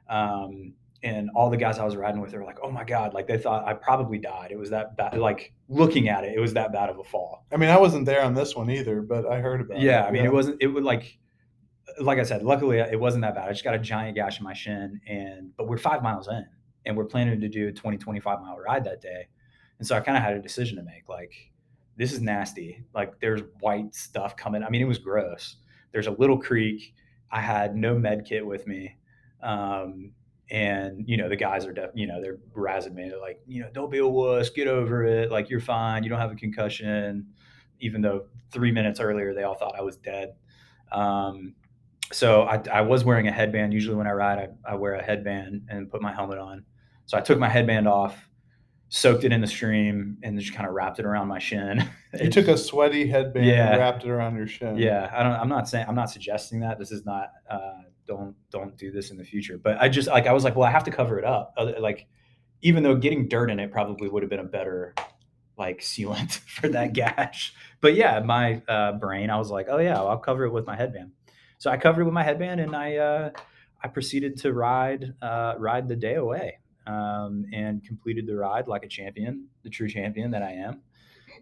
Um, 0.10 0.74
and 1.04 1.30
all 1.36 1.50
the 1.50 1.58
guys 1.58 1.78
I 1.80 1.86
was 1.86 1.96
riding 1.96 2.22
with 2.22 2.34
were 2.34 2.44
like, 2.44 2.58
"Oh 2.64 2.72
my 2.72 2.84
god!" 2.84 3.14
Like 3.14 3.28
they 3.28 3.38
thought 3.38 3.66
I 3.68 3.74
probably 3.74 4.18
died. 4.18 4.52
It 4.52 4.58
was 4.58 4.70
that 4.72 4.98
bad. 4.98 5.18
Like 5.18 5.54
looking 5.70 6.10
at 6.10 6.24
it, 6.24 6.34
it 6.36 6.40
was 6.40 6.54
that 6.54 6.72
bad 6.72 6.90
of 6.90 6.98
a 7.00 7.04
fall. 7.04 7.46
i 7.52 7.58
mean 7.58 7.70
i 7.70 7.78
wasn't 7.78 8.06
there 8.06 8.24
on 8.24 8.34
this 8.34 8.56
one 8.56 8.70
either 8.70 9.02
but 9.02 9.26
i 9.26 9.40
heard 9.40 9.60
about 9.62 9.80
Yeah, 9.80 10.06
it 10.06 10.08
I 10.08 10.12
mean, 10.12 10.26
it 10.26 10.32
wasn't. 10.34 10.58
It 10.62 10.68
would 10.68 10.84
like, 10.84 11.18
like 12.00 12.20
I 12.20 12.24
said, 12.24 12.44
luckily 12.44 12.80
it 12.80 13.00
wasn't 13.00 13.22
that 13.24 13.36
bad. 13.36 13.48
I 13.48 13.52
just 13.52 13.64
got 13.64 13.74
a 13.76 13.80
giant 13.80 14.16
gash 14.16 14.38
in 14.40 14.44
my 14.44 14.54
shin, 14.54 15.00
and 15.08 15.56
but 15.58 15.68
we're 15.68 15.78
five 15.78 16.02
miles 16.04 16.28
in, 16.28 16.46
and 16.86 16.96
we're 16.98 17.06
planning 17.06 17.40
to 17.42 17.50
do 17.50 17.68
a 17.68 17.72
20, 17.72 17.98
25 17.98 18.42
mile 18.42 18.58
ride 18.58 18.84
that 18.86 19.02
day, 19.02 19.28
and 19.80 19.88
so 19.88 19.96
I 19.96 20.00
kind 20.00 20.18
of 20.18 20.24
had 20.24 20.34
a 20.36 20.42
decision 20.42 20.78
to 20.78 20.84
make. 20.84 21.08
Like, 21.10 21.34
this 21.96 22.12
is 22.14 22.22
nasty. 22.22 22.84
Like, 22.94 23.20
there's 23.20 23.42
white 23.60 23.94
stuff 23.96 24.36
coming. 24.36 24.64
I 24.64 24.70
mean, 24.70 24.82
it 24.82 24.88
was 24.88 24.98
gross. 25.00 25.58
There's 25.92 26.08
a 26.08 26.12
little 26.12 26.38
creek. 26.38 26.94
I 27.32 27.42
had 27.42 27.76
no 27.76 27.98
med 27.98 28.26
kit 28.26 28.46
with 28.46 28.66
me. 28.68 28.98
Um, 29.44 30.12
and 30.50 31.04
you 31.08 31.18
know 31.18 31.28
the 31.28 31.36
guys 31.36 31.66
are 31.66 31.74
def- 31.74 31.92
you 31.94 32.08
know 32.08 32.22
they're 32.22 32.38
razzing 32.56 32.94
me 32.94 33.10
they're 33.10 33.20
like 33.20 33.42
you 33.48 33.62
know 33.62 33.70
don't 33.74 33.92
be 33.92 33.98
a 33.98 34.08
wuss 34.08 34.50
get 34.50 34.68
over 34.68 35.04
it 35.04 35.30
like 35.30 35.50
you're 35.50 35.60
fine 35.60 36.04
you 36.04 36.10
don't 36.10 36.20
have 36.20 36.32
a 36.32 36.36
concussion 36.36 37.26
even 37.82 38.02
though 38.02 38.26
three 38.52 38.72
minutes 38.72 39.00
earlier 39.02 39.34
they 39.34 39.44
all 39.44 39.56
thought 39.56 39.76
i 39.78 39.82
was 39.82 39.98
dead. 39.98 40.34
Um, 40.92 41.54
so 42.14 42.44
I, 42.44 42.62
I 42.72 42.82
was 42.82 43.04
wearing 43.04 43.28
a 43.28 43.32
headband. 43.32 43.74
Usually 43.74 43.96
when 43.98 44.08
i 44.08 44.12
ride 44.12 44.40
I, 44.66 44.72
I 44.72 44.76
wear 44.76 44.94
a 44.94 45.04
headband 45.04 45.64
and 45.70 45.90
put 45.92 46.02
my 46.02 46.14
helmet 46.14 46.38
on. 46.40 46.64
So 47.06 47.18
i 47.18 47.22
took 47.22 47.38
my 47.40 47.50
headband 47.50 47.88
off 47.88 48.30
soaked 48.90 49.26
it 49.26 49.34
in 49.34 49.42
the 49.42 49.48
stream 49.48 50.18
and 50.24 50.40
just 50.40 50.54
kind 50.54 50.66
of 50.66 50.74
wrapped 50.74 50.98
it 50.98 51.06
around 51.06 51.28
my 51.28 51.40
shin. 51.40 51.86
You 52.22 52.30
took 52.30 52.48
a 52.48 52.58
sweaty 52.58 53.06
headband 53.06 53.46
Yeah. 53.46 53.72
and 53.72 53.80
wrapped 53.80 54.06
it 54.06 54.10
around 54.10 54.38
your 54.38 54.48
shin. 54.48 54.78
Yeah 54.78 55.12
i 55.14 55.22
don't 55.24 55.34
i'm 55.34 55.50
not 55.50 55.68
saying 55.68 55.86
i'm 55.90 55.96
not 55.96 56.10
suggesting 56.10 56.62
that. 56.62 56.80
This 56.80 56.92
is 56.94 57.06
not 57.06 57.32
uh 57.50 57.82
don't 58.08 58.36
don't 58.50 58.78
do 58.78 58.92
this 58.92 59.12
in 59.12 59.18
the 59.18 59.24
future. 59.24 59.58
But 59.58 59.80
i 59.80 59.90
just 59.90 60.08
like 60.08 60.28
i 60.28 60.34
was 60.34 60.44
like 60.44 60.56
well 60.56 60.68
i 60.68 60.72
have 60.72 60.86
to 60.86 60.92
cover 60.92 61.20
it 61.20 61.26
up. 61.26 61.54
Like 61.58 62.08
even 62.62 62.84
though 62.84 62.96
getting 62.96 63.28
dirt 63.28 63.50
in 63.50 63.60
it 63.60 63.72
probably 63.72 64.10
would 64.10 64.24
have 64.24 64.30
been 64.30 64.40
a 64.40 64.44
better 64.46 64.96
like 65.58 65.80
sealant 65.80 66.38
for 66.48 66.70
that 66.70 66.94
gash. 66.94 67.54
But 67.82 67.96
yeah 67.96 68.20
my 68.20 68.62
uh, 68.68 68.94
brain 68.94 69.30
i 69.30 69.38
was 69.38 69.52
like 69.52 69.68
oh 69.70 69.78
yeah 69.78 69.98
i'll 69.98 70.18
cover 70.18 70.46
it 70.46 70.52
with 70.52 70.66
my 70.66 70.76
headband. 70.76 71.12
So 71.58 71.70
i 71.70 71.78
covered 71.78 72.02
it 72.02 72.06
with 72.06 72.14
my 72.14 72.24
headband 72.24 72.60
and 72.60 72.76
i 72.76 72.98
uh 72.98 73.30
i 73.84 73.88
proceeded 73.88 74.38
to 74.38 74.54
ride 74.54 75.14
uh 75.22 75.56
ride 75.58 75.88
the 75.88 75.96
day 75.96 76.16
away 76.16 76.60
um 76.88 77.46
and 77.54 77.84
completed 77.84 78.26
the 78.26 78.36
ride 78.36 78.68
like 78.68 78.84
a 78.84 78.88
champion 78.88 79.48
the 79.64 79.70
true 79.70 79.90
champion 79.90 80.32
that 80.32 80.42
i 80.42 80.52
am. 80.52 80.82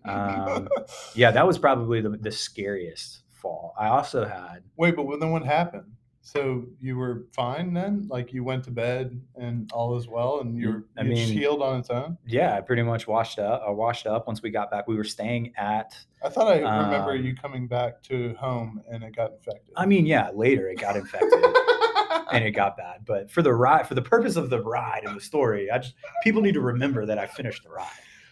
Um, 0.04 0.68
yeah, 1.16 1.32
that 1.32 1.48
was 1.48 1.58
probably 1.58 2.02
the, 2.02 2.10
the 2.10 2.32
scariest 2.32 3.22
fall. 3.32 3.74
I 3.78 3.88
also 3.88 4.26
had 4.26 4.64
Wait, 4.78 4.96
but 4.96 5.20
then 5.20 5.32
what 5.32 5.44
happened? 5.44 5.94
So 6.28 6.66
you 6.82 6.98
were 6.98 7.26
fine 7.36 7.72
then? 7.72 8.08
Like 8.10 8.34
you 8.34 8.44
went 8.44 8.64
to 8.64 8.72
bed 8.72 9.22
and 9.36 9.72
all 9.72 9.96
is 9.96 10.08
well, 10.08 10.40
and 10.40 10.58
you're 10.58 10.84
I 10.98 11.04
you 11.04 11.10
mean- 11.10 11.32
healed 11.32 11.62
on 11.62 11.80
its 11.80 11.92
own. 11.92 12.18
yeah, 12.26 12.56
I 12.58 12.62
pretty 12.62 12.82
much 12.82 13.06
washed 13.08 13.38
up. 13.38 13.62
I 13.66 13.70
washed 13.70 14.08
up 14.08 14.26
once 14.26 14.42
we 14.42 14.50
got 14.50 14.72
back. 14.72 14.88
We 14.88 14.96
were 14.96 15.04
staying 15.04 15.54
at. 15.56 15.96
I 16.24 16.30
thought 16.30 16.48
I 16.48 16.56
remember 16.58 17.12
Um, 17.12 17.24
you 17.24 17.36
coming 17.36 17.68
back 17.68 18.02
to 18.04 18.34
home 18.40 18.82
and 18.90 19.04
it 19.04 19.16
got 19.16 19.34
infected. 19.34 19.72
I 19.78 19.86
mean, 19.86 20.08
yeah, 20.08 20.32
later 20.34 20.68
it 20.68 20.80
got 20.80 20.96
infected 20.96 21.32
and 22.32 22.44
it 22.44 22.52
got 22.54 22.76
bad. 22.76 23.06
But 23.06 23.30
for 23.30 23.44
the 23.44 23.54
ride, 23.54 23.88
for 23.88 23.94
the 23.94 24.02
purpose 24.02 24.36
of 24.36 24.50
the 24.50 24.64
ride 24.64 25.04
and 25.06 25.16
the 25.16 25.22
story, 25.22 25.70
I 25.70 25.78
just 25.78 25.94
people 26.24 26.42
need 26.42 26.56
to 26.56 26.62
remember 26.62 27.06
that 27.06 27.20
I 27.20 27.28
finished 27.28 27.62
the 27.62 27.70
ride. 27.70 27.86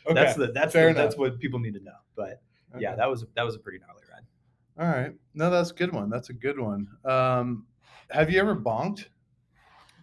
okay. 0.08 0.15
That's 0.15 0.36
the 0.36 0.47
that's 0.47 0.73
fair 0.73 0.91
the, 0.91 0.99
that's 0.99 1.15
what 1.15 1.38
people 1.39 1.60
need 1.60 1.75
to 1.75 1.84
know. 1.84 1.91
But 2.15 2.41
yeah, 2.79 2.95
that 2.95 3.08
was 3.08 3.23
that 3.36 3.43
was 3.43 3.53
a 3.53 3.60
pretty 3.60 3.77
gnarly 3.77 4.01
ride. 4.12 4.84
All 4.84 4.91
right. 4.91 5.13
No, 5.36 5.51
that's 5.51 5.69
a 5.69 5.75
good 5.75 5.93
one. 5.93 6.10
That's 6.10 6.29
a 6.32 6.34
good 6.34 6.58
one. 6.60 6.88
Um, 7.06 7.67
have 8.11 8.29
you 8.29 8.39
ever 8.39 8.55
bonked? 8.55 9.05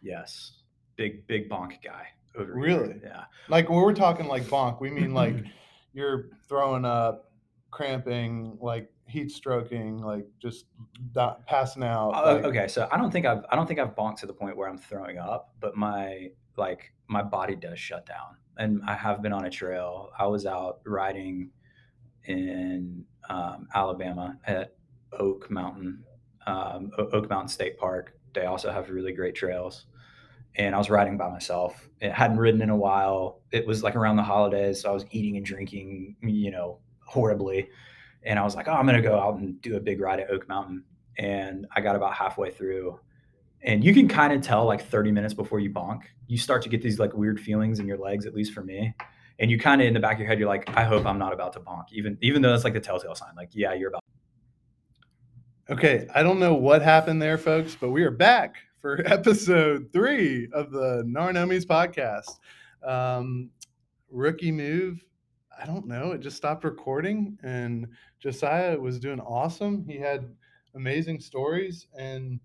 Yes, 0.02 0.52
big 0.96 1.26
big 1.26 1.48
bonk 1.48 1.82
guy 1.82 2.06
over 2.36 2.46
here. 2.46 2.54
Really? 2.54 3.00
Yeah. 3.02 3.24
Like 3.48 3.68
when 3.68 3.80
we're 3.80 3.94
talking 3.94 4.26
like 4.26 4.44
bonk, 4.44 4.80
we 4.80 4.90
mean 4.90 5.12
like 5.14 5.36
you're 5.92 6.30
throwing 6.48 6.84
up, 6.84 7.32
cramping, 7.70 8.58
like 8.60 8.90
heat 9.06 9.30
stroking, 9.30 9.98
like 9.98 10.26
just 10.40 10.66
not 11.14 11.46
passing 11.46 11.82
out. 11.82 12.10
Uh, 12.10 12.34
like- 12.34 12.44
okay, 12.44 12.68
so 12.68 12.88
I 12.90 12.96
don't 12.96 13.10
think 13.10 13.26
I've 13.26 13.44
I 13.50 13.56
don't 13.56 13.66
think 13.66 13.80
I've 13.80 13.94
bonked 13.94 14.16
to 14.20 14.26
the 14.26 14.32
point 14.34 14.56
where 14.56 14.68
I'm 14.68 14.78
throwing 14.78 15.18
up, 15.18 15.54
but 15.60 15.76
my 15.76 16.30
like 16.56 16.92
my 17.08 17.22
body 17.22 17.56
does 17.56 17.78
shut 17.78 18.06
down, 18.06 18.36
and 18.56 18.80
I 18.86 18.94
have 18.94 19.20
been 19.22 19.32
on 19.32 19.44
a 19.44 19.50
trail. 19.50 20.10
I 20.18 20.26
was 20.26 20.46
out 20.46 20.80
riding 20.86 21.50
in 22.24 23.04
um, 23.28 23.66
Alabama 23.74 24.38
at 24.44 24.74
Oak 25.18 25.50
Mountain, 25.50 26.04
um, 26.50 26.90
Oak 26.98 27.28
Mountain 27.30 27.48
State 27.48 27.78
Park. 27.78 28.14
They 28.34 28.44
also 28.44 28.70
have 28.70 28.90
really 28.90 29.12
great 29.12 29.34
trails, 29.34 29.86
and 30.56 30.74
I 30.74 30.78
was 30.78 30.90
riding 30.90 31.16
by 31.16 31.28
myself. 31.28 31.88
It 32.00 32.12
hadn't 32.12 32.38
ridden 32.38 32.62
in 32.62 32.70
a 32.70 32.76
while. 32.76 33.40
It 33.52 33.66
was 33.66 33.82
like 33.82 33.96
around 33.96 34.16
the 34.16 34.22
holidays, 34.22 34.80
so 34.80 34.90
I 34.90 34.92
was 34.92 35.04
eating 35.10 35.36
and 35.36 35.44
drinking, 35.44 36.16
you 36.22 36.50
know, 36.50 36.78
horribly. 37.06 37.68
And 38.22 38.38
I 38.38 38.42
was 38.42 38.54
like, 38.54 38.68
oh, 38.68 38.72
I'm 38.72 38.86
gonna 38.86 39.02
go 39.02 39.18
out 39.18 39.36
and 39.36 39.60
do 39.62 39.76
a 39.76 39.80
big 39.80 40.00
ride 40.00 40.20
at 40.20 40.30
Oak 40.30 40.48
Mountain. 40.48 40.84
And 41.18 41.66
I 41.74 41.80
got 41.80 41.96
about 41.96 42.14
halfway 42.14 42.50
through, 42.50 42.98
and 43.62 43.84
you 43.84 43.92
can 43.92 44.08
kind 44.08 44.32
of 44.32 44.40
tell 44.40 44.64
like 44.64 44.84
30 44.84 45.12
minutes 45.12 45.34
before 45.34 45.60
you 45.60 45.70
bonk, 45.70 46.02
you 46.26 46.38
start 46.38 46.62
to 46.62 46.68
get 46.68 46.82
these 46.82 46.98
like 46.98 47.12
weird 47.14 47.40
feelings 47.40 47.78
in 47.78 47.86
your 47.86 47.98
legs, 47.98 48.26
at 48.26 48.34
least 48.34 48.52
for 48.52 48.62
me. 48.62 48.94
And 49.38 49.50
you 49.50 49.58
kind 49.58 49.80
of 49.80 49.86
in 49.86 49.94
the 49.94 50.00
back 50.00 50.14
of 50.14 50.20
your 50.20 50.28
head, 50.28 50.38
you're 50.38 50.48
like, 50.48 50.68
I 50.76 50.84
hope 50.84 51.06
I'm 51.06 51.18
not 51.18 51.32
about 51.32 51.52
to 51.54 51.60
bonk, 51.60 51.86
even 51.92 52.18
even 52.20 52.42
though 52.42 52.50
that's 52.50 52.64
like 52.64 52.74
the 52.74 52.80
telltale 52.80 53.14
sign. 53.14 53.30
Like, 53.36 53.50
yeah, 53.52 53.72
you're 53.74 53.88
about. 53.88 53.99
Okay, 55.70 56.08
I 56.12 56.24
don't 56.24 56.40
know 56.40 56.54
what 56.54 56.82
happened 56.82 57.22
there, 57.22 57.38
folks, 57.38 57.76
but 57.80 57.90
we 57.90 58.02
are 58.02 58.10
back 58.10 58.56
for 58.80 59.02
episode 59.06 59.90
three 59.92 60.48
of 60.52 60.72
the 60.72 61.04
Gnar 61.06 61.32
Gnomies 61.32 61.64
podcast. 61.64 62.40
Um, 62.82 63.50
rookie 64.10 64.50
move. 64.50 65.04
I 65.56 65.66
don't 65.66 65.86
know. 65.86 66.10
It 66.10 66.22
just 66.22 66.36
stopped 66.36 66.64
recording, 66.64 67.38
and 67.44 67.86
Josiah 68.18 68.80
was 68.80 68.98
doing 68.98 69.20
awesome. 69.20 69.84
He 69.86 69.96
had 69.96 70.28
amazing 70.74 71.20
stories, 71.20 71.86
and 71.96 72.40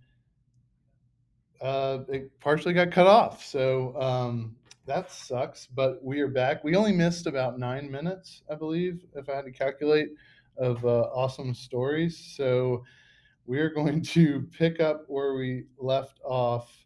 uh, 1.61 2.01
it 2.09 2.29
partially 2.39 2.73
got 2.73 2.91
cut 2.91 3.07
off. 3.07 3.43
So 3.43 3.99
um, 3.99 4.55
that 4.85 5.11
sucks. 5.11 5.65
But 5.65 5.97
we 6.03 6.19
are 6.19 6.27
back. 6.27 6.63
We 6.63 6.75
only 6.75 6.93
missed 6.93 7.25
about 7.25 7.57
nine 7.57 7.89
minutes, 7.89 8.43
I 8.51 8.53
believe, 8.53 9.03
if 9.15 9.29
I 9.29 9.35
had 9.35 9.45
to 9.45 9.51
calculate, 9.51 10.09
of 10.57 10.85
uh, 10.85 11.09
awesome 11.11 11.55
stories. 11.55 12.35
So 12.38 12.83
we 13.45 13.60
are 13.60 13.69
going 13.69 14.01
to 14.01 14.47
pick 14.58 14.79
up 14.79 15.05
where 15.08 15.34
we 15.36 15.65
left 15.77 16.19
off, 16.23 16.86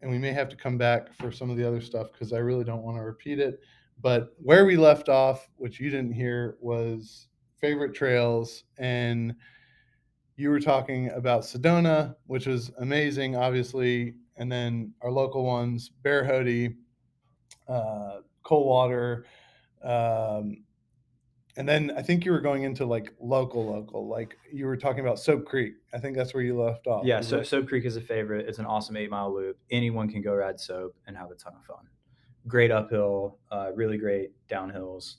and 0.00 0.10
we 0.10 0.18
may 0.18 0.32
have 0.32 0.48
to 0.48 0.56
come 0.56 0.78
back 0.78 1.14
for 1.14 1.30
some 1.30 1.50
of 1.50 1.56
the 1.56 1.66
other 1.66 1.80
stuff 1.80 2.12
because 2.12 2.32
I 2.32 2.38
really 2.38 2.64
don't 2.64 2.82
want 2.82 2.96
to 2.96 3.02
repeat 3.02 3.38
it. 3.38 3.60
But 4.00 4.34
where 4.38 4.64
we 4.64 4.76
left 4.76 5.08
off, 5.08 5.48
which 5.56 5.78
you 5.78 5.90
didn't 5.90 6.12
hear, 6.12 6.56
was 6.60 7.28
favorite 7.60 7.94
trails 7.94 8.64
and 8.78 9.34
you 10.36 10.48
were 10.48 10.60
talking 10.60 11.10
about 11.10 11.42
Sedona, 11.42 12.16
which 12.26 12.46
was 12.46 12.70
amazing, 12.78 13.36
obviously, 13.36 14.14
and 14.36 14.50
then 14.50 14.94
our 15.02 15.10
local 15.10 15.44
ones, 15.44 15.90
Bear 16.02 16.24
Hoody, 16.24 16.74
uh, 17.68 18.20
Coldwater, 18.42 19.26
um, 19.84 20.64
and 21.56 21.68
then 21.68 21.92
I 21.96 22.02
think 22.02 22.24
you 22.24 22.32
were 22.32 22.40
going 22.40 22.62
into 22.62 22.84
like 22.86 23.12
local, 23.20 23.66
local, 23.66 24.08
like 24.08 24.36
you 24.52 24.66
were 24.66 24.76
talking 24.76 25.00
about 25.00 25.18
Soap 25.18 25.46
Creek. 25.46 25.74
I 25.92 25.98
think 25.98 26.16
that's 26.16 26.32
where 26.34 26.42
you 26.42 26.60
left 26.60 26.86
off. 26.86 27.04
Yeah, 27.04 27.20
so 27.20 27.42
Soap 27.42 27.68
Creek 27.68 27.84
is 27.84 27.96
a 27.96 28.00
favorite. 28.00 28.48
It's 28.48 28.58
an 28.58 28.66
awesome 28.66 28.96
eight 28.96 29.10
mile 29.10 29.34
loop. 29.34 29.58
Anyone 29.70 30.08
can 30.08 30.22
go 30.22 30.34
ride 30.34 30.60
Soap 30.60 30.94
and 31.06 31.16
have 31.16 31.30
a 31.30 31.34
ton 31.34 31.54
of 31.58 31.64
fun. 31.64 31.86
Great 32.46 32.70
uphill, 32.70 33.38
uh, 33.50 33.70
really 33.74 33.98
great 33.98 34.30
downhills, 34.48 35.16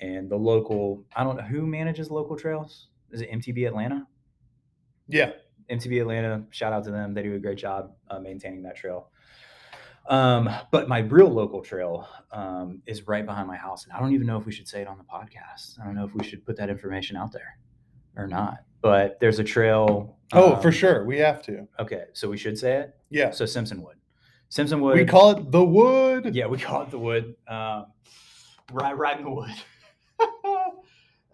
and 0.00 0.30
the 0.30 0.36
local. 0.36 1.04
I 1.16 1.24
don't 1.24 1.36
know 1.36 1.42
who 1.42 1.66
manages 1.66 2.10
local 2.10 2.36
trails. 2.36 2.88
Is 3.10 3.22
it 3.22 3.30
MTB 3.30 3.66
Atlanta? 3.66 4.06
yeah, 5.08 5.32
MTB 5.70 6.00
Atlanta, 6.00 6.44
shout 6.50 6.72
out 6.72 6.84
to 6.84 6.90
them. 6.90 7.14
They 7.14 7.22
do 7.22 7.34
a 7.34 7.38
great 7.38 7.58
job 7.58 7.92
uh, 8.10 8.18
maintaining 8.20 8.62
that 8.62 8.76
trail. 8.76 9.10
Um, 10.06 10.50
but 10.70 10.88
my 10.88 10.98
real 10.98 11.28
local 11.28 11.62
trail 11.62 12.06
um, 12.30 12.82
is 12.86 13.06
right 13.06 13.24
behind 13.24 13.48
my 13.48 13.56
house, 13.56 13.84
and 13.84 13.92
I 13.92 14.00
don't 14.00 14.12
even 14.12 14.26
know 14.26 14.38
if 14.38 14.44
we 14.44 14.52
should 14.52 14.68
say 14.68 14.82
it 14.82 14.88
on 14.88 14.98
the 14.98 15.04
podcast. 15.04 15.80
I 15.80 15.84
don't 15.84 15.94
know 15.94 16.04
if 16.04 16.14
we 16.14 16.24
should 16.24 16.44
put 16.44 16.56
that 16.58 16.68
information 16.68 17.16
out 17.16 17.32
there 17.32 17.58
or 18.16 18.26
not. 18.26 18.58
But 18.82 19.18
there's 19.20 19.38
a 19.38 19.44
trail. 19.44 20.18
oh, 20.34 20.56
for 20.56 20.68
um, 20.68 20.74
sure, 20.74 21.04
we 21.04 21.18
have 21.18 21.40
to. 21.42 21.66
Okay, 21.80 22.04
so 22.12 22.28
we 22.28 22.36
should 22.36 22.58
say 22.58 22.80
it. 22.80 22.94
Yeah, 23.10 23.30
So 23.30 23.46
Simpson 23.46 23.82
Wood, 23.82 23.96
Simpson 24.50 24.80
Wood. 24.80 24.96
we 24.96 25.06
call 25.06 25.30
it 25.30 25.50
the 25.50 25.64
Wood. 25.64 26.34
Yeah, 26.34 26.46
we 26.46 26.58
call 26.58 26.82
it 26.82 26.90
the 26.90 26.98
wood. 26.98 27.34
Um, 27.48 27.86
ride, 28.72 28.98
riding 28.98 29.24
the 29.24 29.30
wood. 29.30 29.54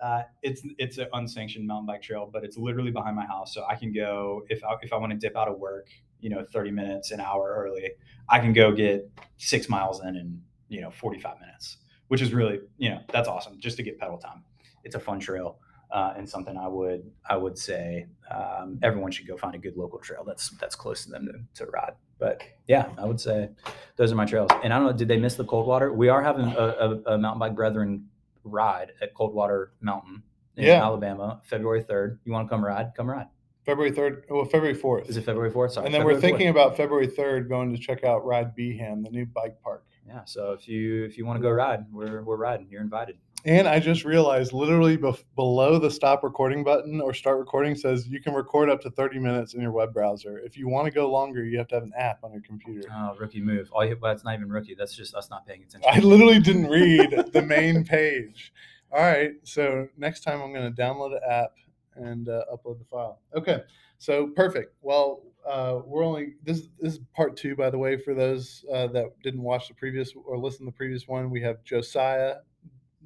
uh, 0.02 0.22
it's 0.42 0.62
it's 0.78 0.98
an 0.98 1.08
unsanctioned 1.12 1.66
mountain 1.66 1.86
bike 1.86 2.02
trail, 2.02 2.30
but 2.32 2.44
it's 2.44 2.56
literally 2.56 2.92
behind 2.92 3.16
my 3.16 3.26
house, 3.26 3.52
so 3.52 3.64
I 3.68 3.74
can 3.74 3.92
go 3.92 4.44
if 4.48 4.62
I, 4.62 4.76
if 4.82 4.92
I 4.92 4.96
want 4.96 5.10
to 5.10 5.18
dip 5.18 5.36
out 5.36 5.48
of 5.48 5.58
work, 5.58 5.88
you 6.20 6.30
know, 6.30 6.44
thirty 6.52 6.70
minutes, 6.70 7.10
an 7.10 7.20
hour 7.20 7.54
early, 7.56 7.90
I 8.28 8.38
can 8.38 8.52
go 8.52 8.72
get 8.72 9.08
six 9.38 9.68
miles 9.68 10.00
in 10.04 10.16
in 10.16 10.40
you 10.68 10.80
know 10.80 10.90
forty 10.90 11.18
five 11.20 11.40
minutes, 11.40 11.78
which 12.08 12.22
is 12.22 12.32
really 12.32 12.60
you 12.78 12.90
know 12.90 13.00
that's 13.12 13.28
awesome 13.28 13.58
just 13.58 13.76
to 13.78 13.82
get 13.82 13.98
pedal 13.98 14.18
time. 14.18 14.44
It's 14.84 14.94
a 14.94 15.00
fun 15.00 15.20
trail. 15.20 15.58
Uh, 15.92 16.14
and 16.16 16.28
something 16.28 16.56
I 16.56 16.68
would 16.68 17.02
I 17.28 17.36
would 17.36 17.58
say 17.58 18.06
um, 18.30 18.78
everyone 18.80 19.10
should 19.10 19.26
go 19.26 19.36
find 19.36 19.56
a 19.56 19.58
good 19.58 19.76
local 19.76 19.98
trail 19.98 20.22
that's 20.24 20.50
that's 20.50 20.76
close 20.76 21.02
to 21.04 21.10
them 21.10 21.26
to, 21.26 21.64
to 21.64 21.70
ride. 21.72 21.94
But 22.20 22.44
yeah, 22.68 22.90
I 22.96 23.06
would 23.06 23.20
say 23.20 23.48
those 23.96 24.12
are 24.12 24.14
my 24.14 24.24
trails. 24.24 24.50
And 24.62 24.72
I 24.72 24.78
don't 24.78 24.86
know, 24.86 24.92
did 24.92 25.08
they 25.08 25.16
miss 25.16 25.34
the 25.34 25.44
Coldwater? 25.44 25.92
We 25.92 26.08
are 26.08 26.22
having 26.22 26.46
a, 26.46 26.64
a, 27.06 27.14
a 27.14 27.18
mountain 27.18 27.40
bike 27.40 27.56
brethren 27.56 28.06
ride 28.44 28.92
at 29.02 29.14
Coldwater 29.14 29.72
Mountain 29.80 30.22
in 30.56 30.66
Yeah. 30.66 30.80
Alabama, 30.84 31.40
February 31.42 31.82
third. 31.82 32.20
You 32.24 32.30
want 32.30 32.46
to 32.46 32.50
come 32.54 32.64
ride? 32.64 32.92
Come 32.96 33.10
ride. 33.10 33.26
February 33.70 33.92
third. 33.92 34.24
Well, 34.28 34.44
February 34.44 34.74
fourth. 34.74 35.08
Is 35.08 35.16
it 35.16 35.24
February 35.24 35.50
fourth? 35.50 35.72
Sorry. 35.72 35.86
and 35.86 35.94
then 35.94 36.00
February 36.00 36.14
we're 36.16 36.18
4th. 36.20 36.22
thinking 36.22 36.48
about 36.48 36.76
February 36.76 37.06
third 37.06 37.48
going 37.48 37.74
to 37.74 37.80
check 37.80 38.04
out 38.04 38.24
Ride 38.26 38.56
Beeham, 38.56 39.02
the 39.04 39.10
new 39.10 39.26
bike 39.26 39.60
park. 39.62 39.84
Yeah. 40.06 40.24
So 40.24 40.52
if 40.52 40.66
you 40.68 41.04
if 41.04 41.16
you 41.16 41.24
want 41.26 41.38
to 41.38 41.42
go 41.42 41.50
ride, 41.50 41.84
we're 41.92 42.22
we're 42.22 42.36
riding. 42.36 42.66
You're 42.70 42.82
invited. 42.82 43.16
And 43.46 43.66
I 43.66 43.80
just 43.80 44.04
realized 44.04 44.52
literally 44.52 44.98
bef- 44.98 45.24
below 45.34 45.78
the 45.78 45.90
stop 45.90 46.22
recording 46.22 46.62
button 46.62 47.00
or 47.00 47.14
start 47.14 47.38
recording 47.38 47.74
says 47.74 48.06
you 48.06 48.20
can 48.20 48.34
record 48.34 48.68
up 48.68 48.82
to 48.82 48.90
30 48.90 49.18
minutes 49.18 49.54
in 49.54 49.62
your 49.62 49.72
web 49.72 49.94
browser. 49.94 50.38
If 50.38 50.58
you 50.58 50.68
want 50.68 50.84
to 50.88 50.90
go 50.90 51.10
longer, 51.10 51.42
you 51.42 51.56
have 51.56 51.68
to 51.68 51.76
have 51.76 51.84
an 51.84 51.92
app 51.96 52.22
on 52.22 52.32
your 52.32 52.42
computer. 52.42 52.86
Oh, 52.94 53.16
rookie 53.18 53.40
move. 53.40 53.70
All 53.72 53.82
you, 53.82 53.96
well, 53.98 54.12
it's 54.12 54.24
not 54.24 54.34
even 54.34 54.50
rookie. 54.50 54.74
That's 54.74 54.94
just 54.94 55.14
us 55.14 55.30
not 55.30 55.46
paying 55.46 55.62
attention. 55.62 55.88
I 55.90 56.00
literally 56.00 56.38
didn't 56.38 56.66
read 56.66 57.30
the 57.32 57.40
main 57.40 57.82
page. 57.82 58.52
All 58.92 59.00
right. 59.00 59.30
So 59.44 59.88
next 59.96 60.20
time 60.20 60.42
I'm 60.42 60.52
going 60.52 60.74
to 60.74 60.82
download 60.82 61.12
an 61.12 61.20
app 61.26 61.52
and 61.96 62.28
uh, 62.28 62.44
upload 62.52 62.78
the 62.78 62.84
file. 62.84 63.20
Okay. 63.34 63.62
So 63.98 64.28
perfect. 64.28 64.74
Well, 64.80 65.22
uh, 65.46 65.80
we're 65.84 66.04
only 66.04 66.34
this 66.44 66.68
this 66.80 66.94
is 66.94 67.00
part 67.14 67.36
two, 67.36 67.56
by 67.56 67.70
the 67.70 67.78
way, 67.78 67.96
for 67.96 68.14
those 68.14 68.64
uh, 68.72 68.86
that 68.88 69.06
didn't 69.22 69.42
watch 69.42 69.68
the 69.68 69.74
previous 69.74 70.12
or 70.24 70.38
listen 70.38 70.60
to 70.60 70.66
the 70.66 70.76
previous 70.76 71.08
one. 71.08 71.30
We 71.30 71.42
have 71.42 71.62
Josiah, 71.64 72.36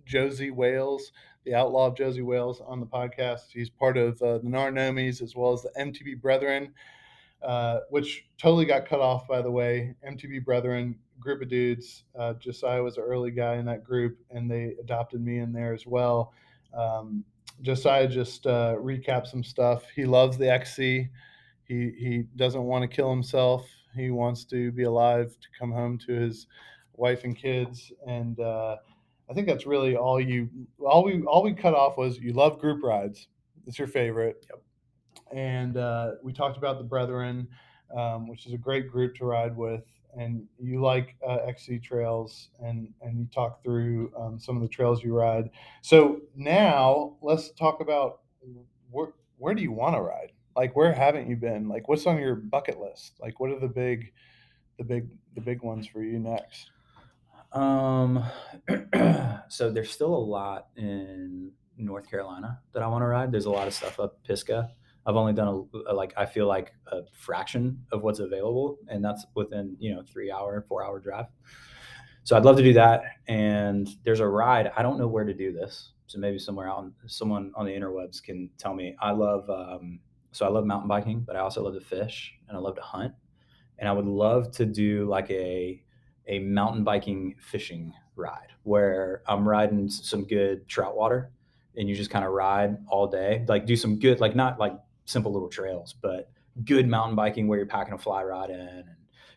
Josey 0.04 0.50
Wales, 0.50 1.12
the 1.44 1.54
outlaw 1.54 1.86
of 1.86 1.96
Josey 1.96 2.22
Wales, 2.22 2.60
on 2.64 2.80
the 2.80 2.86
podcast. 2.86 3.50
He's 3.52 3.70
part 3.70 3.96
of 3.96 4.20
uh, 4.22 4.38
the 4.38 4.48
Gnar 4.48 4.72
Gnomies 4.72 5.22
as 5.22 5.36
well 5.36 5.52
as 5.52 5.62
the 5.62 5.70
MTB 5.78 6.20
Brethren, 6.20 6.72
uh, 7.42 7.80
which 7.90 8.26
totally 8.38 8.64
got 8.64 8.86
cut 8.86 9.00
off, 9.00 9.28
by 9.28 9.42
the 9.42 9.50
way. 9.50 9.94
MTB 10.08 10.44
Brethren, 10.44 10.96
group 11.20 11.42
of 11.42 11.48
dudes. 11.48 12.04
Uh, 12.18 12.34
Josiah 12.34 12.82
was 12.82 12.96
an 12.96 13.04
early 13.04 13.30
guy 13.30 13.56
in 13.56 13.64
that 13.66 13.84
group, 13.84 14.18
and 14.30 14.50
they 14.50 14.74
adopted 14.80 15.20
me 15.20 15.38
in 15.38 15.52
there 15.52 15.72
as 15.72 15.86
well. 15.86 16.32
Um, 16.76 17.24
Josiah 17.62 18.08
just 18.08 18.46
uh, 18.46 18.76
recapped 18.78 19.28
some 19.28 19.44
stuff. 19.44 19.84
He 19.94 20.04
loves 20.04 20.36
the 20.36 20.50
XC. 20.50 21.08
He 21.66 21.92
he 21.98 22.24
doesn't 22.36 22.62
want 22.62 22.82
to 22.82 22.88
kill 22.88 23.10
himself. 23.10 23.66
He 23.94 24.10
wants 24.10 24.44
to 24.46 24.72
be 24.72 24.82
alive 24.82 25.36
to 25.40 25.48
come 25.58 25.72
home 25.72 25.98
to 25.98 26.12
his 26.12 26.46
wife 26.94 27.24
and 27.24 27.36
kids. 27.36 27.92
And 28.06 28.38
uh, 28.40 28.76
I 29.30 29.34
think 29.34 29.46
that's 29.46 29.66
really 29.66 29.96
all 29.96 30.20
you 30.20 30.48
all 30.78 31.04
we 31.04 31.22
all 31.22 31.42
we 31.42 31.54
cut 31.54 31.74
off 31.74 31.96
was 31.96 32.18
you 32.18 32.32
love 32.32 32.58
group 32.58 32.82
rides. 32.82 33.28
It's 33.66 33.78
your 33.78 33.88
favorite. 33.88 34.44
Yep. 34.50 34.62
And 35.34 35.76
uh, 35.76 36.12
we 36.22 36.32
talked 36.32 36.58
about 36.58 36.78
the 36.78 36.84
Brethren, 36.84 37.48
um, 37.96 38.28
which 38.28 38.46
is 38.46 38.52
a 38.52 38.58
great 38.58 38.90
group 38.90 39.14
to 39.16 39.24
ride 39.24 39.56
with. 39.56 39.84
And 40.16 40.46
you 40.58 40.80
like 40.80 41.16
uh, 41.26 41.38
XC 41.46 41.80
trails, 41.80 42.50
and 42.60 42.88
and 43.02 43.18
you 43.18 43.26
talk 43.34 43.62
through 43.62 44.12
um, 44.18 44.38
some 44.38 44.56
of 44.56 44.62
the 44.62 44.68
trails 44.68 45.02
you 45.02 45.14
ride. 45.14 45.50
So 45.82 46.20
now 46.36 47.16
let's 47.20 47.50
talk 47.50 47.80
about 47.80 48.20
where 48.90 49.08
where 49.38 49.54
do 49.54 49.62
you 49.62 49.72
want 49.72 49.96
to 49.96 50.00
ride? 50.00 50.32
Like 50.56 50.76
where 50.76 50.92
haven't 50.92 51.28
you 51.28 51.36
been? 51.36 51.68
Like 51.68 51.88
what's 51.88 52.06
on 52.06 52.18
your 52.18 52.36
bucket 52.36 52.80
list? 52.80 53.14
Like 53.20 53.40
what 53.40 53.50
are 53.50 53.58
the 53.58 53.68
big 53.68 54.12
the 54.78 54.84
big 54.84 55.08
the 55.34 55.40
big 55.40 55.62
ones 55.62 55.86
for 55.86 56.02
you 56.02 56.18
next? 56.18 56.70
Um, 57.52 58.24
so 59.48 59.70
there's 59.70 59.90
still 59.90 60.14
a 60.14 60.16
lot 60.16 60.68
in 60.76 61.52
North 61.76 62.10
Carolina 62.10 62.60
that 62.72 62.82
I 62.82 62.86
want 62.86 63.02
to 63.02 63.06
ride. 63.06 63.32
There's 63.32 63.46
a 63.46 63.50
lot 63.50 63.66
of 63.66 63.74
stuff 63.74 63.98
up 64.00 64.22
Pisgah. 64.24 64.70
I've 65.06 65.16
only 65.16 65.32
done 65.32 65.48
a, 65.48 65.92
a 65.92 65.94
like 65.94 66.14
I 66.16 66.26
feel 66.26 66.46
like 66.46 66.72
a 66.86 67.02
fraction 67.12 67.84
of 67.92 68.02
what's 68.02 68.20
available, 68.20 68.78
and 68.88 69.04
that's 69.04 69.26
within 69.34 69.76
you 69.78 69.94
know 69.94 70.02
three 70.02 70.30
hour, 70.30 70.64
four 70.68 70.84
hour 70.84 70.98
drive. 70.98 71.26
So 72.22 72.36
I'd 72.36 72.44
love 72.44 72.56
to 72.56 72.62
do 72.62 72.72
that. 72.72 73.02
And 73.28 73.88
there's 74.02 74.20
a 74.20 74.26
ride. 74.26 74.72
I 74.76 74.82
don't 74.82 74.98
know 74.98 75.06
where 75.06 75.24
to 75.24 75.34
do 75.34 75.52
this, 75.52 75.92
so 76.06 76.18
maybe 76.18 76.38
somewhere 76.38 76.68
out, 76.68 76.90
someone 77.06 77.52
on 77.54 77.66
the 77.66 77.72
interwebs 77.72 78.22
can 78.22 78.48
tell 78.56 78.74
me. 78.74 78.96
I 79.00 79.10
love 79.10 79.48
um, 79.50 80.00
so 80.32 80.46
I 80.46 80.48
love 80.48 80.64
mountain 80.64 80.88
biking, 80.88 81.20
but 81.20 81.36
I 81.36 81.40
also 81.40 81.62
love 81.62 81.74
to 81.74 81.80
fish 81.80 82.34
and 82.48 82.56
I 82.56 82.60
love 82.60 82.76
to 82.76 82.82
hunt, 82.82 83.12
and 83.78 83.88
I 83.88 83.92
would 83.92 84.06
love 84.06 84.50
to 84.52 84.64
do 84.64 85.06
like 85.08 85.30
a 85.30 85.82
a 86.26 86.38
mountain 86.38 86.84
biking 86.84 87.34
fishing 87.40 87.92
ride 88.16 88.48
where 88.62 89.22
I'm 89.26 89.46
riding 89.46 89.88
some 89.90 90.24
good 90.24 90.66
trout 90.68 90.96
water 90.96 91.30
and 91.76 91.88
you 91.88 91.94
just 91.94 92.10
kind 92.10 92.24
of 92.24 92.32
ride 92.32 92.78
all 92.88 93.06
day, 93.06 93.44
like 93.48 93.66
do 93.66 93.76
some 93.76 93.98
good, 93.98 94.20
like 94.20 94.34
not 94.34 94.58
like 94.58 94.74
simple 95.04 95.32
little 95.32 95.48
trails, 95.48 95.94
but 96.00 96.30
good 96.64 96.88
mountain 96.88 97.16
biking 97.16 97.48
where 97.48 97.58
you're 97.58 97.66
packing 97.66 97.94
a 97.94 97.98
fly 97.98 98.22
rod 98.22 98.50
in 98.50 98.60
and 98.60 98.84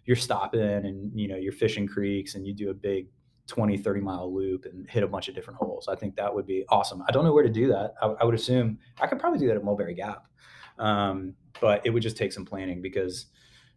you're 0.06 0.16
stopping 0.16 0.62
and, 0.62 1.20
you 1.20 1.28
know, 1.28 1.36
you're 1.36 1.52
fishing 1.52 1.88
creeks 1.88 2.36
and 2.36 2.46
you 2.46 2.54
do 2.54 2.70
a 2.70 2.74
big 2.74 3.08
20, 3.48 3.78
30 3.78 4.02
mile 4.02 4.34
loop 4.34 4.66
and 4.66 4.90
hit 4.90 5.04
a 5.04 5.08
bunch 5.08 5.28
of 5.28 5.36
different 5.36 5.58
holes. 5.58 5.88
I 5.88 5.96
think 5.96 6.16
that 6.16 6.34
would 6.34 6.46
be 6.46 6.66
awesome. 6.70 7.04
I 7.08 7.12
don't 7.12 7.26
know 7.26 7.34
where 7.34 7.44
to 7.44 7.50
do 7.50 7.68
that. 7.70 7.96
I, 8.02 8.08
I 8.08 8.24
would 8.26 8.36
assume 8.36 8.80
I 9.02 9.08
could 9.08 9.20
probably 9.20 9.40
do 9.40 9.48
that 9.48 9.58
at 9.58 9.64
Mulberry 9.64 9.96
Gap. 9.96 10.26
Um, 10.80 11.34
but 11.60 11.86
it 11.86 11.90
would 11.90 12.04
just 12.04 12.18
take 12.18 12.32
some 12.32 12.46
planning 12.46 12.82
because 12.82 13.28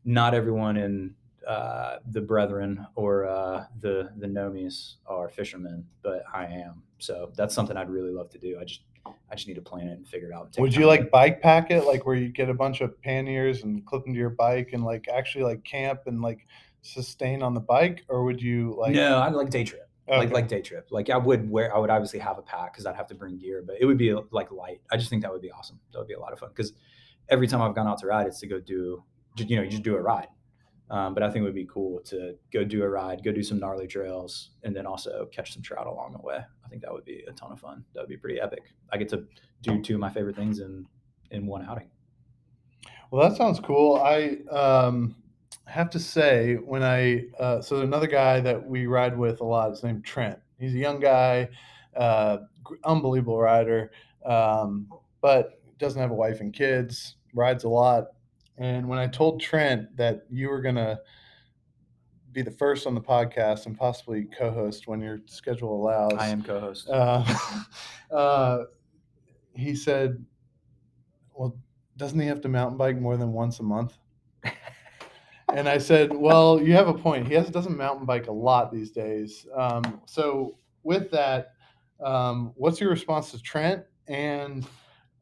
not 0.04 0.34
everyone 0.34 0.76
in 0.76 1.14
uh, 1.46 1.96
the 2.10 2.20
brethren 2.20 2.86
or 2.94 3.26
uh, 3.26 3.64
the 3.80 4.10
the 4.18 4.26
gnomies 4.26 4.96
are 5.06 5.28
fishermen, 5.28 5.86
but 6.02 6.22
I 6.32 6.44
am. 6.44 6.82
So 6.98 7.32
that's 7.34 7.54
something 7.54 7.76
I'd 7.76 7.88
really 7.88 8.12
love 8.12 8.30
to 8.30 8.38
do. 8.38 8.58
I 8.60 8.64
just 8.64 8.82
I 9.06 9.34
just 9.34 9.46
need 9.46 9.54
to 9.54 9.62
plan 9.62 9.88
it 9.88 9.92
and 9.92 10.06
figure 10.06 10.30
it 10.30 10.34
out. 10.34 10.54
Would 10.58 10.74
you 10.74 10.86
like 10.86 11.10
bike 11.10 11.40
pack 11.40 11.70
it, 11.70 11.84
like 11.86 12.04
where 12.06 12.16
you 12.16 12.28
get 12.28 12.48
a 12.48 12.54
bunch 12.54 12.80
of 12.80 13.00
panniers 13.02 13.62
and 13.62 13.84
clip 13.86 14.04
them 14.04 14.12
to 14.12 14.18
your 14.18 14.30
bike 14.30 14.70
and 14.72 14.84
like 14.84 15.08
actually 15.08 15.44
like 15.44 15.64
camp 15.64 16.00
and 16.06 16.20
like 16.20 16.46
sustain 16.82 17.42
on 17.42 17.54
the 17.54 17.60
bike, 17.60 18.04
or 18.08 18.24
would 18.24 18.42
you 18.42 18.74
like? 18.78 18.94
no, 18.94 19.18
I'd 19.18 19.32
like 19.32 19.50
day 19.50 19.64
trip. 19.64 19.88
Like 20.08 20.26
Okay. 20.26 20.34
like 20.34 20.48
day 20.48 20.60
trip. 20.60 20.88
Like 20.90 21.08
I 21.08 21.16
would 21.16 21.48
wear 21.48 21.74
I 21.74 21.78
would 21.78 21.90
obviously 21.90 22.18
have 22.18 22.38
a 22.38 22.42
pack 22.42 22.72
because 22.72 22.84
I'd 22.84 22.96
have 22.96 23.06
to 23.08 23.14
bring 23.14 23.38
gear, 23.38 23.62
but 23.64 23.76
it 23.80 23.86
would 23.86 23.98
be 23.98 24.12
like 24.32 24.50
light. 24.50 24.80
I 24.90 24.96
just 24.96 25.08
think 25.08 25.22
that 25.22 25.32
would 25.32 25.42
be 25.42 25.52
awesome. 25.52 25.78
That 25.92 25.98
would 25.98 26.08
be 26.08 26.14
a 26.14 26.20
lot 26.20 26.32
of 26.32 26.40
fun 26.40 26.50
because 26.54 26.72
every 27.28 27.46
time 27.46 27.62
I've 27.62 27.74
gone 27.76 27.86
out 27.86 27.98
to 27.98 28.06
ride, 28.06 28.26
it's 28.26 28.40
to 28.40 28.46
go 28.48 28.58
do 28.60 29.04
you 29.36 29.56
know 29.56 29.62
you 29.62 29.70
just 29.70 29.84
do 29.84 29.96
a 29.96 30.00
ride. 30.00 30.26
Um, 30.90 31.14
but 31.14 31.22
I 31.22 31.30
think 31.30 31.42
it 31.42 31.44
would 31.44 31.54
be 31.54 31.68
cool 31.72 32.00
to 32.06 32.34
go 32.52 32.64
do 32.64 32.82
a 32.82 32.88
ride, 32.88 33.22
go 33.22 33.30
do 33.30 33.44
some 33.44 33.60
gnarly 33.60 33.86
trails, 33.86 34.50
and 34.64 34.74
then 34.74 34.86
also 34.86 35.28
catch 35.30 35.54
some 35.54 35.62
trout 35.62 35.86
along 35.86 36.12
the 36.12 36.26
way. 36.26 36.38
I 36.64 36.68
think 36.68 36.82
that 36.82 36.92
would 36.92 37.04
be 37.04 37.24
a 37.28 37.32
ton 37.32 37.52
of 37.52 37.60
fun. 37.60 37.84
That 37.94 38.00
would 38.00 38.08
be 38.08 38.16
pretty 38.16 38.40
epic. 38.40 38.64
I 38.92 38.96
get 38.96 39.08
to 39.10 39.24
do 39.62 39.80
two 39.80 39.94
of 39.94 40.00
my 40.00 40.10
favorite 40.10 40.36
things 40.36 40.58
in 40.58 40.86
in 41.30 41.46
one 41.46 41.64
outing. 41.64 41.88
Well, 43.10 43.28
that 43.28 43.36
sounds 43.36 43.60
cool. 43.60 43.96
I 43.96 44.38
um, 44.50 45.14
have 45.66 45.90
to 45.90 46.00
say, 46.00 46.54
when 46.56 46.82
I 46.82 47.26
uh, 47.38 47.60
so 47.60 47.80
another 47.80 48.08
guy 48.08 48.40
that 48.40 48.64
we 48.64 48.86
ride 48.86 49.16
with 49.16 49.40
a 49.40 49.44
lot 49.44 49.70
is 49.72 49.84
named 49.84 50.04
Trent. 50.04 50.38
He's 50.58 50.74
a 50.74 50.78
young 50.78 50.98
guy, 51.00 51.48
uh, 51.96 52.38
unbelievable 52.84 53.38
rider, 53.38 53.92
um, 54.26 54.88
but 55.20 55.60
doesn't 55.78 56.00
have 56.00 56.10
a 56.10 56.14
wife 56.14 56.40
and 56.40 56.52
kids. 56.52 57.16
Rides 57.32 57.62
a 57.62 57.68
lot. 57.68 58.08
And 58.60 58.86
when 58.86 58.98
I 58.98 59.06
told 59.06 59.40
Trent 59.40 59.96
that 59.96 60.26
you 60.30 60.50
were 60.50 60.60
gonna 60.60 61.00
be 62.30 62.42
the 62.42 62.50
first 62.50 62.86
on 62.86 62.94
the 62.94 63.00
podcast 63.00 63.64
and 63.66 63.76
possibly 63.76 64.24
co-host 64.24 64.86
when 64.86 65.00
your 65.00 65.18
schedule 65.24 65.74
allows, 65.74 66.12
I 66.18 66.28
am 66.28 66.42
co-host. 66.42 66.88
uh, 66.88 67.24
uh, 68.14 68.64
he 69.54 69.74
said, 69.74 70.22
"Well, 71.34 71.56
doesn't 71.96 72.20
he 72.20 72.26
have 72.26 72.42
to 72.42 72.48
mountain 72.48 72.76
bike 72.76 73.00
more 73.00 73.16
than 73.16 73.32
once 73.32 73.60
a 73.60 73.62
month?" 73.62 73.96
and 75.54 75.66
I 75.66 75.78
said, 75.78 76.14
"Well, 76.14 76.60
you 76.60 76.74
have 76.74 76.88
a 76.88 76.94
point. 76.94 77.26
He 77.26 77.34
has 77.34 77.48
doesn't 77.48 77.76
mountain 77.76 78.04
bike 78.04 78.26
a 78.26 78.32
lot 78.32 78.70
these 78.70 78.90
days. 78.90 79.46
Um, 79.56 80.02
so, 80.04 80.58
with 80.82 81.10
that, 81.12 81.54
um, 81.98 82.52
what's 82.56 82.78
your 82.78 82.90
response 82.90 83.30
to 83.30 83.40
Trent? 83.40 83.84
And 84.06 84.66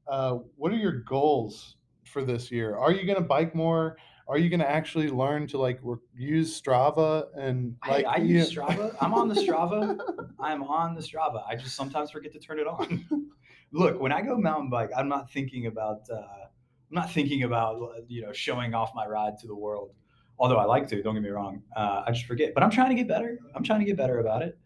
uh, 0.08 0.38
what 0.56 0.72
are 0.72 0.76
your 0.76 1.00
goals 1.02 1.76
for 2.08 2.24
this 2.24 2.50
year? 2.50 2.76
Are 2.76 2.92
you 2.92 3.04
going 3.04 3.18
to 3.18 3.24
bike 3.24 3.54
more? 3.54 3.96
Are 4.26 4.36
you 4.36 4.50
going 4.50 4.60
to 4.60 4.70
actually 4.70 5.08
learn 5.08 5.46
to 5.48 5.58
like 5.58 5.78
re- 5.82 5.96
use 6.14 6.60
Strava 6.60 7.26
and 7.34 7.76
like 7.88 8.04
I 8.06 8.18
you- 8.18 8.38
use 8.38 8.52
Strava. 8.54 8.94
I'm 9.00 9.14
on 9.14 9.28
the 9.28 9.34
Strava. 9.34 9.98
I'm 10.40 10.62
on 10.62 10.94
the 10.94 11.00
Strava. 11.00 11.42
I 11.48 11.56
just 11.56 11.74
sometimes 11.74 12.10
forget 12.10 12.32
to 12.32 12.38
turn 12.38 12.58
it 12.58 12.66
on. 12.66 13.30
Look, 13.72 14.00
when 14.00 14.12
I 14.12 14.20
go 14.22 14.36
mountain 14.36 14.70
bike, 14.70 14.90
I'm 14.96 15.08
not 15.08 15.30
thinking 15.30 15.66
about 15.66 16.00
uh, 16.12 16.16
I'm 16.16 16.94
not 16.94 17.10
thinking 17.10 17.44
about 17.44 17.80
uh, 17.80 18.00
you 18.06 18.22
know 18.22 18.32
showing 18.32 18.74
off 18.74 18.90
my 18.94 19.06
ride 19.06 19.38
to 19.40 19.46
the 19.46 19.54
world. 19.56 19.92
Although 20.38 20.56
I 20.58 20.64
like 20.64 20.88
to, 20.88 21.02
don't 21.02 21.14
get 21.14 21.22
me 21.22 21.30
wrong. 21.30 21.62
Uh, 21.74 22.04
I 22.06 22.12
just 22.12 22.26
forget. 22.26 22.54
But 22.54 22.62
I'm 22.62 22.70
trying 22.70 22.90
to 22.90 22.94
get 22.94 23.08
better. 23.08 23.38
I'm 23.54 23.64
trying 23.64 23.80
to 23.80 23.86
get 23.86 23.96
better 23.96 24.20
about 24.20 24.42
it. 24.42 24.56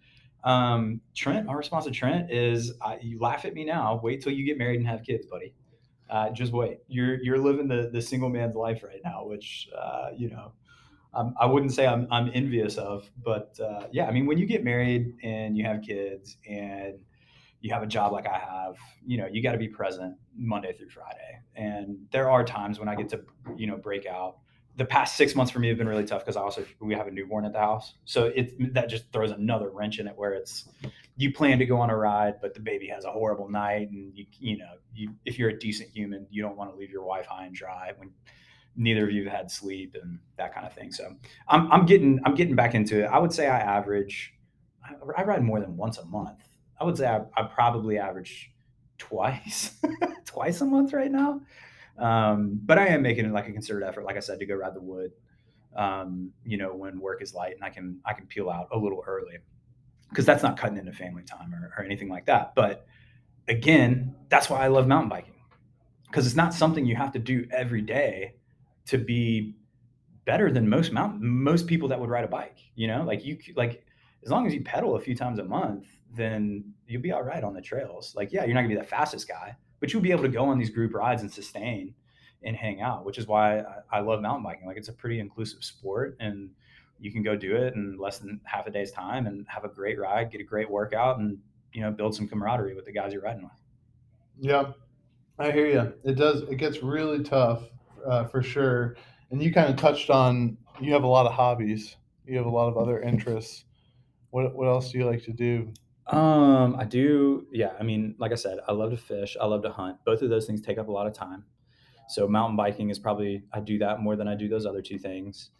Um, 0.44 1.00
Trent, 1.14 1.46
my 1.46 1.54
response 1.54 1.84
to 1.86 1.90
Trent 1.90 2.30
is, 2.30 2.74
I, 2.82 2.98
you 3.00 3.18
laugh 3.18 3.44
at 3.44 3.54
me 3.54 3.64
now. 3.64 4.00
Wait 4.02 4.22
till 4.22 4.32
you 4.32 4.44
get 4.44 4.58
married 4.58 4.78
and 4.80 4.86
have 4.86 5.02
kids, 5.02 5.26
buddy. 5.26 5.54
Uh, 6.12 6.30
just 6.30 6.52
wait. 6.52 6.78
You're 6.88 7.22
you're 7.22 7.38
living 7.38 7.68
the 7.68 7.88
the 7.92 8.02
single 8.02 8.28
man's 8.28 8.54
life 8.54 8.82
right 8.84 9.00
now, 9.02 9.24
which 9.24 9.68
uh, 9.76 10.10
you 10.14 10.28
know 10.28 10.52
um, 11.14 11.34
I 11.38 11.46
wouldn't 11.46 11.72
say 11.72 11.86
I'm, 11.86 12.06
I'm 12.10 12.30
envious 12.32 12.78
of, 12.78 13.10
but 13.22 13.58
uh, 13.60 13.86
yeah, 13.92 14.06
I 14.06 14.12
mean, 14.12 14.26
when 14.26 14.38
you 14.38 14.46
get 14.46 14.64
married 14.64 15.14
and 15.22 15.56
you 15.56 15.64
have 15.64 15.82
kids 15.82 16.38
and 16.48 16.98
you 17.60 17.72
have 17.72 17.82
a 17.82 17.86
job 17.86 18.12
like 18.12 18.26
I 18.26 18.38
have, 18.38 18.76
you 19.06 19.18
know, 19.18 19.26
you 19.30 19.42
got 19.42 19.52
to 19.52 19.58
be 19.58 19.68
present 19.68 20.16
Monday 20.36 20.72
through 20.72 20.88
Friday. 20.88 21.38
And 21.54 21.98
there 22.12 22.30
are 22.30 22.44
times 22.44 22.78
when 22.78 22.88
I 22.88 22.94
get 22.94 23.08
to, 23.10 23.20
you 23.56 23.66
know, 23.66 23.76
break 23.76 24.06
out. 24.06 24.38
The 24.76 24.84
past 24.84 25.16
six 25.16 25.34
months 25.34 25.52
for 25.52 25.58
me 25.58 25.68
have 25.68 25.76
been 25.76 25.88
really 25.88 26.04
tough 26.04 26.22
because 26.22 26.36
I 26.36 26.40
also 26.40 26.64
we 26.80 26.94
have 26.94 27.06
a 27.06 27.10
newborn 27.10 27.44
at 27.44 27.52
the 27.52 27.58
house, 27.58 27.94
so 28.04 28.26
it 28.34 28.74
that 28.74 28.88
just 28.88 29.12
throws 29.12 29.30
another 29.30 29.70
wrench 29.70 29.98
in 29.98 30.06
it 30.06 30.14
where 30.16 30.32
it's 30.32 30.68
you 31.16 31.32
plan 31.32 31.58
to 31.58 31.66
go 31.66 31.78
on 31.78 31.90
a 31.90 31.96
ride, 31.96 32.40
but 32.40 32.54
the 32.54 32.60
baby 32.60 32.88
has 32.88 33.04
a 33.04 33.12
horrible 33.12 33.50
night, 33.50 33.90
and 33.90 34.16
you 34.16 34.24
you 34.38 34.56
know 34.56 34.72
you 34.94 35.14
if 35.26 35.38
you're 35.38 35.50
a 35.50 35.58
decent 35.58 35.90
human, 35.90 36.26
you 36.30 36.42
don't 36.42 36.56
want 36.56 36.70
to 36.70 36.76
leave 36.76 36.90
your 36.90 37.04
wife 37.04 37.26
high 37.26 37.44
and 37.44 37.54
dry 37.54 37.92
when 37.98 38.10
neither 38.76 39.04
of 39.04 39.12
you 39.12 39.28
had 39.28 39.50
sleep 39.50 39.96
and 40.00 40.18
that 40.36 40.54
kind 40.54 40.66
of 40.66 40.72
thing. 40.72 40.92
So 40.92 41.14
I'm, 41.48 41.70
I'm 41.70 41.86
getting 41.86 42.20
I'm 42.24 42.34
getting 42.34 42.56
back 42.56 42.74
into 42.74 43.04
it. 43.04 43.06
I 43.06 43.18
would 43.18 43.32
say 43.32 43.46
I 43.46 43.58
average 43.58 44.34
I, 44.84 45.20
I 45.20 45.24
ride 45.24 45.42
more 45.42 45.60
than 45.60 45.76
once 45.76 45.98
a 45.98 46.04
month. 46.04 46.38
I 46.80 46.84
would 46.84 46.96
say 46.96 47.06
I, 47.06 47.20
I 47.36 47.44
probably 47.44 47.98
average 47.98 48.50
twice 48.98 49.72
twice 50.24 50.60
a 50.60 50.64
month 50.64 50.92
right 50.92 51.10
now. 51.10 51.40
Um, 51.98 52.60
but 52.64 52.78
I 52.78 52.88
am 52.88 53.02
making 53.02 53.26
it 53.26 53.32
like 53.32 53.48
a 53.48 53.52
concerted 53.52 53.86
effort, 53.86 54.04
like 54.04 54.16
I 54.16 54.20
said, 54.20 54.38
to 54.40 54.46
go 54.46 54.54
ride 54.54 54.74
the 54.74 54.80
wood. 54.80 55.12
Um, 55.76 56.32
you 56.44 56.58
know, 56.58 56.74
when 56.74 57.00
work 57.00 57.22
is 57.22 57.32
light 57.34 57.54
and 57.54 57.64
I 57.64 57.70
can 57.70 57.98
I 58.04 58.12
can 58.12 58.26
peel 58.26 58.50
out 58.50 58.68
a 58.72 58.78
little 58.78 59.02
early 59.06 59.38
because 60.10 60.26
that's 60.26 60.42
not 60.42 60.58
cutting 60.58 60.76
into 60.76 60.92
family 60.92 61.22
time 61.22 61.54
or, 61.54 61.72
or 61.78 61.84
anything 61.84 62.10
like 62.10 62.26
that. 62.26 62.54
But 62.54 62.86
again, 63.48 64.14
that's 64.28 64.50
why 64.50 64.62
I 64.62 64.66
love 64.66 64.86
mountain 64.86 65.08
biking 65.08 65.32
because 66.12 66.26
it's 66.26 66.36
not 66.36 66.52
something 66.52 66.84
you 66.84 66.94
have 66.94 67.12
to 67.12 67.18
do 67.18 67.46
every 67.50 67.80
day 67.80 68.34
to 68.84 68.98
be 68.98 69.54
better 70.26 70.52
than 70.52 70.68
most 70.68 70.92
mountain 70.92 71.26
most 71.26 71.66
people 71.66 71.88
that 71.88 71.98
would 71.98 72.10
ride 72.10 72.24
a 72.24 72.28
bike 72.28 72.58
you 72.76 72.86
know 72.86 73.02
like 73.02 73.24
you 73.24 73.36
like 73.56 73.84
as 74.22 74.30
long 74.30 74.46
as 74.46 74.54
you 74.54 74.62
pedal 74.62 74.94
a 74.94 75.00
few 75.00 75.16
times 75.16 75.38
a 75.38 75.44
month 75.44 75.86
then 76.14 76.62
you'll 76.86 77.02
be 77.02 77.10
all 77.10 77.22
right 77.22 77.42
on 77.42 77.54
the 77.54 77.60
trails 77.60 78.14
like 78.14 78.32
yeah 78.32 78.44
you're 78.44 78.54
not 78.54 78.60
gonna 78.60 78.74
be 78.74 78.80
the 78.80 78.86
fastest 78.86 79.26
guy 79.26 79.56
but 79.82 79.92
you'll 79.92 80.00
be 80.00 80.12
able 80.12 80.22
to 80.22 80.30
go 80.30 80.46
on 80.46 80.58
these 80.58 80.70
group 80.70 80.94
rides 80.94 81.20
and 81.20 81.30
sustain 81.30 81.94
and 82.42 82.56
hang 82.56 82.80
out 82.80 83.04
which 83.04 83.18
is 83.18 83.26
why 83.26 83.58
I, 83.58 83.98
I 83.98 84.00
love 84.00 84.22
mountain 84.22 84.42
biking 84.42 84.66
like 84.66 84.78
it's 84.78 84.88
a 84.88 84.94
pretty 84.94 85.20
inclusive 85.20 85.62
sport 85.62 86.16
and 86.20 86.48
you 86.98 87.12
can 87.12 87.22
go 87.22 87.36
do 87.36 87.54
it 87.54 87.74
in 87.74 87.98
less 87.98 88.18
than 88.18 88.40
half 88.44 88.66
a 88.66 88.70
day's 88.70 88.92
time 88.92 89.26
and 89.26 89.44
have 89.48 89.64
a 89.64 89.68
great 89.68 89.98
ride 89.98 90.32
get 90.32 90.40
a 90.40 90.44
great 90.44 90.70
workout 90.70 91.18
and 91.18 91.36
you 91.74 91.82
know 91.82 91.90
build 91.90 92.14
some 92.14 92.26
camaraderie 92.26 92.74
with 92.74 92.86
the 92.86 92.92
guys 92.92 93.12
you're 93.12 93.22
riding 93.22 93.42
with 93.42 93.52
Yeah, 94.40 94.72
I 95.38 95.50
hear 95.50 95.66
you. 95.66 95.92
It 96.04 96.14
does. 96.14 96.42
It 96.42 96.56
gets 96.56 96.82
really 96.82 97.22
tough 97.22 97.64
uh, 98.06 98.24
for 98.24 98.42
sure. 98.42 98.96
And 99.30 99.42
you 99.42 99.52
kind 99.52 99.68
of 99.68 99.76
touched 99.76 100.10
on 100.10 100.56
you 100.80 100.92
have 100.92 101.04
a 101.04 101.08
lot 101.08 101.26
of 101.26 101.32
hobbies. 101.32 101.96
You 102.26 102.36
have 102.36 102.46
a 102.46 102.50
lot 102.50 102.68
of 102.68 102.76
other 102.76 103.00
interests. 103.00 103.64
What 104.30 104.54
What 104.54 104.68
else 104.68 104.90
do 104.90 104.98
you 104.98 105.06
like 105.06 105.22
to 105.24 105.32
do? 105.32 105.72
Um, 106.06 106.76
I 106.76 106.84
do. 106.84 107.46
Yeah, 107.52 107.72
I 107.78 107.82
mean, 107.82 108.16
like 108.18 108.32
I 108.32 108.36
said, 108.36 108.58
I 108.66 108.72
love 108.72 108.90
to 108.90 108.96
fish. 108.96 109.36
I 109.40 109.46
love 109.46 109.62
to 109.62 109.70
hunt. 109.70 109.98
Both 110.04 110.22
of 110.22 110.30
those 110.30 110.46
things 110.46 110.60
take 110.60 110.78
up 110.78 110.88
a 110.88 110.92
lot 110.92 111.06
of 111.06 111.14
time. 111.14 111.44
So 112.08 112.28
mountain 112.28 112.56
biking 112.56 112.90
is 112.90 112.98
probably 112.98 113.44
I 113.52 113.60
do 113.60 113.78
that 113.78 114.00
more 114.00 114.16
than 114.16 114.28
I 114.28 114.34
do 114.34 114.48
those 114.48 114.66
other 114.66 114.82
two 114.82 114.98
things. 114.98 115.50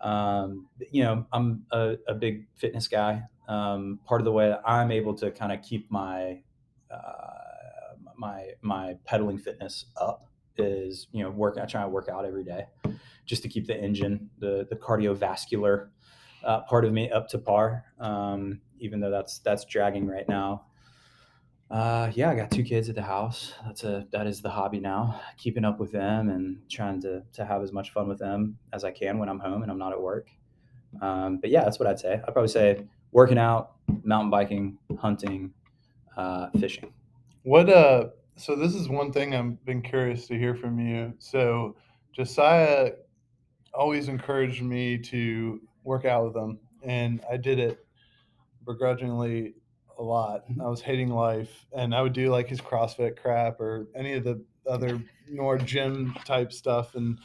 Um, 0.00 0.68
you 0.90 1.04
know, 1.04 1.26
I'm 1.32 1.66
a, 1.70 1.96
a 2.08 2.14
big 2.14 2.48
fitness 2.56 2.88
guy. 2.88 3.22
Um, 3.48 4.00
part 4.04 4.20
of 4.20 4.24
the 4.24 4.32
way 4.32 4.48
that 4.48 4.62
I'm 4.64 4.90
able 4.90 5.14
to 5.16 5.30
kind 5.30 5.52
of 5.52 5.62
keep 5.62 5.90
my 5.90 6.42
uh, 6.90 7.94
my 8.16 8.50
my 8.62 8.96
pedaling 9.04 9.38
fitness 9.38 9.86
up 10.00 10.24
is 10.56 11.06
you 11.12 11.22
know 11.22 11.30
work. 11.30 11.58
I 11.60 11.66
try 11.66 11.82
to 11.82 11.88
work 11.88 12.08
out 12.08 12.24
every 12.24 12.44
day 12.44 12.66
just 13.26 13.42
to 13.42 13.48
keep 13.48 13.66
the 13.66 13.76
engine, 13.76 14.30
the 14.38 14.66
the 14.68 14.76
cardiovascular 14.76 15.90
uh, 16.44 16.60
part 16.62 16.84
of 16.84 16.92
me 16.92 17.10
up 17.10 17.28
to 17.28 17.38
par. 17.38 17.84
Um, 17.98 18.60
even 18.82 19.00
though 19.00 19.10
that's 19.10 19.38
that's 19.38 19.64
dragging 19.64 20.06
right 20.06 20.28
now. 20.28 20.64
Uh, 21.70 22.10
yeah, 22.14 22.28
I 22.28 22.34
got 22.34 22.50
two 22.50 22.62
kids 22.62 22.90
at 22.90 22.94
the 22.94 23.02
house. 23.02 23.54
That's 23.64 23.82
a 23.84 24.06
that 24.12 24.26
is 24.26 24.42
the 24.42 24.50
hobby 24.50 24.78
now. 24.78 25.18
Keeping 25.38 25.64
up 25.64 25.80
with 25.80 25.90
them 25.90 26.28
and 26.28 26.58
trying 26.68 27.00
to 27.00 27.22
to 27.32 27.46
have 27.46 27.62
as 27.62 27.72
much 27.72 27.92
fun 27.92 28.08
with 28.08 28.18
them 28.18 28.58
as 28.74 28.84
I 28.84 28.90
can 28.90 29.18
when 29.18 29.30
I'm 29.30 29.38
home 29.38 29.62
and 29.62 29.70
I'm 29.70 29.78
not 29.78 29.92
at 29.92 30.00
work. 30.00 30.28
Um, 31.00 31.38
but 31.38 31.48
yeah, 31.48 31.64
that's 31.64 31.78
what 31.78 31.88
I'd 31.88 31.98
say. 31.98 32.14
I'd 32.14 32.32
probably 32.34 32.48
say 32.48 32.84
working 33.12 33.38
out, 33.38 33.72
mountain 34.04 34.30
biking, 34.30 34.76
hunting, 34.98 35.54
uh, 36.16 36.50
fishing. 36.60 36.92
What 37.44 37.70
uh? 37.70 38.08
So 38.36 38.54
this 38.54 38.74
is 38.74 38.88
one 38.88 39.10
thing 39.10 39.34
I've 39.34 39.64
been 39.64 39.80
curious 39.80 40.26
to 40.26 40.38
hear 40.38 40.54
from 40.54 40.78
you. 40.78 41.14
So 41.18 41.76
Josiah 42.12 42.92
always 43.72 44.08
encouraged 44.08 44.62
me 44.62 44.98
to 44.98 45.60
work 45.84 46.04
out 46.04 46.26
with 46.26 46.36
him, 46.36 46.58
and 46.82 47.24
I 47.30 47.38
did 47.38 47.58
it 47.58 47.86
begrudgingly 48.66 49.54
a 49.98 50.02
lot. 50.02 50.44
I 50.60 50.68
was 50.68 50.80
hating 50.80 51.08
life, 51.08 51.66
and 51.76 51.94
I 51.94 52.02
would 52.02 52.12
do 52.12 52.30
like 52.30 52.48
his 52.48 52.60
CrossFit 52.60 53.16
crap 53.16 53.60
or 53.60 53.88
any 53.94 54.14
of 54.14 54.24
the 54.24 54.42
other 54.66 55.02
more 55.30 55.58
gym 55.58 56.14
type 56.24 56.52
stuff, 56.52 56.94
and 56.94 57.18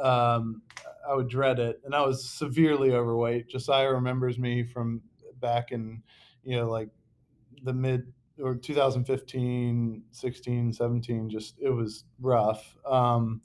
um, 0.00 0.62
I 1.08 1.14
would 1.14 1.28
dread 1.28 1.58
it. 1.58 1.80
And 1.84 1.94
I 1.94 2.02
was 2.02 2.28
severely 2.28 2.92
overweight. 2.92 3.48
Josiah 3.48 3.90
remembers 3.90 4.38
me 4.38 4.64
from 4.64 5.02
back 5.40 5.72
in, 5.72 6.02
you 6.44 6.56
know, 6.56 6.68
like 6.68 6.88
the 7.62 7.72
mid 7.72 8.12
or 8.42 8.54
2015, 8.54 10.02
16, 10.10 10.72
17. 10.72 11.30
Just 11.30 11.56
it 11.60 11.70
was 11.70 12.04
rough. 12.20 12.76
Um, 12.86 13.42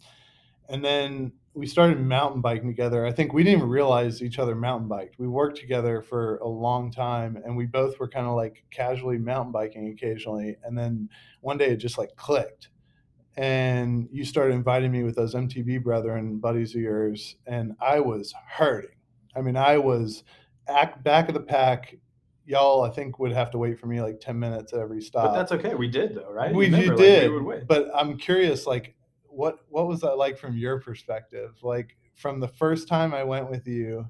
and 0.69 0.83
then 0.83 1.33
we 1.56 1.66
started 1.66 1.99
mountain 2.01 2.41
biking 2.41 2.68
together. 2.68 3.06
I 3.06 3.14
think 3.14 3.32
we 3.32 3.41
didn't 3.41 3.60
even 3.60 3.70
realize 3.70 4.22
each 4.22 4.39
other 4.39 4.56
mountain 4.56 4.89
biked. 4.89 5.18
We 5.18 5.28
worked 5.28 5.58
together 5.58 6.01
for 6.01 6.38
a 6.39 6.47
long 6.47 6.91
time 6.91 7.38
and 7.43 7.56
we 7.56 7.66
both 7.66 7.97
were 7.97 8.10
kind 8.10 8.28
of 8.28 8.36
like 8.36 8.66
casually 8.72 9.18
mountain 9.18 9.53
biking 9.53 9.88
occasionally. 9.88 10.58
And 10.64 10.78
then 10.78 11.10
one 11.39 11.58
day 11.58 11.68
it 11.68 11.78
just 11.78 11.97
like 11.97 12.14
clicked. 12.18 12.70
And 13.38 14.10
you 14.12 14.26
started 14.26 14.53
inviting 14.53 14.91
me 14.91 15.03
with 15.03 15.16
those 15.16 15.34
MTB 15.34 15.84
brethren, 15.84 16.39
buddies 16.39 16.76
of 16.76 16.82
yours, 16.82 17.36
and 17.47 17.74
I 17.82 17.99
was 17.99 18.34
hurting. 18.49 18.95
I 19.36 19.41
mean, 19.41 19.58
I 19.58 19.78
was 19.78 20.24
act 20.68 21.03
back 21.03 21.28
of 21.28 21.34
the 21.34 21.41
pack. 21.41 21.97
Y'all, 22.45 22.84
I 22.84 22.89
think 22.89 23.20
would 23.20 23.34
have 23.34 23.51
to 23.51 23.58
wait 23.58 23.78
for 23.78 23.88
me 23.88 24.01
like 24.01 24.22
ten 24.22 24.39
minutes 24.39 24.72
at 24.72 24.80
every 24.80 25.01
stop. 25.01 25.26
But 25.26 25.34
that's 25.34 25.51
okay. 25.51 25.76
We 25.76 25.89
did 25.89 26.16
though, 26.16 26.32
right? 26.32 26.53
We, 26.53 26.68
Remember, 26.68 26.95
like, 26.95 26.97
did, 26.97 27.32
we 27.32 27.56
but 27.68 27.89
I'm 27.93 28.18
curious, 28.18 28.66
like, 28.66 28.94
what 29.36 29.59
what 29.69 29.88
was 29.88 30.01
that 30.01 30.17
like 30.17 30.38
from 30.38 30.57
your 30.57 30.79
perspective? 30.79 31.55
Like 31.61 31.97
from 32.15 32.39
the 32.39 32.47
first 32.47 32.88
time 32.88 33.13
I 33.13 33.23
went 33.23 33.49
with 33.49 33.67
you 33.67 34.07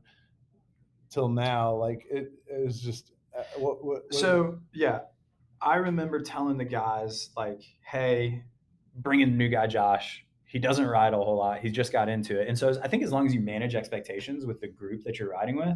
till 1.10 1.30
now, 1.30 1.76
like 1.76 2.06
it, 2.10 2.32
it 2.48 2.66
was 2.66 2.80
just 2.82 3.12
uh, 3.38 3.44
what, 3.58 3.84
what, 3.84 4.04
what 4.04 4.14
So 4.14 4.60
yeah, 4.74 5.00
I 5.62 5.78
remember 5.78 6.22
telling 6.22 6.58
the 6.58 6.66
guys 6.66 7.30
like, 7.36 7.62
"Hey, 7.82 8.44
bring 8.96 9.22
in 9.22 9.32
the 9.32 9.38
new 9.38 9.50
guy, 9.50 9.68
Josh. 9.68 10.24
He 10.46 10.60
doesn't 10.60 10.86
ride 10.86 11.14
a 11.14 11.18
whole 11.18 11.38
lot. 11.38 11.60
He's 11.60 11.74
just 11.74 11.92
got 11.92 12.08
into 12.08 12.40
it." 12.40 12.48
And 12.48 12.58
so 12.58 12.80
I 12.84 12.88
think 12.88 13.04
as 13.04 13.12
long 13.12 13.26
as 13.26 13.34
you 13.34 13.42
manage 13.42 13.76
expectations 13.76 14.46
with 14.46 14.62
the 14.62 14.68
group 14.68 15.04
that 15.04 15.20
you're 15.20 15.30
riding 15.30 15.58
with, 15.58 15.76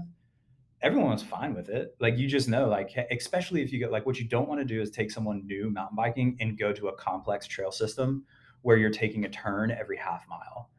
everyone 0.82 1.12
was 1.12 1.24
fine 1.24 1.56
with 1.56 1.70
it. 1.70 1.96
Like 2.00 2.18
you 2.18 2.28
just 2.28 2.48
know, 2.48 2.68
like 2.68 2.92
especially 3.12 3.62
if 3.64 3.74
you 3.74 3.80
get 3.80 3.92
like 3.92 4.06
what 4.06 4.20
you 4.20 4.26
don't 4.26 4.48
want 4.48 4.62
to 4.62 4.66
do 4.66 4.82
is 4.82 4.92
take 4.92 5.10
someone 5.10 5.46
new 5.46 5.72
mountain 5.72 5.96
biking 5.96 6.38
and 6.40 6.58
go 6.58 6.72
to 6.72 6.90
a 6.90 6.94
complex 6.96 7.48
trail 7.48 7.72
system 7.72 8.26
where 8.62 8.78
you're 8.78 8.90
taking 8.90 9.26
a 9.26 9.30
turn 9.30 9.72
every 9.72 9.98
half 9.98 10.24
mile 10.30 10.70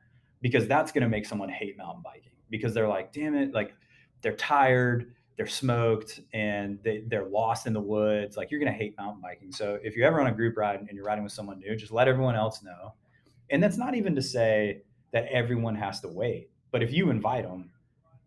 because 0.42 0.66
that's 0.66 0.92
going 0.92 1.02
to 1.02 1.08
make 1.08 1.26
someone 1.26 1.48
hate 1.48 1.76
mountain 1.76 2.02
biking 2.02 2.32
because 2.50 2.74
they're 2.74 2.88
like, 2.88 3.12
damn 3.12 3.34
it, 3.34 3.52
like 3.52 3.74
they're 4.22 4.36
tired, 4.36 5.14
they're 5.36 5.46
smoked, 5.46 6.20
and 6.32 6.78
they, 6.82 7.04
they're 7.06 7.28
lost 7.28 7.66
in 7.66 7.72
the 7.72 7.80
woods. 7.80 8.36
Like 8.36 8.50
you're 8.50 8.60
going 8.60 8.72
to 8.72 8.78
hate 8.78 8.96
mountain 8.98 9.20
biking. 9.22 9.52
So 9.52 9.78
if 9.82 9.96
you're 9.96 10.06
ever 10.06 10.20
on 10.20 10.26
a 10.26 10.32
group 10.32 10.56
ride 10.56 10.80
and 10.80 10.90
you're 10.92 11.04
riding 11.04 11.24
with 11.24 11.32
someone 11.32 11.58
new, 11.58 11.76
just 11.76 11.92
let 11.92 12.08
everyone 12.08 12.36
else 12.36 12.62
know. 12.62 12.94
And 13.50 13.62
that's 13.62 13.76
not 13.76 13.94
even 13.94 14.14
to 14.14 14.22
say 14.22 14.82
that 15.12 15.26
everyone 15.30 15.74
has 15.74 16.00
to 16.00 16.08
wait, 16.08 16.50
but 16.70 16.82
if 16.82 16.92
you 16.92 17.10
invite 17.10 17.44
them, 17.44 17.70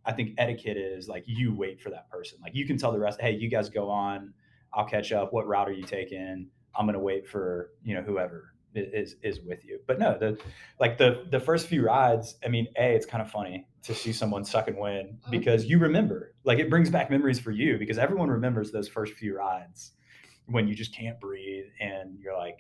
I 0.06 0.12
think 0.12 0.34
etiquette 0.38 0.76
is 0.76 1.08
like 1.08 1.24
you 1.26 1.56
wait 1.56 1.80
for 1.80 1.90
that 1.92 2.10
person. 2.10 2.40
Like 2.42 2.54
you 2.54 2.68
can 2.68 2.78
tell 2.78 2.92
the 2.92 3.00
rest, 3.00 3.22
hey, 3.22 3.32
you 3.32 3.50
guys 3.50 3.70
go 3.70 3.90
on. 3.90 4.34
I'll 4.74 4.86
catch 4.86 5.14
up. 5.14 5.32
What 5.32 5.48
route 5.48 5.70
are 5.70 5.74
you 5.74 5.84
taking? 5.84 6.50
I'm 6.76 6.86
gonna 6.86 7.00
wait 7.00 7.28
for 7.28 7.70
you 7.84 7.94
know 7.94 8.02
whoever 8.02 8.53
is 8.76 9.16
is 9.24 9.40
with 9.42 9.66
you. 9.66 9.80
But 9.88 10.00
no, 10.00 10.18
the 10.18 10.38
like 10.80 10.98
the 10.98 11.26
the 11.30 11.40
first 11.40 11.68
few 11.68 11.86
rides. 11.86 12.36
I 12.46 12.50
mean, 12.50 12.68
a 12.78 12.96
it's 12.96 13.06
kind 13.06 13.22
of 13.22 13.30
funny 13.30 13.68
to 13.84 13.94
see 13.94 14.14
someone 14.14 14.46
suck 14.46 14.68
and 14.68 14.78
win 14.78 15.18
oh. 15.26 15.32
because 15.32 15.66
you 15.66 15.80
remember. 15.80 16.34
Like 16.44 16.60
it 16.60 16.70
brings 16.70 16.90
back 16.90 17.10
memories 17.10 17.40
for 17.40 17.52
you 17.52 17.78
because 17.78 17.98
everyone 17.98 18.30
remembers 18.30 18.72
those 18.72 18.88
first 18.88 19.14
few 19.14 19.38
rides 19.38 19.92
when 20.48 20.68
you 20.68 20.76
just 20.76 20.94
can't 20.96 21.20
breathe 21.20 21.66
and 21.80 22.20
you're 22.20 22.38
like, 22.38 22.60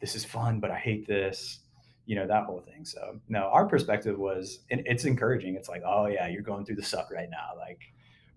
this 0.00 0.14
is 0.14 0.24
fun, 0.24 0.58
but 0.58 0.70
I 0.70 0.78
hate 0.78 1.06
this 1.06 1.60
you 2.10 2.16
know 2.16 2.26
that 2.26 2.44
whole 2.44 2.60
thing 2.60 2.84
so 2.84 3.20
no 3.28 3.42
our 3.52 3.66
perspective 3.66 4.18
was 4.18 4.64
and 4.72 4.82
it's 4.84 5.04
encouraging 5.04 5.54
it's 5.54 5.68
like 5.68 5.82
oh 5.86 6.06
yeah 6.06 6.26
you're 6.26 6.42
going 6.42 6.64
through 6.64 6.74
the 6.74 6.82
suck 6.82 7.08
right 7.12 7.28
now 7.30 7.56
like 7.56 7.78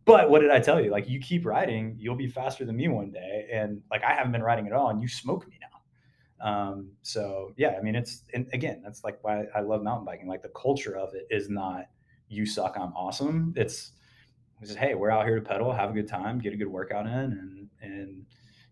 but 0.05 0.29
what 0.29 0.41
did 0.41 0.51
i 0.51 0.59
tell 0.59 0.79
you 0.79 0.91
like 0.91 1.09
you 1.09 1.19
keep 1.19 1.43
riding 1.43 1.95
you'll 1.97 2.15
be 2.15 2.27
faster 2.27 2.65
than 2.65 2.75
me 2.75 2.87
one 2.87 3.09
day 3.09 3.47
and 3.51 3.81
like 3.89 4.03
i 4.03 4.13
haven't 4.13 4.31
been 4.31 4.43
riding 4.43 4.67
at 4.67 4.73
all 4.73 4.89
and 4.89 5.01
you 5.01 5.07
smoke 5.07 5.47
me 5.47 5.57
now 5.59 5.72
um 6.43 6.91
so 7.01 7.51
yeah 7.57 7.75
i 7.77 7.81
mean 7.81 7.95
it's 7.95 8.23
and 8.33 8.47
again 8.53 8.81
that's 8.83 9.03
like 9.03 9.17
why 9.23 9.45
i 9.55 9.61
love 9.61 9.81
mountain 9.81 10.05
biking 10.05 10.27
like 10.27 10.41
the 10.41 10.49
culture 10.49 10.95
of 10.95 11.13
it 11.15 11.25
is 11.29 11.49
not 11.49 11.85
you 12.27 12.45
suck 12.45 12.75
i'm 12.77 12.93
awesome 12.93 13.53
it's 13.55 13.93
it's 14.59 14.69
just 14.69 14.79
hey 14.79 14.93
we're 14.93 15.09
out 15.09 15.25
here 15.25 15.39
to 15.39 15.45
pedal 15.45 15.71
have 15.71 15.89
a 15.89 15.93
good 15.93 16.07
time 16.07 16.39
get 16.39 16.53
a 16.53 16.57
good 16.57 16.67
workout 16.67 17.05
in 17.05 17.11
and 17.11 17.69
and 17.81 18.25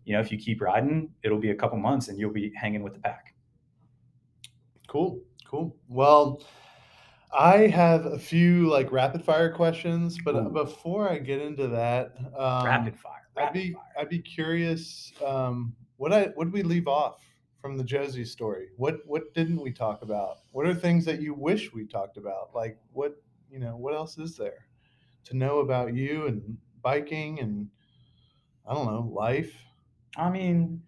you 0.04 0.12
know 0.12 0.20
if 0.20 0.30
you 0.30 0.38
keep 0.38 0.60
riding 0.60 1.10
it'll 1.22 1.38
be 1.38 1.50
a 1.50 1.54
couple 1.54 1.76
months 1.78 2.08
and 2.08 2.18
you'll 2.18 2.32
be 2.32 2.52
hanging 2.54 2.82
with 2.82 2.92
the 2.92 3.00
pack 3.00 3.34
Cool, 4.92 5.22
cool. 5.46 5.74
Well, 5.88 6.42
I 7.32 7.66
have 7.68 8.04
a 8.04 8.18
few 8.18 8.68
like 8.68 8.92
rapid 8.92 9.24
fire 9.24 9.50
questions, 9.50 10.18
but 10.22 10.34
uh, 10.34 10.40
Ooh. 10.40 10.50
before 10.50 11.10
I 11.10 11.16
get 11.16 11.40
into 11.40 11.66
that, 11.68 12.12
um, 12.36 12.66
rapid 12.66 12.98
fire 12.98 13.22
I'd 13.38 13.44
rapid 13.44 13.54
be 13.54 13.72
fire. 13.72 13.82
I'd 13.98 14.10
be 14.10 14.18
curious. 14.18 15.14
Um, 15.24 15.74
what 15.96 16.12
I 16.12 16.24
what 16.34 16.44
did 16.44 16.52
we 16.52 16.62
leave 16.62 16.88
off 16.88 17.22
from 17.62 17.78
the 17.78 17.84
Josey 17.84 18.26
story? 18.26 18.68
What 18.76 18.98
what 19.06 19.32
didn't 19.32 19.62
we 19.62 19.72
talk 19.72 20.02
about? 20.02 20.40
What 20.50 20.66
are 20.66 20.74
things 20.74 21.04
that 21.06 21.22
you 21.22 21.32
wish 21.32 21.72
we 21.72 21.86
talked 21.86 22.16
about? 22.18 22.50
Like 22.54 22.76
what 22.92 23.22
you 23.50 23.60
know? 23.60 23.76
What 23.76 23.94
else 23.94 24.18
is 24.18 24.36
there 24.36 24.66
to 25.24 25.36
know 25.36 25.60
about 25.60 25.94
you 25.94 26.26
and 26.26 26.58
biking 26.82 27.38
and 27.38 27.68
I 28.68 28.74
don't 28.74 28.86
know 28.86 29.08
life? 29.14 29.54
I 30.16 30.28
mean, 30.28 30.82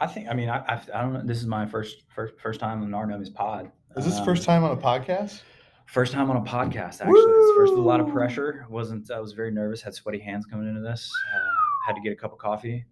I 0.00 0.06
think. 0.06 0.28
I 0.28 0.34
mean, 0.34 0.48
I, 0.50 0.58
I, 0.58 0.82
I 0.94 1.02
don't 1.02 1.12
know. 1.12 1.22
This 1.24 1.38
is 1.38 1.46
my 1.46 1.64
first 1.64 2.02
first 2.14 2.34
first 2.38 2.60
time 2.60 2.82
on 2.82 2.90
Gnar 2.90 3.06
Gnomies 3.06 3.32
Pod. 3.32 3.70
Is 3.96 4.04
this 4.04 4.18
Um, 4.18 4.24
first 4.24 4.44
time 4.44 4.64
on 4.64 4.72
a 4.72 4.76
podcast? 4.80 5.40
First 5.86 6.12
time 6.12 6.30
on 6.30 6.36
a 6.36 6.42
podcast. 6.42 7.00
Actually, 7.00 7.20
it's 7.20 7.56
first 7.56 7.72
with 7.72 7.78
a 7.78 7.82
lot 7.82 8.00
of 8.00 8.08
pressure. 8.08 8.66
wasn't 8.68 9.10
I 9.10 9.20
was 9.20 9.32
very 9.32 9.50
nervous. 9.50 9.80
Had 9.80 9.94
sweaty 9.94 10.18
hands 10.18 10.44
coming 10.44 10.68
into 10.68 10.82
this. 10.82 11.10
Uh, 11.34 11.40
had 11.86 11.94
to 11.94 12.02
get 12.02 12.12
a 12.12 12.16
cup 12.16 12.32
of 12.32 12.38
coffee. 12.38 12.84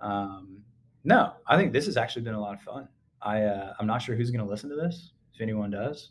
Um, 0.00 0.62
no, 1.04 1.32
I 1.46 1.56
think 1.56 1.72
this 1.72 1.86
has 1.86 1.96
actually 1.96 2.22
been 2.22 2.34
a 2.34 2.40
lot 2.40 2.54
of 2.54 2.60
fun. 2.62 2.88
I 3.22 3.42
uh, 3.42 3.74
I'm 3.78 3.86
not 3.86 4.02
sure 4.02 4.16
who's 4.16 4.30
going 4.30 4.44
to 4.44 4.50
listen 4.50 4.70
to 4.70 4.76
this. 4.76 5.12
If 5.34 5.40
anyone 5.40 5.70
does, 5.70 6.10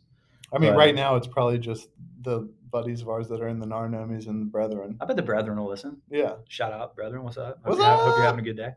I 0.54 0.60
mean, 0.60 0.72
but- 0.72 0.78
right 0.78 0.96
now 0.96 1.16
it's 1.16 1.28
probably 1.28 1.58
just 1.60 1.90
the 2.22 2.50
buddies 2.72 3.02
of 3.02 3.10
ours 3.10 3.28
that 3.30 3.42
are 3.42 3.48
in 3.48 3.60
the 3.60 3.66
Gnar 3.66 3.90
Gnomies 3.90 4.28
and 4.28 4.42
the 4.42 4.46
Brethren. 4.46 4.98
I 5.02 5.06
bet 5.06 5.16
the 5.16 5.24
brethren 5.24 5.58
will 5.58 5.68
listen. 5.68 6.02
Yeah. 6.10 6.36
Shout 6.48 6.72
out, 6.72 6.96
brethren. 6.96 7.24
What's 7.24 7.38
up? 7.38 7.58
Hope, 7.64 7.66
What's 7.66 7.80
you're, 7.80 7.88
hope 7.90 8.18
you're 8.18 8.26
having 8.26 8.42
a 8.42 8.44
good 8.44 8.58
day. 8.58 8.74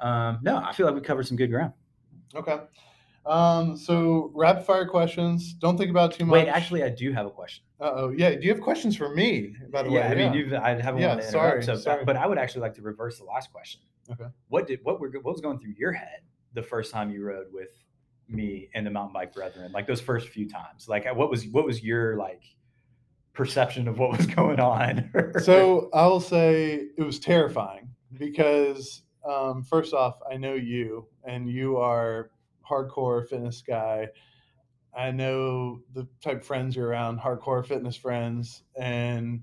Um, 0.00 0.40
no, 0.42 0.56
I 0.58 0.72
feel 0.72 0.84
like 0.86 0.94
we 0.94 1.00
covered 1.00 1.26
some 1.26 1.36
good 1.36 1.50
ground. 1.50 1.72
Okay. 2.34 2.58
Um, 3.24 3.76
so 3.76 4.30
rapid 4.34 4.64
fire 4.66 4.86
questions. 4.86 5.54
Don't 5.54 5.78
think 5.78 5.90
about 5.90 6.12
too 6.12 6.26
much. 6.26 6.32
Wait, 6.32 6.48
actually, 6.48 6.82
I 6.82 6.90
do 6.90 7.12
have 7.12 7.24
a 7.24 7.30
question. 7.30 7.64
Uh 7.80 7.92
oh. 7.94 8.08
Yeah. 8.14 8.34
Do 8.34 8.42
you 8.42 8.52
have 8.52 8.60
questions 8.60 8.96
for 8.96 9.14
me? 9.14 9.54
By 9.70 9.82
the 9.84 9.90
yeah, 9.90 10.00
way. 10.00 10.06
I 10.06 10.14
mean, 10.14 10.34
you've, 10.34 10.52
I 10.52 10.80
haven't 10.80 11.00
Yeah, 11.00 11.20
sorry, 11.20 11.62
so, 11.62 11.76
sorry. 11.76 12.04
but 12.04 12.16
I 12.16 12.26
would 12.26 12.38
actually 12.38 12.62
like 12.62 12.74
to 12.74 12.82
reverse 12.82 13.18
the 13.18 13.24
last 13.24 13.50
question. 13.52 13.80
Okay. 14.10 14.26
What 14.48 14.66
did 14.66 14.80
what 14.82 15.00
were 15.00 15.10
what 15.10 15.32
was 15.32 15.40
going 15.40 15.58
through 15.58 15.74
your 15.78 15.92
head 15.92 16.20
the 16.52 16.62
first 16.62 16.92
time 16.92 17.10
you 17.10 17.24
rode 17.24 17.52
with 17.52 17.70
me 18.28 18.68
and 18.74 18.86
the 18.86 18.90
mountain 18.90 19.12
bike 19.12 19.34
brethren? 19.34 19.72
Like 19.72 19.86
those 19.86 20.00
first 20.00 20.28
few 20.28 20.48
times, 20.48 20.88
like 20.88 21.06
what 21.14 21.30
was 21.30 21.46
what 21.48 21.64
was 21.64 21.82
your 21.82 22.16
like 22.16 22.42
perception 23.32 23.88
of 23.88 23.98
what 23.98 24.16
was 24.16 24.26
going 24.34 24.60
on? 24.60 25.10
so 25.42 25.90
I 25.92 26.06
will 26.06 26.20
say 26.20 26.88
it 26.96 27.02
was 27.02 27.18
terrifying 27.18 27.88
because 28.18 29.02
um, 29.28 29.62
first 29.62 29.94
off, 29.94 30.18
I 30.30 30.36
know 30.36 30.54
you, 30.54 31.06
and 31.24 31.48
you 31.48 31.78
are 31.78 32.30
hardcore 32.68 33.26
fitness 33.26 33.62
guy. 33.66 34.08
I 34.96 35.10
know 35.10 35.80
the 35.94 36.06
type 36.22 36.40
of 36.40 36.46
friends 36.46 36.76
you're 36.76 36.88
around, 36.88 37.18
hardcore 37.18 37.66
fitness 37.66 37.96
friends, 37.96 38.62
and 38.76 39.42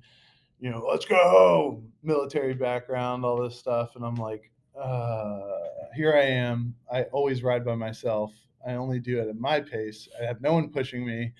you 0.61 0.69
know, 0.69 0.85
let's 0.89 1.05
go, 1.05 1.83
military 2.03 2.53
background, 2.53 3.25
all 3.25 3.41
this 3.41 3.59
stuff, 3.59 3.95
and 3.95 4.05
I'm 4.05 4.15
like, 4.15 4.49
uh, 4.81 5.41
here 5.95 6.13
I 6.15 6.23
am. 6.23 6.75
I 6.91 7.03
always 7.11 7.43
ride 7.43 7.65
by 7.65 7.75
myself. 7.75 8.31
I 8.65 8.75
only 8.75 8.99
do 8.99 9.19
it 9.19 9.27
at 9.27 9.35
my 9.35 9.59
pace. 9.59 10.07
I 10.21 10.25
have 10.25 10.39
no 10.39 10.53
one 10.53 10.69
pushing 10.69 11.05
me 11.05 11.33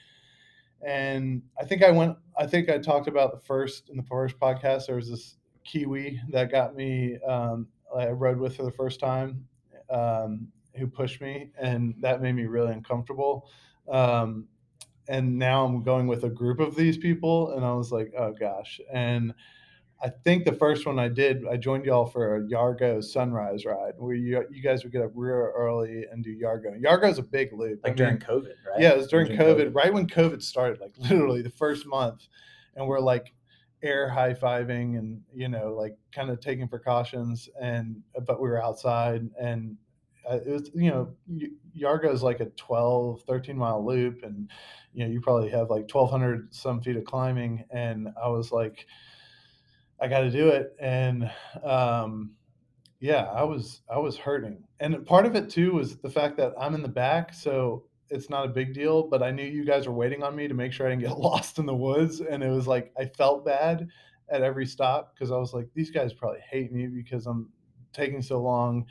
and 0.86 1.42
I 1.60 1.66
think 1.66 1.84
I 1.84 1.92
went. 1.92 2.18
I 2.38 2.48
think 2.48 2.70
I 2.70 2.78
talked 2.78 3.08
about 3.08 3.32
the 3.32 3.40
first 3.40 3.90
in 3.90 3.98
the 3.98 4.04
first 4.04 4.40
podcast. 4.40 4.88
There 4.88 4.96
was 4.96 5.10
this 5.10 5.38
Kiwi 5.64 6.20
that 6.30 6.52
got 6.52 6.76
me. 6.76 7.18
Um, 7.28 7.68
I 7.96 8.08
rode 8.08 8.38
with 8.38 8.56
for 8.56 8.64
the 8.64 8.72
first 8.72 9.00
time, 9.00 9.46
um, 9.90 10.48
who 10.76 10.88
pushed 10.88 11.22
me, 11.22 11.52
and 11.60 11.94
that 12.00 12.22
made 12.22 12.34
me 12.34 12.46
really 12.46 12.74
uncomfortable. 12.74 13.50
Um, 13.90 14.48
and 15.08 15.38
now 15.38 15.66
I'm 15.66 15.84
going 15.84 16.08
with 16.08 16.24
a 16.24 16.30
group 16.30 16.60
of 16.60 16.76
these 16.76 16.97
people, 16.97 17.52
and 17.52 17.66
I 17.66 17.74
was 17.74 17.91
like, 17.91 18.14
oh 18.18 18.34
gosh. 18.34 18.80
And 18.91 19.34
I 20.04 20.10
think 20.10 20.45
the 20.45 20.54
first 20.54 20.88
one 20.88 20.97
I 20.97 21.10
did, 21.10 21.45
I 21.47 21.58
joined 21.58 21.86
y'all 21.86 22.08
for 22.08 22.38
a 22.38 22.41
Yargo 22.41 23.04
sunrise 23.04 23.66
ride, 23.66 23.93
where 23.97 24.16
you 24.16 24.43
you 24.52 24.62
guys 24.62 24.84
would 24.84 24.91
get 24.91 25.04
up 25.04 25.12
real 25.14 25.52
early 25.56 26.06
and 26.12 26.24
do 26.24 26.36
Yargo. 26.36 26.82
Yargo 26.82 27.02
Yargo's 27.02 27.20
a 27.20 27.24
big 27.24 27.54
loop. 27.54 27.82
I 27.84 27.89
like 27.89 27.97
during 27.97 28.14
mean, 28.14 28.22
COVID, 28.22 28.54
right? 28.68 28.80
yeah, 28.80 28.89
it 28.91 28.97
was 28.97 29.08
during 29.08 29.38
COVID, 29.38 29.76
right 29.76 29.93
when 29.93 30.08
COVID 30.08 30.41
started, 30.41 30.80
like 30.80 30.93
literally 30.97 31.41
the 31.41 31.52
first 31.52 31.86
month, 31.86 32.28
and 32.76 32.88
we're 32.88 32.99
like 32.99 33.34
air 33.84 34.08
high 34.08 34.34
fiving 34.34 34.97
and 34.99 35.22
you 35.34 35.49
know 35.49 35.74
like 35.74 35.95
kind 36.12 36.30
of 36.30 36.39
taking 36.39 36.68
precautions, 36.68 37.49
and 37.62 38.02
but 38.26 38.41
we 38.41 38.49
were 38.49 38.62
outside 38.62 39.30
and 39.39 39.78
uh, 40.30 40.40
it 40.46 40.50
was 40.50 40.72
you 40.74 40.90
know 40.90 41.14
Yargo 41.78 42.12
is 42.12 42.24
like 42.24 42.40
a 42.40 42.46
12, 42.46 43.24
13 43.24 43.58
mile 43.58 43.86
loop, 43.86 44.24
and 44.24 44.50
you 44.94 45.04
know 45.04 45.12
you 45.12 45.22
probably 45.22 45.50
have 45.50 45.70
like 45.70 45.88
twelve 45.88 46.10
hundred 46.10 46.54
some 46.54 46.82
feet 46.82 46.98
of 46.98 47.06
climbing, 47.06 47.66
and 47.70 48.10
I 48.22 48.30
was 48.30 48.52
like, 48.52 48.86
I 50.00 50.08
got 50.08 50.22
to 50.22 50.32
do 50.32 50.50
it, 50.50 50.76
and 50.80 51.30
um, 51.64 52.32
yeah, 53.00 53.24
I 53.24 53.44
was 53.44 53.82
I 53.90 53.98
was 53.98 54.18
hurting, 54.18 54.64
and 54.80 55.06
part 55.06 55.26
of 55.26 55.36
it 55.36 55.50
too 55.50 55.74
was 55.74 55.98
the 55.98 56.10
fact 56.10 56.38
that 56.38 56.54
I'm 56.60 56.76
in 56.76 56.82
the 56.82 56.88
back, 56.88 57.34
so 57.34 57.86
it's 58.12 58.30
not 58.30 58.46
a 58.46 58.50
big 58.50 58.74
deal, 58.74 59.08
but 59.08 59.24
I 59.24 59.32
knew 59.32 59.46
you 59.46 59.66
guys 59.66 59.88
were 59.88 59.94
waiting 59.94 60.22
on 60.22 60.36
me 60.36 60.48
to 60.48 60.54
make 60.54 60.74
sure 60.74 60.86
I 60.86 60.90
didn't 60.92 61.04
get 61.04 61.18
lost 61.18 61.58
in 61.58 61.66
the 61.66 61.74
woods. 61.74 62.20
And 62.20 62.44
it 62.44 62.50
was 62.50 62.68
like 62.68 62.92
I 63.00 63.06
felt 63.06 63.46
bad 63.46 63.88
at 64.30 64.44
every 64.44 64.66
stop 64.66 65.14
because 65.16 65.32
I 65.32 65.38
was 65.38 65.54
like, 65.54 65.68
these 65.74 65.90
guys 65.90 66.14
probably 66.14 66.42
hate 66.50 66.72
me 66.72 66.88
because 66.88 67.26
I'm 67.26 67.50
taking 67.94 68.22
so 68.22 68.42
long. 68.42 68.86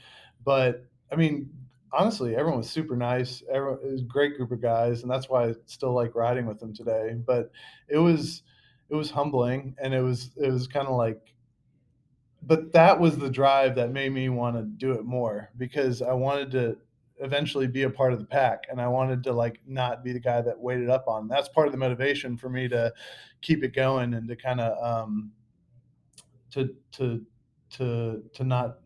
But 0.44 0.86
I 1.12 1.16
mean, 1.16 1.50
honestly, 1.92 2.36
everyone 2.36 2.58
was 2.58 2.70
super 2.70 2.96
nice. 2.96 3.42
Everyone, 3.52 3.78
it 3.84 3.90
was 3.90 4.02
a 4.02 4.04
great 4.04 4.36
group 4.36 4.52
of 4.52 4.60
guys, 4.60 5.02
and 5.02 5.10
that's 5.10 5.28
why 5.28 5.48
I 5.48 5.54
still 5.66 5.92
like 5.92 6.14
riding 6.14 6.46
with 6.46 6.60
them 6.60 6.74
today. 6.74 7.14
But 7.26 7.50
it 7.88 7.98
was 7.98 8.42
it 8.88 8.94
was 8.94 9.10
humbling, 9.10 9.74
and 9.82 9.94
it 9.94 10.02
was 10.02 10.30
it 10.36 10.50
was 10.50 10.66
kind 10.66 10.86
of 10.86 10.96
like, 10.96 11.34
but 12.42 12.72
that 12.72 12.98
was 12.98 13.18
the 13.18 13.30
drive 13.30 13.74
that 13.76 13.92
made 13.92 14.12
me 14.12 14.28
want 14.28 14.56
to 14.56 14.62
do 14.62 14.92
it 14.92 15.04
more 15.04 15.50
because 15.56 16.02
I 16.02 16.12
wanted 16.12 16.50
to 16.52 16.76
eventually 17.20 17.66
be 17.66 17.82
a 17.82 17.90
part 17.90 18.12
of 18.12 18.18
the 18.18 18.24
pack 18.24 18.64
and 18.70 18.80
i 18.80 18.88
wanted 18.88 19.22
to 19.22 19.32
like 19.32 19.60
not 19.66 20.02
be 20.02 20.12
the 20.12 20.18
guy 20.18 20.40
that 20.40 20.58
waited 20.58 20.88
up 20.88 21.06
on 21.06 21.28
that's 21.28 21.48
part 21.50 21.66
of 21.66 21.72
the 21.72 21.78
motivation 21.78 22.36
for 22.36 22.48
me 22.48 22.66
to 22.66 22.92
keep 23.42 23.62
it 23.62 23.74
going 23.74 24.14
and 24.14 24.26
to 24.26 24.34
kind 24.34 24.60
of 24.60 24.82
um 24.82 25.30
to 26.50 26.74
to 26.92 27.22
to 27.70 28.22
to 28.32 28.42
not 28.42 28.78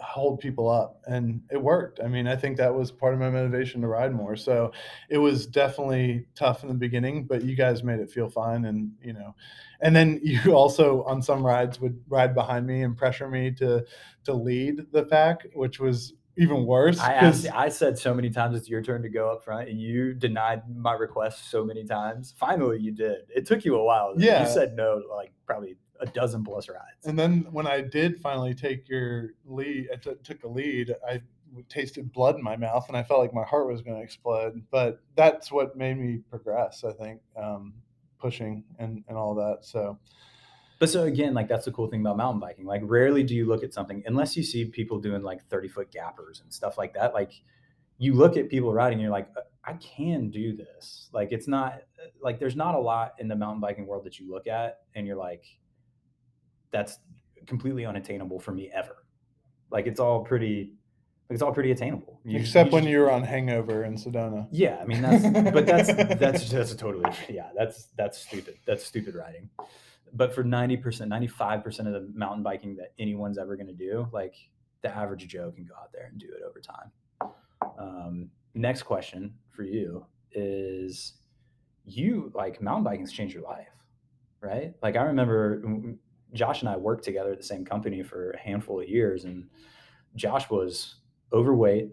hold 0.00 0.40
people 0.40 0.68
up 0.68 1.00
and 1.06 1.40
it 1.50 1.60
worked 1.60 2.00
i 2.02 2.08
mean 2.08 2.26
i 2.26 2.34
think 2.34 2.56
that 2.56 2.74
was 2.74 2.90
part 2.90 3.12
of 3.12 3.20
my 3.20 3.30
motivation 3.30 3.80
to 3.80 3.86
ride 3.86 4.12
more 4.12 4.36
so 4.36 4.72
it 5.08 5.18
was 5.18 5.46
definitely 5.46 6.26
tough 6.34 6.62
in 6.62 6.68
the 6.68 6.74
beginning 6.74 7.24
but 7.24 7.42
you 7.42 7.54
guys 7.54 7.82
made 7.82 8.00
it 8.00 8.10
feel 8.10 8.28
fine 8.28 8.64
and 8.64 8.90
you 9.02 9.12
know 9.12 9.34
and 9.80 9.94
then 9.94 10.18
you 10.22 10.52
also 10.52 11.02
on 11.04 11.20
some 11.22 11.44
rides 11.44 11.80
would 11.80 11.98
ride 12.08 12.34
behind 12.34 12.66
me 12.66 12.82
and 12.82 12.96
pressure 12.96 13.28
me 13.28 13.50
to 13.50 13.84
to 14.24 14.32
lead 14.32 14.80
the 14.92 15.04
pack 15.04 15.46
which 15.54 15.78
was 15.78 16.14
even 16.36 16.64
worse 16.64 16.98
I 16.98 17.14
asked, 17.14 17.46
I 17.52 17.68
said 17.68 17.98
so 17.98 18.14
many 18.14 18.30
times 18.30 18.56
it's 18.56 18.68
your 18.68 18.82
turn 18.82 19.02
to 19.02 19.10
go 19.10 19.30
up 19.30 19.44
front, 19.44 19.68
and 19.68 19.78
you 19.78 20.14
denied 20.14 20.62
my 20.74 20.94
request 20.94 21.50
so 21.50 21.64
many 21.64 21.84
times. 21.84 22.34
Finally, 22.38 22.78
you 22.80 22.92
did. 22.92 23.22
It 23.28 23.46
took 23.46 23.64
you 23.64 23.76
a 23.76 23.84
while. 23.84 24.14
Yeah. 24.16 24.46
you 24.46 24.50
said 24.50 24.74
no 24.74 25.02
like 25.10 25.32
probably 25.44 25.76
a 26.00 26.06
dozen 26.06 26.44
plus 26.44 26.68
rides. 26.68 27.06
And 27.06 27.18
then 27.18 27.46
when 27.50 27.66
I 27.66 27.80
did 27.80 28.20
finally 28.20 28.54
take 28.54 28.88
your 28.88 29.30
lead, 29.46 29.88
I 29.92 29.96
t- 29.96 30.16
took 30.22 30.42
a 30.44 30.48
lead. 30.48 30.94
I 31.06 31.20
tasted 31.68 32.12
blood 32.12 32.36
in 32.36 32.42
my 32.42 32.56
mouth, 32.56 32.86
and 32.88 32.96
I 32.96 33.02
felt 33.02 33.20
like 33.20 33.34
my 33.34 33.44
heart 33.44 33.68
was 33.68 33.82
going 33.82 33.96
to 33.96 34.02
explode. 34.02 34.62
But 34.70 35.00
that's 35.16 35.52
what 35.52 35.76
made 35.76 35.98
me 35.98 36.20
progress. 36.30 36.84
I 36.84 36.92
think 36.92 37.20
um, 37.36 37.74
pushing 38.18 38.64
and 38.78 39.04
and 39.08 39.16
all 39.16 39.34
that. 39.36 39.58
So. 39.62 39.98
But 40.78 40.88
so 40.88 41.02
again, 41.02 41.34
like 41.34 41.46
that's 41.46 41.66
the 41.66 41.72
cool 41.72 41.88
thing 41.88 42.00
about 42.00 42.16
mountain 42.16 42.40
biking. 42.40 42.64
Like 42.64 42.80
rarely 42.82 43.22
do 43.22 43.34
you 43.34 43.44
look 43.44 43.62
at 43.62 43.74
something 43.74 44.02
unless 44.06 44.34
you 44.34 44.42
see 44.42 44.64
people 44.64 44.98
doing 44.98 45.22
like 45.22 45.46
30 45.50 45.68
foot 45.68 45.90
gappers 45.90 46.40
and 46.40 46.50
stuff 46.50 46.78
like 46.78 46.94
that. 46.94 47.12
Like 47.12 47.32
you 47.98 48.14
look 48.14 48.38
at 48.38 48.48
people 48.48 48.72
riding 48.72 48.94
and 48.94 49.02
you're 49.02 49.10
like, 49.10 49.28
uh, 49.36 49.42
I 49.62 49.74
can 49.74 50.30
do 50.30 50.56
this. 50.56 51.10
Like 51.12 51.32
it's 51.32 51.46
not 51.46 51.82
like 52.22 52.40
there's 52.40 52.56
not 52.56 52.74
a 52.74 52.78
lot 52.78 53.12
in 53.18 53.28
the 53.28 53.36
mountain 53.36 53.60
biking 53.60 53.86
world 53.86 54.04
that 54.04 54.18
you 54.18 54.30
look 54.30 54.46
at 54.46 54.78
and 54.94 55.06
you're 55.06 55.16
like, 55.16 55.44
that's 56.72 56.98
completely 57.46 57.84
unattainable 57.84 58.38
for 58.38 58.52
me 58.52 58.70
ever. 58.72 59.04
Like 59.70 59.86
it's 59.86 60.00
all 60.00 60.24
pretty 60.24 60.74
it's 61.28 61.42
all 61.42 61.52
pretty 61.52 61.70
attainable. 61.70 62.20
You, 62.24 62.40
Except 62.40 62.70
you 62.70 62.74
when 62.74 62.82
just, 62.84 62.90
you 62.90 62.98
were 63.00 63.10
on 63.10 63.22
Hangover 63.22 63.84
in 63.84 63.94
Sedona. 63.94 64.48
Yeah, 64.50 64.78
I 64.80 64.84
mean 64.84 65.00
that's 65.00 65.52
but 65.52 65.66
that's 65.66 65.88
that's 66.20 66.50
that's 66.50 66.72
a 66.72 66.76
totally 66.76 67.10
yeah, 67.28 67.50
that's 67.56 67.88
that's 67.96 68.18
stupid. 68.18 68.56
That's 68.66 68.84
stupid 68.84 69.14
riding. 69.14 69.48
But 70.12 70.34
for 70.34 70.42
90%, 70.42 70.82
95% 70.82 71.64
of 71.86 71.92
the 71.92 72.10
mountain 72.14 72.42
biking 72.42 72.74
that 72.76 72.94
anyone's 72.98 73.38
ever 73.38 73.54
going 73.54 73.68
to 73.68 73.72
do, 73.72 74.08
like 74.12 74.34
the 74.82 74.92
average 74.94 75.26
Joe 75.28 75.52
can 75.52 75.64
go 75.64 75.74
out 75.80 75.92
there 75.92 76.06
and 76.06 76.18
do 76.18 76.26
it 76.26 76.42
over 76.44 76.60
time. 76.60 76.90
Um, 77.78 78.30
next 78.54 78.82
question 78.82 79.34
for 79.50 79.62
you 79.62 80.04
is 80.32 81.14
you 81.84 82.32
like 82.34 82.60
mountain 82.60 82.84
biking's 82.84 83.12
changed 83.12 83.34
your 83.34 83.44
life, 83.44 83.68
right? 84.40 84.74
Like 84.82 84.96
I 84.96 85.02
remember 85.02 85.62
Josh 86.32 86.60
and 86.60 86.68
I 86.68 86.76
worked 86.76 87.04
together 87.04 87.32
at 87.32 87.38
the 87.38 87.44
same 87.44 87.64
company 87.64 88.02
for 88.02 88.32
a 88.32 88.38
handful 88.38 88.80
of 88.80 88.88
years, 88.88 89.24
and 89.24 89.48
Josh 90.16 90.48
was 90.50 90.96
overweight, 91.32 91.90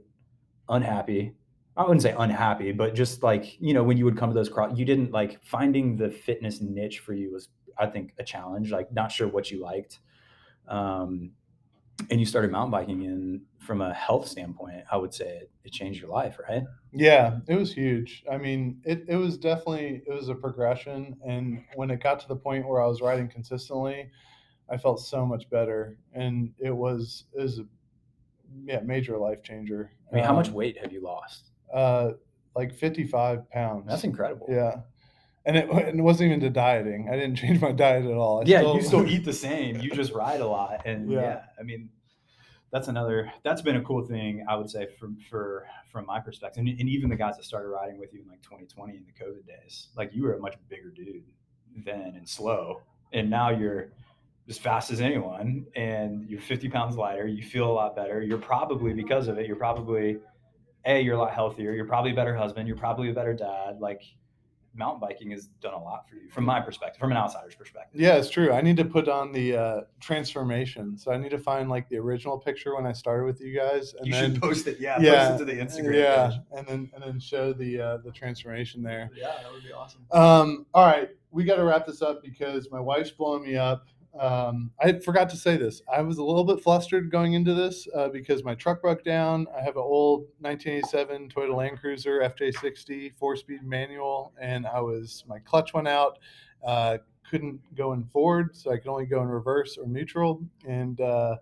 unhappy. 0.69 1.33
I 1.75 1.83
wouldn't 1.83 2.01
say 2.01 2.15
unhappy, 2.17 2.71
but 2.71 2.95
just 2.95 3.23
like 3.23 3.59
you 3.61 3.73
know, 3.73 3.83
when 3.83 3.97
you 3.97 4.05
would 4.05 4.17
come 4.17 4.29
to 4.29 4.33
those 4.33 4.49
cross, 4.49 4.77
you 4.77 4.85
didn't 4.85 5.11
like 5.11 5.43
finding 5.43 5.95
the 5.95 6.09
fitness 6.09 6.61
niche 6.61 6.99
for 6.99 7.13
you 7.13 7.31
was, 7.31 7.49
I 7.77 7.87
think, 7.87 8.13
a 8.17 8.23
challenge. 8.23 8.71
Like 8.71 8.91
not 8.91 9.11
sure 9.11 9.27
what 9.27 9.51
you 9.51 9.61
liked, 9.61 9.99
um, 10.67 11.31
and 12.09 12.19
you 12.19 12.25
started 12.25 12.51
mountain 12.51 12.71
biking, 12.71 13.05
and 13.05 13.41
from 13.59 13.81
a 13.81 13.93
health 13.93 14.27
standpoint, 14.27 14.83
I 14.91 14.97
would 14.97 15.13
say 15.13 15.27
it, 15.27 15.51
it 15.65 15.71
changed 15.73 16.01
your 16.01 16.09
life, 16.09 16.37
right? 16.47 16.63
Yeah, 16.93 17.39
it 17.47 17.55
was 17.55 17.73
huge. 17.73 18.23
I 18.31 18.37
mean, 18.37 18.81
it 18.83 19.05
it 19.07 19.15
was 19.17 19.37
definitely 19.37 20.03
it 20.07 20.13
was 20.13 20.29
a 20.29 20.35
progression, 20.35 21.17
and 21.25 21.63
when 21.75 21.91
it 21.91 22.01
got 22.01 22.19
to 22.21 22.27
the 22.27 22.35
point 22.35 22.67
where 22.67 22.81
I 22.81 22.87
was 22.87 23.01
riding 23.01 23.27
consistently 23.27 24.09
I 24.69 24.77
felt 24.77 24.99
so 24.99 25.25
much 25.25 25.49
better, 25.49 25.97
and 26.13 26.51
it 26.59 26.75
was 26.75 27.25
it 27.33 27.41
was 27.41 27.59
a 27.59 27.65
yeah 28.65 28.79
major 28.81 29.17
life 29.17 29.41
changer. 29.43 29.91
I 30.11 30.15
mean, 30.15 30.23
how 30.23 30.33
much 30.33 30.49
um, 30.49 30.55
weight 30.55 30.77
have 30.81 30.91
you 30.91 31.01
lost? 31.01 31.51
Uh, 31.73 32.11
like 32.55 32.73
fifty 32.73 33.05
five 33.05 33.49
pounds. 33.49 33.85
That's 33.87 34.03
incredible. 34.03 34.47
Yeah, 34.49 34.81
and 35.45 35.55
it, 35.55 35.69
it 35.69 36.01
wasn't 36.01 36.27
even 36.27 36.41
to 36.41 36.49
dieting. 36.49 37.09
I 37.09 37.15
didn't 37.15 37.35
change 37.37 37.61
my 37.61 37.71
diet 37.71 38.05
at 38.05 38.11
all. 38.11 38.41
I 38.41 38.43
yeah, 38.45 38.59
still, 38.59 38.75
you 38.75 38.81
still 38.81 39.07
eat 39.07 39.25
the 39.25 39.33
same. 39.33 39.79
You 39.79 39.89
just 39.91 40.11
ride 40.11 40.41
a 40.41 40.47
lot, 40.47 40.81
and 40.85 41.09
yeah. 41.09 41.21
yeah, 41.21 41.41
I 41.59 41.63
mean, 41.63 41.89
that's 42.71 42.87
another. 42.87 43.31
That's 43.43 43.61
been 43.61 43.77
a 43.77 43.81
cool 43.81 44.03
thing 44.03 44.45
I 44.49 44.55
would 44.55 44.69
say 44.69 44.87
from 44.99 45.17
for 45.29 45.65
from 45.91 46.05
my 46.05 46.19
perspective, 46.19 46.59
and, 46.59 46.79
and 46.79 46.89
even 46.89 47.09
the 47.09 47.15
guys 47.15 47.37
that 47.37 47.45
started 47.45 47.69
riding 47.69 47.97
with 47.97 48.13
you 48.13 48.21
in 48.21 48.27
like 48.27 48.41
2020 48.41 48.97
in 48.97 49.05
the 49.05 49.23
COVID 49.23 49.45
days. 49.45 49.87
Like 49.95 50.11
you 50.13 50.23
were 50.23 50.33
a 50.33 50.39
much 50.39 50.55
bigger 50.69 50.89
dude 50.89 51.23
then 51.85 52.13
and 52.15 52.27
slow, 52.27 52.81
and 53.13 53.29
now 53.29 53.49
you're 53.49 53.89
as 54.49 54.57
fast 54.57 54.91
as 54.91 55.01
anyone 55.01 55.65
and 55.75 56.27
you're 56.29 56.39
50 56.39 56.69
pounds 56.69 56.95
lighter 56.95 57.27
you 57.27 57.43
feel 57.43 57.69
a 57.69 57.73
lot 57.73 57.95
better 57.95 58.21
you're 58.21 58.37
probably 58.37 58.93
because 58.93 59.27
of 59.27 59.37
it 59.37 59.45
you're 59.45 59.57
probably 59.57 60.17
a 60.85 61.01
you're 61.01 61.15
a 61.15 61.19
lot 61.19 61.33
healthier 61.33 61.73
you're 61.73 61.85
probably 61.85 62.11
a 62.11 62.15
better 62.15 62.35
husband 62.35 62.67
you're 62.67 62.77
probably 62.77 63.09
a 63.09 63.13
better 63.13 63.33
dad 63.33 63.79
like 63.79 64.01
mountain 64.77 64.99
biking 64.99 65.31
has 65.31 65.47
done 65.61 65.73
a 65.73 65.81
lot 65.81 66.07
for 66.09 66.15
you 66.15 66.29
from 66.29 66.45
my 66.45 66.59
perspective 66.59 66.99
from 66.99 67.11
an 67.11 67.17
outsider's 67.17 67.55
perspective. 67.55 67.99
Yeah 67.99 68.15
it's 68.15 68.29
true. 68.29 68.51
I 68.51 68.61
need 68.61 68.77
to 68.77 68.85
put 68.85 69.07
on 69.07 69.31
the 69.31 69.55
uh, 69.55 69.81
transformation. 69.99 70.97
So 70.97 71.11
i 71.11 71.17
need 71.17 71.31
to 71.31 71.39
find 71.39 71.69
like 71.69 71.89
the 71.89 71.97
original 71.97 72.37
picture 72.37 72.75
when 72.75 72.85
i 72.85 72.91
started 72.91 73.25
with 73.25 73.41
you 73.41 73.55
guys 73.55 73.93
and 73.97 74.07
you 74.07 74.13
then, 74.13 74.33
should 74.33 74.41
post 74.41 74.67
it. 74.67 74.79
Yeah, 74.79 74.99
yeah. 74.99 75.29
post 75.29 75.41
it 75.41 75.45
to 75.45 75.53
the 75.53 75.61
instagram 75.61 75.95
yeah. 75.95 76.27
page. 76.29 76.39
and 76.57 76.67
then 76.67 76.91
and 76.93 77.03
then 77.03 77.19
show 77.19 77.53
the 77.53 77.79
uh, 77.79 77.97
the 77.97 78.11
transformation 78.11 78.83
there. 78.83 79.09
Yeah 79.15 79.33
that 79.41 79.51
would 79.51 79.63
be 79.63 79.71
awesome. 79.71 80.01
Um 80.11 80.65
all 80.73 80.85
right. 80.85 81.09
We 81.31 81.43
got 81.43 81.57
to 81.57 81.63
wrap 81.63 81.85
this 81.85 82.01
up 82.01 82.23
because 82.23 82.71
my 82.71 82.79
wife's 82.79 83.11
blowing 83.11 83.43
me 83.43 83.57
up 83.57 83.87
um, 84.19 84.71
I 84.79 84.99
forgot 84.99 85.29
to 85.29 85.37
say 85.37 85.57
this. 85.57 85.81
I 85.91 86.01
was 86.01 86.17
a 86.17 86.23
little 86.23 86.43
bit 86.43 86.63
flustered 86.63 87.11
going 87.11 87.33
into 87.33 87.53
this 87.53 87.87
uh, 87.95 88.09
because 88.09 88.43
my 88.43 88.55
truck 88.55 88.81
broke 88.81 89.03
down. 89.03 89.47
I 89.55 89.61
have 89.61 89.75
an 89.75 89.83
old 89.83 90.27
1987 90.39 91.29
Toyota 91.29 91.55
Land 91.55 91.79
Cruiser 91.79 92.19
FJ60 92.21 93.13
four-speed 93.17 93.63
manual, 93.63 94.33
and 94.39 94.65
I 94.65 94.79
was 94.79 95.23
my 95.27 95.39
clutch 95.39 95.73
went 95.73 95.87
out. 95.87 96.19
Uh, 96.63 96.97
couldn't 97.29 97.59
go 97.75 97.93
in 97.93 98.05
forward, 98.05 98.55
so 98.55 98.71
I 98.71 98.77
could 98.77 98.87
only 98.87 99.05
go 99.05 99.21
in 99.21 99.27
reverse 99.27 99.77
or 99.77 99.85
neutral. 99.85 100.43
And 100.67 100.99
uh, 101.01 101.37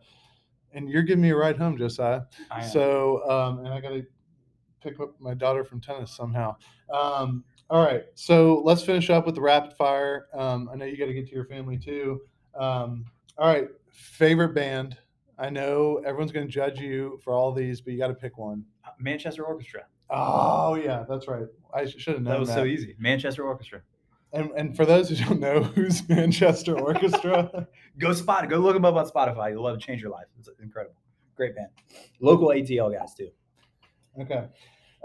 and 0.73 0.89
you're 0.89 1.03
giving 1.03 1.21
me 1.21 1.30
a 1.30 1.36
ride 1.36 1.57
home, 1.57 1.78
Josiah. 1.78 2.21
So 2.71 3.30
um, 3.30 3.59
and 3.59 3.69
I 3.69 3.80
got 3.80 3.89
to 3.89 4.05
pick 4.82 4.99
up 4.99 5.19
my 5.19 5.34
daughter 5.34 5.63
from 5.63 5.82
tennis 5.82 6.11
somehow. 6.15 6.55
Um, 6.91 7.43
all 7.69 7.84
right, 7.84 8.03
so 8.13 8.61
let's 8.63 8.84
finish 8.84 9.09
up 9.09 9.26
with 9.26 9.36
the 9.36 9.41
rapid 9.41 9.73
fire. 9.76 10.28
Um, 10.34 10.69
I 10.71 10.76
know 10.76 10.86
you 10.86 10.97
got 10.97 11.05
to 11.07 11.13
get 11.13 11.28
to 11.28 11.34
your 11.34 11.45
family 11.45 11.78
too. 11.78 12.21
Um, 12.60 13.06
all 13.38 13.47
right, 13.47 13.68
favorite 13.91 14.53
band. 14.56 14.97
I 15.38 15.49
know 15.49 16.01
everyone's 16.06 16.32
going 16.32 16.47
to 16.47 16.51
judge 16.51 16.80
you 16.80 17.20
for 17.24 17.34
all 17.34 17.51
these, 17.51 17.82
but 17.82 17.93
you 17.93 17.99
got 17.99 18.08
to 18.08 18.14
pick 18.14 18.38
one. 18.38 18.64
Uh, 18.86 18.91
Manchester 18.99 19.43
Orchestra. 19.43 19.82
Oh 20.10 20.76
yeah, 20.76 21.03
that's 21.10 21.28
right. 21.28 21.45
I 21.74 21.86
should 21.86 22.14
have 22.14 22.24
known 22.24 22.34
that 22.34 22.39
was 22.39 22.49
that. 22.49 22.56
so 22.56 22.66
easy. 22.66 22.95
Manchester 22.99 23.43
Orchestra. 23.43 23.82
And 24.34 24.51
and 24.51 24.76
for 24.76 24.86
those 24.86 25.10
who 25.10 25.16
don't 25.16 25.39
know 25.39 25.64
who's 25.64 26.08
Manchester 26.10 26.78
Orchestra, 26.80 27.68
go 27.97 28.14
spot 28.14 28.49
go 28.49 28.58
look 28.58 28.76
them 28.76 28.86
up 28.86 28.95
on 28.95 29.10
Spotify. 29.10 29.51
You'll 29.51 29.64
love 29.64 29.80
to 29.80 29.86
change 29.86 30.01
your 30.01 30.12
life. 30.12 30.26
It's 30.38 30.49
incredible. 30.62 30.95
Great 31.36 31.56
band. 31.56 31.70
Local 32.20 32.49
ATL 32.49 32.97
guys 32.97 33.14
too. 33.14 33.30
Okay. 34.22 34.45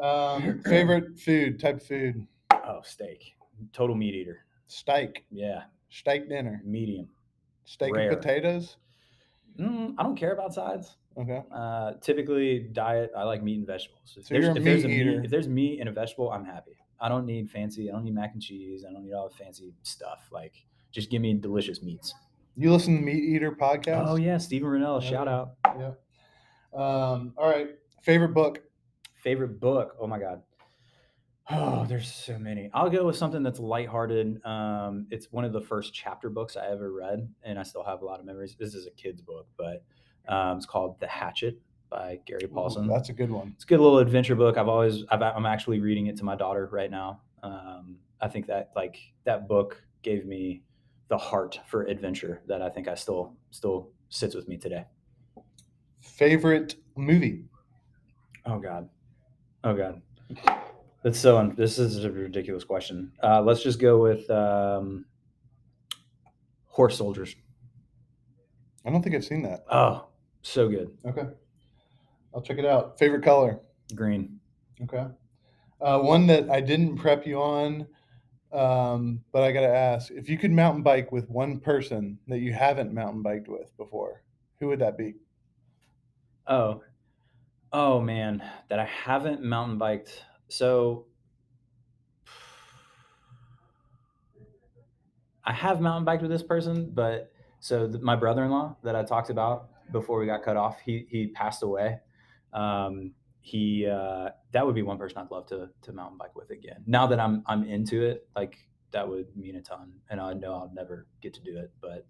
Um, 0.02 0.62
favorite 0.64 1.18
food 1.18 1.58
type 1.58 1.76
of 1.76 1.82
food. 1.82 2.26
Oh, 2.52 2.80
steak. 2.84 3.34
Total 3.72 3.96
meat 3.96 4.14
eater. 4.14 4.44
Steak. 4.66 5.24
Yeah. 5.30 5.62
Steak 5.88 6.28
dinner. 6.28 6.62
Medium. 6.64 7.08
Steak 7.70 7.94
Rare. 7.94 8.10
and 8.10 8.20
potatoes. 8.20 8.76
Mm, 9.56 9.94
I 9.96 10.02
don't 10.02 10.16
care 10.16 10.32
about 10.32 10.52
sides. 10.52 10.96
Okay. 11.16 11.40
Uh, 11.54 11.92
typically, 12.00 12.58
diet. 12.72 13.12
I 13.16 13.22
like 13.22 13.44
meat 13.44 13.58
and 13.58 13.66
vegetables. 13.66 14.16
If, 14.16 14.26
so 14.26 14.34
there's, 14.34 14.56
if 14.56 14.64
there's, 14.64 14.84
a 14.84 14.88
meat, 14.88 15.06
if 15.24 15.30
there's 15.30 15.46
meat 15.46 15.78
and 15.78 15.88
a 15.88 15.92
vegetable, 15.92 16.32
I'm 16.32 16.44
happy. 16.44 16.76
I 17.00 17.08
don't 17.08 17.26
need 17.26 17.48
fancy. 17.48 17.88
I 17.88 17.92
don't 17.92 18.02
need 18.02 18.14
mac 18.14 18.32
and 18.32 18.42
cheese. 18.42 18.84
I 18.88 18.92
don't 18.92 19.04
need 19.04 19.12
all 19.12 19.28
the 19.28 19.36
fancy 19.36 19.72
stuff. 19.84 20.28
Like, 20.32 20.54
just 20.90 21.10
give 21.10 21.22
me 21.22 21.32
delicious 21.34 21.80
meats. 21.80 22.12
You 22.56 22.72
listen 22.72 22.96
to 22.96 23.02
MeatEater 23.02 23.56
podcast? 23.56 24.04
Oh 24.08 24.16
yeah, 24.16 24.38
Steven 24.38 24.68
Rinella. 24.68 25.00
shout 25.00 25.28
out. 25.28 25.52
Yeah. 25.64 25.92
Um, 26.74 27.34
all 27.36 27.48
right. 27.48 27.68
Favorite 28.02 28.34
book. 28.34 28.62
Favorite 29.14 29.60
book. 29.60 29.94
Oh 30.00 30.08
my 30.08 30.18
god. 30.18 30.42
Oh, 31.52 31.84
there's 31.88 32.12
so 32.12 32.38
many. 32.38 32.70
I'll 32.72 32.90
go 32.90 33.06
with 33.06 33.16
something 33.16 33.42
that's 33.42 33.58
lighthearted. 33.58 34.44
Um, 34.44 35.06
it's 35.10 35.32
one 35.32 35.44
of 35.44 35.52
the 35.52 35.60
first 35.60 35.92
chapter 35.92 36.30
books 36.30 36.56
I 36.56 36.68
ever 36.68 36.92
read, 36.92 37.28
and 37.42 37.58
I 37.58 37.64
still 37.64 37.82
have 37.82 38.02
a 38.02 38.04
lot 38.04 38.20
of 38.20 38.26
memories. 38.26 38.54
This 38.58 38.74
is 38.74 38.86
a 38.86 38.90
kid's 38.90 39.20
book, 39.20 39.46
but 39.56 39.82
um, 40.28 40.58
it's 40.58 40.66
called 40.66 41.00
The 41.00 41.08
Hatchet 41.08 41.58
by 41.88 42.20
Gary 42.24 42.42
Paulsen. 42.42 42.84
Ooh, 42.86 42.88
that's 42.88 43.08
a 43.08 43.12
good 43.12 43.30
one. 43.30 43.52
It's 43.56 43.64
a 43.64 43.66
good 43.66 43.80
little 43.80 43.98
adventure 43.98 44.36
book. 44.36 44.56
I've 44.56 44.68
always, 44.68 45.04
I've, 45.10 45.22
I'm 45.22 45.46
actually 45.46 45.80
reading 45.80 46.06
it 46.06 46.16
to 46.18 46.24
my 46.24 46.36
daughter 46.36 46.68
right 46.70 46.90
now. 46.90 47.20
Um, 47.42 47.96
I 48.20 48.28
think 48.28 48.46
that 48.46 48.70
like 48.76 48.98
that 49.24 49.48
book 49.48 49.82
gave 50.02 50.26
me 50.26 50.62
the 51.08 51.18
heart 51.18 51.58
for 51.66 51.82
adventure 51.82 52.42
that 52.46 52.62
I 52.62 52.68
think 52.68 52.86
I 52.86 52.94
still 52.94 53.34
still 53.50 53.90
sits 54.08 54.34
with 54.34 54.46
me 54.46 54.56
today. 54.56 54.84
Favorite 56.00 56.76
movie? 56.96 57.44
Oh 58.46 58.58
God, 58.58 58.88
oh 59.64 59.74
God, 59.74 60.00
that's 61.02 61.18
so. 61.18 61.38
Un- 61.38 61.54
this 61.56 61.78
is 61.78 62.04
a 62.04 62.10
ridiculous 62.10 62.64
question. 62.64 63.12
Uh, 63.22 63.40
let's 63.42 63.62
just 63.62 63.78
go 63.78 63.98
with 64.02 64.28
um, 64.30 65.06
Horse 66.66 66.98
Soldiers. 66.98 67.34
I 68.84 68.90
don't 68.90 69.02
think 69.02 69.14
I've 69.14 69.24
seen 69.24 69.42
that. 69.42 69.64
Oh, 69.70 70.06
so 70.42 70.68
good. 70.68 70.96
Okay, 71.06 71.26
I'll 72.34 72.42
check 72.42 72.58
it 72.58 72.66
out. 72.66 72.98
Favorite 72.98 73.22
color? 73.22 73.60
Green. 73.94 74.40
Okay. 74.82 75.06
Uh, 75.80 75.98
one 75.98 76.26
that 76.26 76.50
I 76.50 76.60
didn't 76.60 76.98
prep 76.98 77.26
you 77.26 77.40
on, 77.40 77.86
um, 78.52 79.20
but 79.32 79.42
I 79.42 79.52
got 79.52 79.60
to 79.60 79.74
ask: 79.74 80.10
if 80.10 80.28
you 80.28 80.36
could 80.36 80.50
mountain 80.50 80.82
bike 80.82 81.12
with 81.12 81.28
one 81.30 81.60
person 81.60 82.18
that 82.28 82.40
you 82.40 82.52
haven't 82.52 82.92
mountain 82.92 83.22
biked 83.22 83.48
with 83.48 83.74
before, 83.78 84.22
who 84.58 84.68
would 84.68 84.80
that 84.80 84.98
be? 84.98 85.14
Oh, 86.46 86.82
oh 87.72 88.00
man, 88.00 88.42
that 88.68 88.78
I 88.78 88.84
haven't 88.84 89.42
mountain 89.42 89.78
biked. 89.78 90.24
So 90.50 91.06
I 95.44 95.52
have 95.52 95.80
mountain 95.80 96.04
biked 96.04 96.22
with 96.22 96.30
this 96.30 96.42
person, 96.42 96.90
but 96.92 97.32
so 97.60 97.88
th- 97.88 98.02
my 98.02 98.16
brother-in-law 98.16 98.76
that 98.82 98.96
I 98.96 99.04
talked 99.04 99.30
about 99.30 99.68
before 99.92 100.18
we 100.18 100.26
got 100.26 100.42
cut 100.42 100.56
off, 100.56 100.78
he 100.84 101.06
he 101.08 101.28
passed 101.28 101.62
away. 101.62 101.98
Um, 102.52 103.12
he 103.40 103.86
uh, 103.86 104.30
that 104.52 104.66
would 104.66 104.74
be 104.74 104.82
one 104.82 104.98
person 104.98 105.18
I'd 105.18 105.30
love 105.30 105.46
to 105.46 105.70
to 105.82 105.92
mountain 105.92 106.18
bike 106.18 106.34
with 106.34 106.50
again. 106.50 106.82
Now 106.86 107.06
that 107.06 107.20
I'm 107.20 107.42
I'm 107.46 107.64
into 107.64 108.02
it, 108.02 108.28
like 108.34 108.56
that 108.90 109.08
would 109.08 109.34
mean 109.36 109.56
a 109.56 109.62
ton, 109.62 109.92
and 110.10 110.20
I 110.20 110.34
know 110.34 110.52
I'll 110.52 110.72
never 110.74 111.06
get 111.20 111.32
to 111.34 111.40
do 111.40 111.56
it. 111.58 111.70
But 111.80 112.06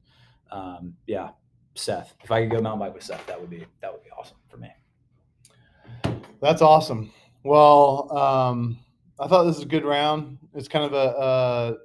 um, 0.50 0.94
yeah, 1.06 1.30
Seth, 1.74 2.14
if 2.24 2.30
I 2.30 2.42
could 2.42 2.50
go 2.50 2.60
mountain 2.60 2.80
bike 2.80 2.94
with 2.94 3.04
Seth, 3.04 3.26
that 3.26 3.40
would 3.40 3.50
be 3.50 3.66
that 3.82 3.92
would 3.92 4.02
be 4.02 4.10
awesome 4.18 4.38
for 4.48 4.56
me. 4.56 4.70
That's 6.40 6.62
awesome. 6.62 7.12
Well, 7.42 8.16
um, 8.16 8.78
I 9.18 9.26
thought 9.26 9.44
this 9.44 9.56
was 9.56 9.64
a 9.64 9.68
good 9.68 9.84
round. 9.84 10.38
It's 10.54 10.68
kind 10.68 10.84
of 10.84 10.92
a, 10.92 10.96
a 10.96 11.76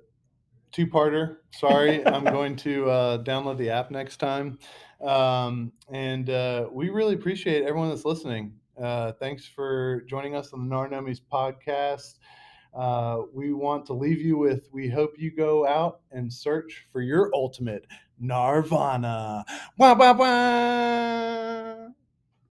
two-parter. 0.72 1.38
Sorry, 1.52 2.06
I'm 2.06 2.24
going 2.34 2.56
to 2.58 2.90
uh, 2.90 3.24
download 3.24 3.58
the 3.58 3.70
app 3.70 3.92
next 3.92 4.18
time. 4.18 4.60
Um, 5.02 5.72
and 5.92 6.30
uh, 6.30 6.68
we 6.72 6.90
really 6.90 7.16
appreciate 7.16 7.64
everyone 7.64 7.90
that's 7.90 8.06
listening. 8.06 8.54
Uh, 8.82 9.14
thanks 9.14 9.46
for 9.46 10.02
joining 10.02 10.36
us 10.36 10.52
on 10.52 10.68
the 10.68 10.76
Gnar 10.76 10.92
Gnomies 10.92 11.22
podcast. 11.32 12.16
Uh, 12.74 13.22
we 13.34 13.54
want 13.54 13.86
to 13.86 13.94
leave 13.94 14.20
you 14.20 14.38
with 14.38 14.68
we 14.74 14.90
hope 14.90 15.14
you 15.18 15.32
go 15.34 15.66
out 15.66 16.02
and 16.12 16.32
search 16.32 16.86
for 16.92 17.02
your 17.02 17.32
ultimate 17.34 17.86
Gnarvana. 18.22 19.46
Wah, 19.78 19.94
wah, 19.96 20.14
wah. 20.14 21.85